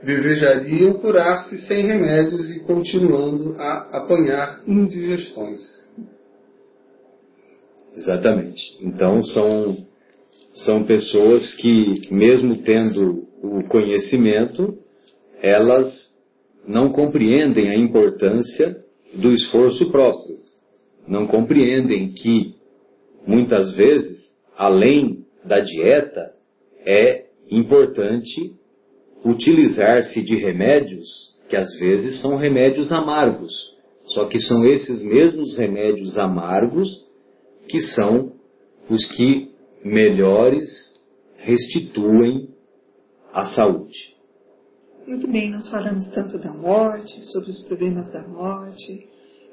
[0.04, 5.62] desejariam curar-se sem remédios e continuando a apanhar indigestões.
[7.96, 8.62] Exatamente.
[8.82, 9.78] Então são,
[10.54, 14.78] são pessoas que, mesmo tendo o conhecimento,
[15.42, 16.16] elas
[16.68, 18.78] não compreendem a importância
[19.14, 20.36] do esforço próprio.
[21.08, 22.56] Não compreendem que
[23.26, 26.34] muitas vezes, além da dieta,
[26.86, 28.54] é importante
[29.24, 31.08] utilizar-se de remédios
[31.48, 33.54] que às vezes são remédios amargos.
[34.08, 36.90] Só que são esses mesmos remédios amargos
[37.70, 38.34] que são
[38.90, 39.52] os que
[39.84, 40.68] melhores
[41.38, 42.50] restituem
[43.34, 44.17] a saúde.
[45.08, 49.08] Muito bem, nós falamos tanto da morte, sobre os problemas da morte,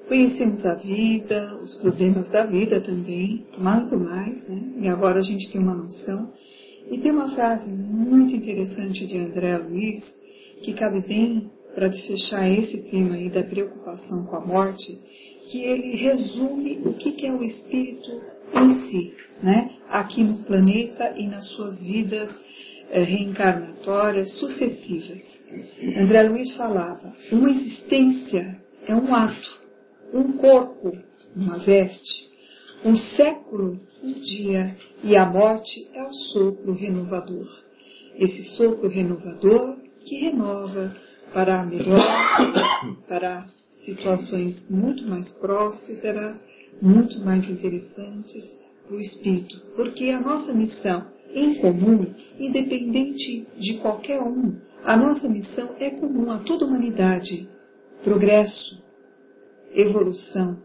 [0.09, 4.63] Conhecemos a vida, os problemas da vida também, muito mais, né?
[4.81, 6.31] E agora a gente tem uma noção.
[6.91, 10.05] E tem uma frase muito interessante de André Luiz,
[10.63, 15.01] que cabe bem para desfechar esse tema aí da preocupação com a morte,
[15.51, 18.11] que ele resume o que é o espírito
[18.55, 19.71] em si, né?
[19.89, 22.31] Aqui no planeta e nas suas vidas
[22.91, 25.44] eh, reencarnatórias sucessivas.
[25.99, 29.65] André Luiz falava, uma existência é um ato
[30.15, 30.97] um corpo,
[31.35, 32.31] uma veste,
[32.85, 37.49] um século, um dia, e a morte é o sopro renovador.
[38.17, 40.95] Esse sopro renovador que renova
[41.33, 42.01] para melhor,
[43.09, 43.47] para
[43.85, 46.41] situações muito mais prósperas,
[46.81, 48.59] muito mais interessantes
[48.89, 49.61] o espírito.
[49.75, 52.07] Porque a nossa missão em comum,
[52.39, 57.49] independente de qualquer um, a nossa missão é comum a toda a humanidade.
[58.03, 58.83] Progresso,
[59.73, 60.59] evolução.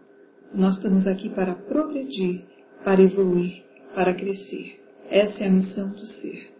[0.53, 2.43] Nós estamos aqui para progredir,
[2.83, 3.63] para evoluir,
[3.95, 4.79] para crescer.
[5.09, 6.51] Essa é a missão do ser.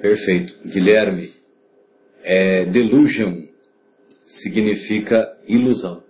[0.00, 0.54] Perfeito.
[0.68, 1.32] Guilherme,
[2.22, 3.46] é, delusion
[4.26, 6.02] significa ilusão.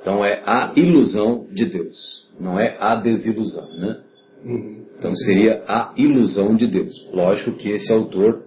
[0.00, 4.02] Então é a ilusão de Deus, não é a desilusão, né?
[4.44, 6.92] Então seria a ilusão de Deus.
[7.12, 8.44] Lógico que esse autor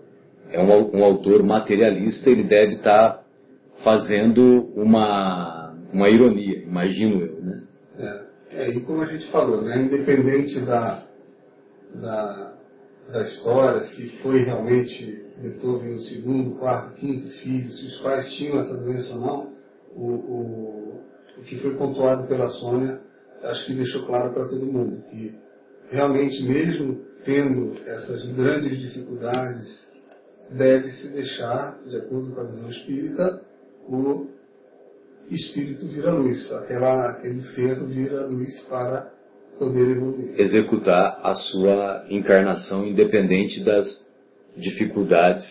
[0.52, 3.24] é um, um autor materialista, ele deve estar tá
[3.84, 7.58] fazendo uma, uma ironia, imagino eu, né?
[8.00, 11.04] É, é, e como a gente falou, né, independente da,
[11.96, 12.54] da,
[13.12, 18.60] da história, se foi realmente Beethoven o segundo, quarto, quinto filho, se os pais tinham
[18.60, 19.54] essa doença ou não,
[19.96, 21.02] o, o,
[21.40, 23.00] o que foi pontuado pela Sônia,
[23.44, 25.36] acho que deixou claro para todo mundo que
[25.90, 29.88] realmente mesmo tendo essas grandes dificuldades,
[30.50, 33.42] deve-se deixar, de acordo com a visão espírita,
[33.88, 34.28] o
[35.30, 39.12] espírito vira luz, aquela, aquele ser vira luz para
[39.60, 40.40] poder evoluir.
[40.40, 44.08] Executar a sua encarnação independente das
[44.56, 45.46] dificuldades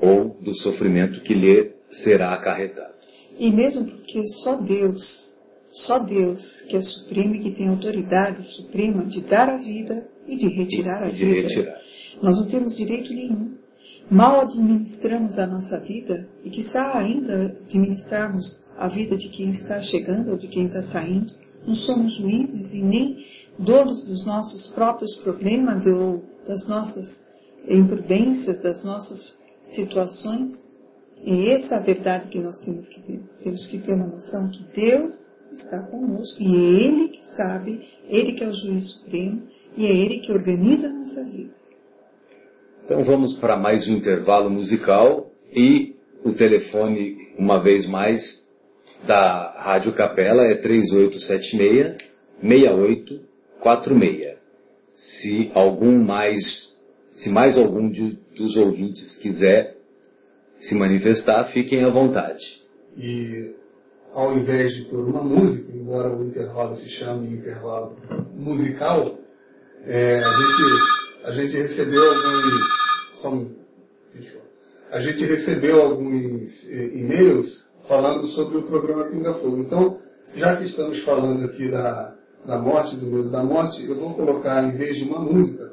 [0.00, 1.72] ou do sofrimento que lhe
[2.02, 2.92] será acarretado.
[3.38, 5.31] E mesmo porque só Deus,
[5.72, 10.36] só Deus que é supremo e que tem autoridade suprema de dar a vida e
[10.36, 11.48] de retirar a de vida.
[11.48, 11.80] Retirar.
[12.22, 13.62] Nós não temos direito nenhum
[14.10, 20.32] mal administramos a nossa vida e quizá ainda administrarmos a vida de quem está chegando
[20.32, 21.32] ou de quem está saindo,
[21.66, 23.24] não somos juízes e nem
[23.58, 27.24] donos dos nossos próprios problemas ou das nossas
[27.68, 29.34] imprudências, das nossas
[29.74, 30.52] situações.
[31.24, 33.20] E essa é a verdade que nós temos que ter.
[33.44, 35.14] Temos que ter uma noção que Deus
[35.52, 39.42] está conosco e é Ele que sabe, Ele que é o juiz supremo
[39.76, 41.54] e é Ele que organiza a nossa vida.
[42.84, 48.42] Então vamos para mais um intervalo musical e o telefone, uma vez mais,
[49.06, 51.96] da Rádio Capela é 3876
[52.42, 54.38] 6846.
[54.94, 56.42] Se algum mais,
[57.12, 59.76] se mais algum de, dos ouvintes quiser
[60.58, 62.44] se manifestar, fiquem à vontade.
[62.96, 63.54] E
[64.12, 67.96] ao invés de pôr uma música, embora o intervalo se chame intervalo
[68.34, 69.18] musical,
[69.84, 72.54] é, a gente a gente recebeu alguns.
[73.20, 73.50] São,
[74.90, 77.46] a gente recebeu alguns eh, e-mails
[77.86, 79.58] falando sobre o programa Pinga Fogo.
[79.58, 79.98] Então,
[80.36, 82.14] já que estamos falando aqui da,
[82.44, 85.72] da morte, do medo da morte, eu vou colocar, em vez de uma música,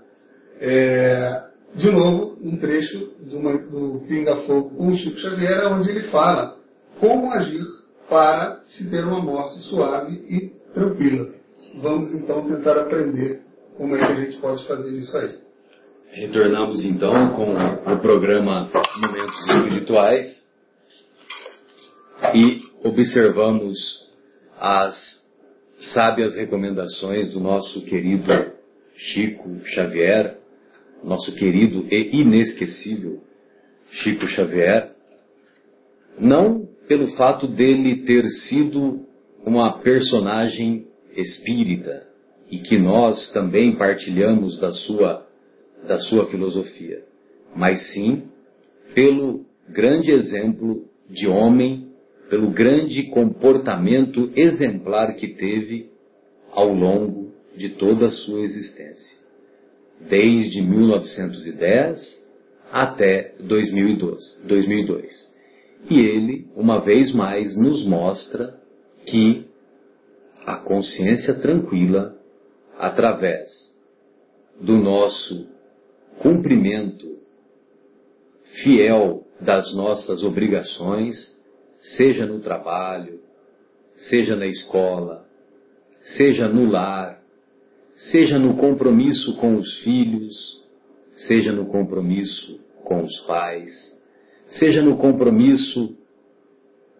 [0.61, 1.43] é,
[1.75, 3.39] de novo, um trecho do,
[3.69, 6.57] do Pinga Fogo com o Chico Xavier, onde ele fala
[6.99, 7.65] como agir
[8.09, 11.29] para se ter uma morte suave e tranquila.
[11.81, 13.41] Vamos então tentar aprender
[13.77, 15.37] como é que a gente pode fazer isso aí.
[16.11, 18.69] Retornamos então com o programa
[19.01, 20.49] Momentos Espirituais
[22.33, 23.77] e observamos
[24.59, 25.23] as
[25.93, 28.25] sábias recomendações do nosso querido
[28.95, 30.37] Chico Xavier,
[31.03, 33.21] nosso querido e inesquecível
[33.91, 34.91] Chico Xavier,
[36.19, 39.05] não pelo fato dele ter sido
[39.45, 42.09] uma personagem espírita,
[42.49, 45.23] e que nós também partilhamos da sua,
[45.87, 47.03] da sua filosofia,
[47.55, 48.23] mas sim
[48.95, 51.89] pelo grande exemplo de homem,
[52.27, 55.91] pelo grande comportamento exemplar que teve
[56.51, 59.19] ao longo de toda a sua existência,
[60.09, 61.99] desde 1910
[62.71, 64.43] até 2002.
[64.47, 65.38] 2002.
[65.87, 68.59] E ele, uma vez mais, nos mostra
[69.05, 69.45] que
[70.45, 72.17] a consciência tranquila
[72.77, 73.49] através
[74.59, 75.47] do nosso
[76.19, 77.19] cumprimento
[78.63, 81.15] fiel das nossas obrigações,
[81.97, 83.21] seja no trabalho,
[83.95, 85.25] seja na escola,
[86.17, 87.21] seja no lar,
[88.11, 90.63] seja no compromisso com os filhos,
[91.27, 93.98] seja no compromisso com os pais,
[94.49, 95.95] seja no compromisso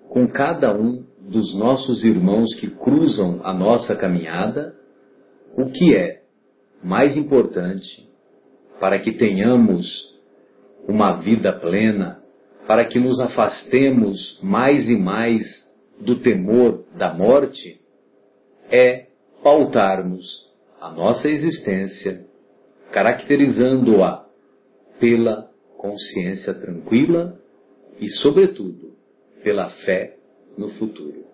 [0.09, 4.75] com cada um dos nossos irmãos que cruzam a nossa caminhada
[5.55, 6.21] o que é
[6.83, 8.07] mais importante
[8.79, 10.17] para que tenhamos
[10.87, 12.23] uma vida plena,
[12.65, 15.43] para que nos afastemos mais e mais
[15.99, 17.79] do temor da morte,
[18.71, 19.07] é
[19.43, 20.49] pautarmos
[20.79, 22.25] a nossa existência,
[22.91, 24.25] caracterizando-a
[24.99, 27.38] pela consciência tranquila
[27.99, 28.93] e, sobretudo,
[29.43, 30.17] pela fé
[30.57, 31.25] no futuro.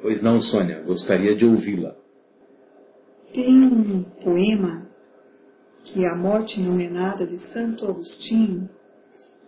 [0.00, 1.96] Pois não, Sônia, gostaria de ouvi-la.
[3.32, 4.86] Tem um poema
[5.84, 8.68] que A Morte Não É Nada, de Santo Agostinho,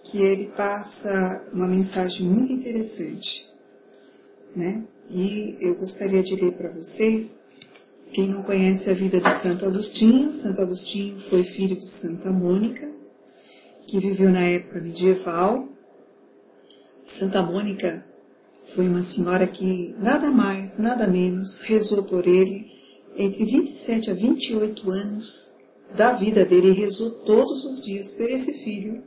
[0.05, 3.49] que ele passa uma mensagem muito interessante.
[4.57, 4.85] Né?
[5.11, 7.43] E eu gostaria de ler para vocês.
[8.13, 12.98] Quem não conhece a vida de Santo Agostinho, Santo Agostinho foi filho de Santa Mônica,
[13.89, 15.67] que viveu na época medieval.
[17.19, 18.05] Santa Mônica
[18.75, 22.71] foi uma senhora que nada mais, nada menos rezou por ele
[23.17, 25.27] entre 27 a 28 anos
[25.97, 29.03] da vida dele, rezou todos os dias por esse filho,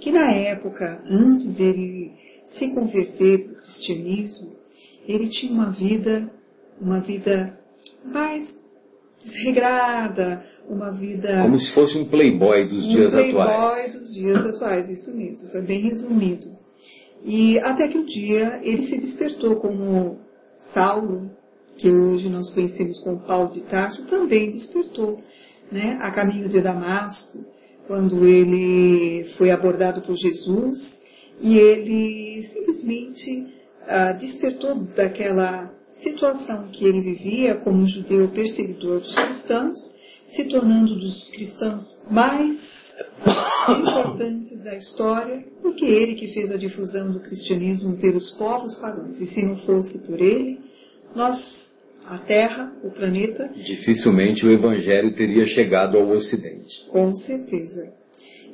[0.00, 2.12] que na época, antes ele
[2.48, 4.56] se converter para o cristianismo,
[5.06, 6.28] ele tinha uma vida,
[6.80, 7.58] uma vida
[8.04, 8.63] mais
[9.24, 11.42] desregrada, uma vida.
[11.42, 13.72] Como se fosse um playboy dos um dias playboy atuais.
[13.72, 16.46] playboy dos dias atuais, isso mesmo, foi bem resumido.
[17.24, 20.18] E até que um dia ele se despertou como
[20.72, 21.30] Saulo,
[21.76, 25.20] que hoje nós conhecemos como Paulo de Tarso, também despertou,
[25.72, 27.38] né, a caminho de Damasco,
[27.86, 31.02] quando ele foi abordado por Jesus
[31.40, 33.46] e ele simplesmente
[33.86, 39.78] ah, despertou daquela situação que ele vivia como um judeu perseguidor dos cristãos,
[40.28, 42.56] se tornando dos cristãos mais
[43.68, 49.20] importantes da história, porque ele que fez a difusão do cristianismo pelos povos pagãos.
[49.20, 50.60] E se não fosse por ele,
[51.14, 51.38] nós,
[52.06, 53.50] a Terra, o planeta.
[53.54, 56.86] Dificilmente o Evangelho teria chegado ao Ocidente.
[56.90, 57.92] Com certeza.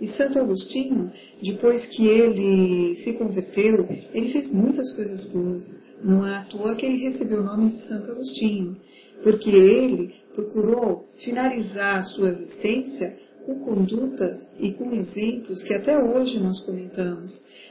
[0.01, 1.13] E Santo Agostinho,
[1.43, 5.63] depois que ele se converteu, ele fez muitas coisas boas.
[6.03, 8.77] Não é à toa que ele recebeu o nome de Santo Agostinho,
[9.23, 16.39] porque ele procurou finalizar a sua existência com condutas e com exemplos que até hoje
[16.41, 17.31] nós comentamos.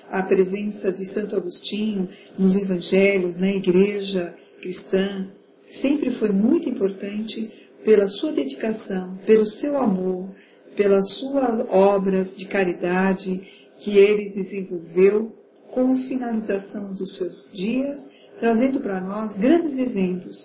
[0.09, 5.27] A presença de Santo Agostinho nos evangelhos, na igreja cristã,
[5.81, 7.51] sempre foi muito importante
[7.83, 10.29] pela sua dedicação, pelo seu amor,
[10.75, 13.41] pelas suas obras de caridade
[13.79, 15.31] que ele desenvolveu
[15.71, 17.99] com finalização dos seus dias,
[18.39, 20.35] trazendo para nós grandes exemplos,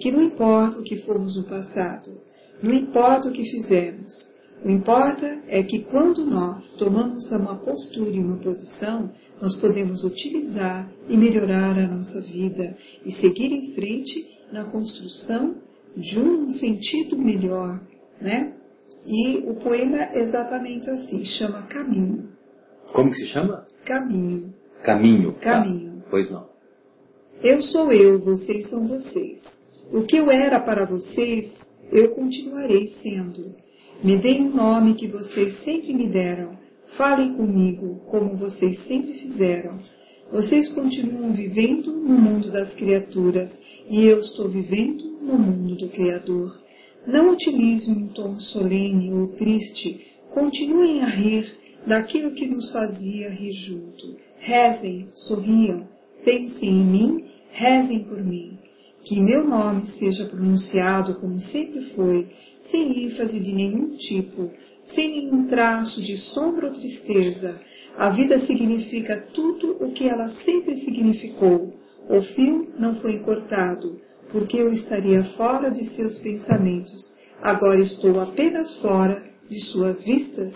[0.00, 2.20] que não importa o que fomos no passado,
[2.62, 4.12] não importa o que fizemos,
[4.64, 9.10] o importa é que quando nós tomamos uma postura e uma posição,
[9.40, 15.56] nós podemos utilizar e melhorar a nossa vida e seguir em frente na construção
[15.96, 17.80] de um sentido melhor,
[18.20, 18.54] né?
[19.06, 22.30] E o poema é exatamente assim, chama Caminho.
[22.92, 23.66] Como que se chama?
[23.84, 24.54] Caminho.
[24.82, 25.32] Caminho.
[25.34, 25.40] Tá.
[25.40, 26.00] Caminho.
[26.00, 26.06] Tá.
[26.10, 26.55] Pois não.
[27.42, 29.42] Eu sou eu, vocês são vocês.
[29.92, 31.52] O que eu era para vocês,
[31.92, 33.54] eu continuarei sendo.
[34.02, 36.58] Me deem um nome que vocês sempre me deram.
[36.96, 39.78] Falem comigo como vocês sempre fizeram.
[40.32, 43.50] Vocês continuam vivendo no mundo das criaturas
[43.88, 46.56] e eu estou vivendo no mundo do Criador.
[47.06, 50.06] Não utilizem um tom solene ou triste.
[50.30, 51.54] Continuem a rir
[51.86, 54.16] daquilo que nos fazia rir junto.
[54.38, 55.86] Rezem, sorriam,
[56.26, 58.58] pensem em mim, rezem por mim.
[59.04, 62.26] Que meu nome seja pronunciado como sempre foi,
[62.68, 64.50] sem ênfase de nenhum tipo,
[64.86, 67.60] sem nenhum traço de sombra ou tristeza.
[67.96, 71.72] A vida significa tudo o que ela sempre significou.
[72.10, 74.00] O fio não foi cortado,
[74.32, 77.16] porque eu estaria fora de seus pensamentos.
[77.40, 80.52] Agora estou apenas fora de suas vistas.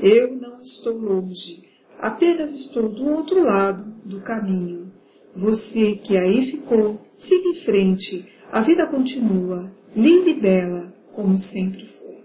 [0.00, 1.62] Eu não estou longe,
[2.00, 4.87] apenas estou do outro lado do caminho.
[5.36, 11.86] Você que aí ficou, siga em frente, a vida continua, linda e bela, como sempre
[11.86, 12.18] foi.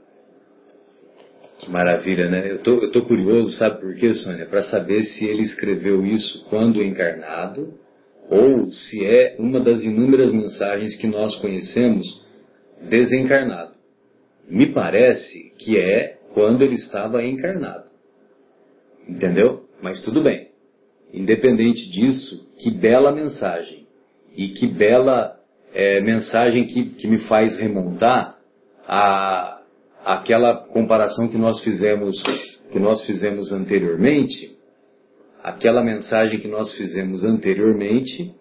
[1.59, 2.51] Que maravilha, né?
[2.51, 4.45] Eu tô, eu tô curioso, sabe por quê, Sônia?
[4.45, 7.73] Para saber se ele escreveu isso quando encarnado
[8.29, 12.25] ou se é uma das inúmeras mensagens que nós conhecemos
[12.81, 13.73] desencarnado.
[14.49, 17.85] Me parece que é quando ele estava encarnado.
[19.07, 19.65] Entendeu?
[19.81, 20.52] Mas tudo bem.
[21.13, 23.85] Independente disso, que bela mensagem.
[24.35, 25.39] E que bela
[25.73, 28.37] é, mensagem que, que me faz remontar
[28.87, 29.61] a,
[30.03, 32.21] aquela comparação que nós fizemos
[32.71, 34.57] que nós fizemos anteriormente,
[35.43, 38.33] aquela mensagem que nós fizemos anteriormente,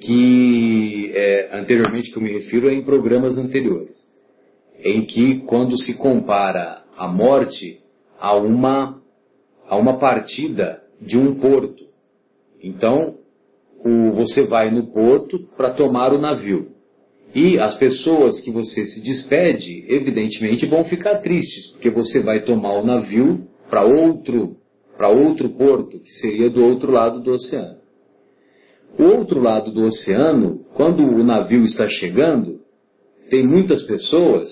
[0.00, 3.96] que é, anteriormente que eu me refiro é em programas anteriores,
[4.80, 7.80] em que quando se compara a morte
[8.20, 9.02] a uma
[9.66, 11.83] a uma partida de um porto.
[12.64, 13.18] Então,
[13.84, 16.68] o, você vai no porto para tomar o navio.
[17.34, 22.78] E as pessoas que você se despede, evidentemente, vão ficar tristes, porque você vai tomar
[22.78, 24.56] o navio para outro,
[24.96, 27.76] para outro porto, que seria do outro lado do oceano.
[28.98, 32.60] O outro lado do oceano, quando o navio está chegando,
[33.28, 34.48] tem muitas pessoas,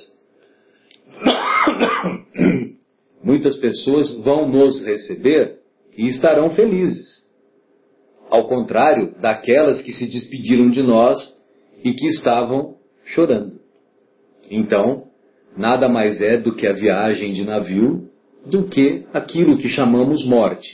[3.23, 5.61] muitas pessoas vão nos receber
[5.97, 7.22] e estarão felizes.
[8.33, 11.19] Ao contrário daquelas que se despediram de nós
[11.85, 13.61] e que estavam chorando.
[14.51, 15.05] Então,
[15.55, 18.09] nada mais é do que a viagem de navio
[18.47, 20.67] do que aquilo que chamamos morte.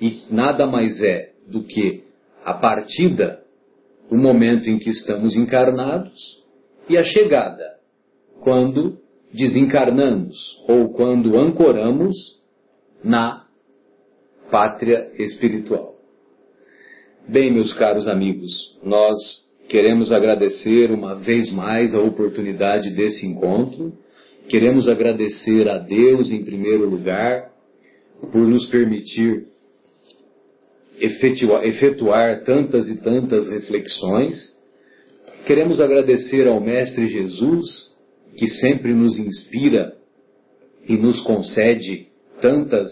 [0.00, 2.02] E nada mais é do que
[2.42, 3.42] a partida,
[4.10, 6.42] o momento em que estamos encarnados,
[6.88, 7.76] e a chegada,
[8.40, 8.96] quando
[9.34, 10.34] desencarnamos
[10.66, 12.16] ou quando ancoramos
[13.04, 13.44] na
[14.50, 15.95] pátria espiritual.
[17.28, 19.18] Bem, meus caros amigos, nós
[19.68, 23.92] queremos agradecer uma vez mais a oportunidade desse encontro.
[24.48, 27.50] Queremos agradecer a Deus em primeiro lugar
[28.30, 29.44] por nos permitir
[31.00, 34.56] efetuar, efetuar tantas e tantas reflexões.
[35.46, 37.92] Queremos agradecer ao Mestre Jesus,
[38.36, 39.96] que sempre nos inspira
[40.88, 42.06] e nos concede
[42.40, 42.88] tantas,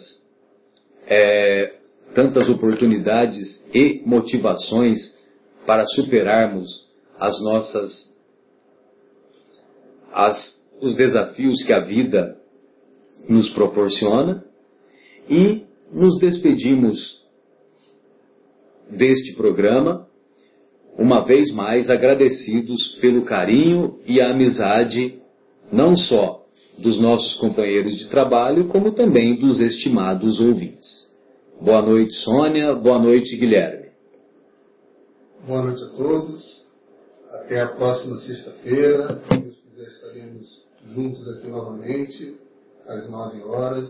[1.07, 1.84] é,
[2.15, 4.99] tantas oportunidades e motivações
[5.67, 6.71] para superarmos
[7.19, 8.15] as nossas
[10.13, 12.39] as, os desafios que a vida
[13.29, 14.45] nos proporciona
[15.29, 17.23] e nos despedimos
[18.91, 20.07] deste programa,
[20.97, 25.19] uma vez mais agradecidos pelo carinho e a amizade,
[25.73, 26.45] não só
[26.79, 31.04] dos nossos companheiros de trabalho, como também dos estimados ouvintes.
[31.61, 32.75] Boa noite, Sônia.
[32.75, 33.91] Boa noite, Guilherme.
[35.47, 36.65] Boa noite a todos.
[37.31, 39.21] Até a próxima sexta-feira.
[39.21, 42.37] Se Deus quiser, estaremos juntos aqui novamente,
[42.87, 43.89] às nove horas.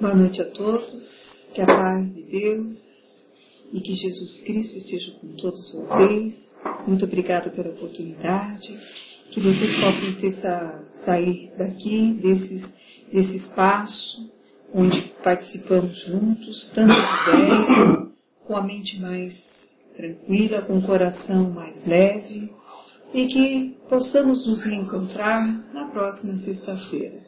[0.00, 0.92] Boa noite a todos.
[1.54, 2.76] Que a paz de Deus
[3.72, 6.56] e que Jesus Cristo esteja com todos vocês.
[6.86, 8.78] Muito obrigada pela oportunidade
[9.30, 10.32] que vocês possam ter
[11.04, 12.74] sair daqui, desses,
[13.12, 14.30] desse espaço
[14.74, 18.08] onde participamos juntos, tantas ideias,
[18.46, 19.34] com a mente mais
[19.96, 22.52] tranquila, com o coração mais leve,
[23.12, 25.64] e que possamos nos reencontrar
[25.98, 27.20] próxima sexta-feira.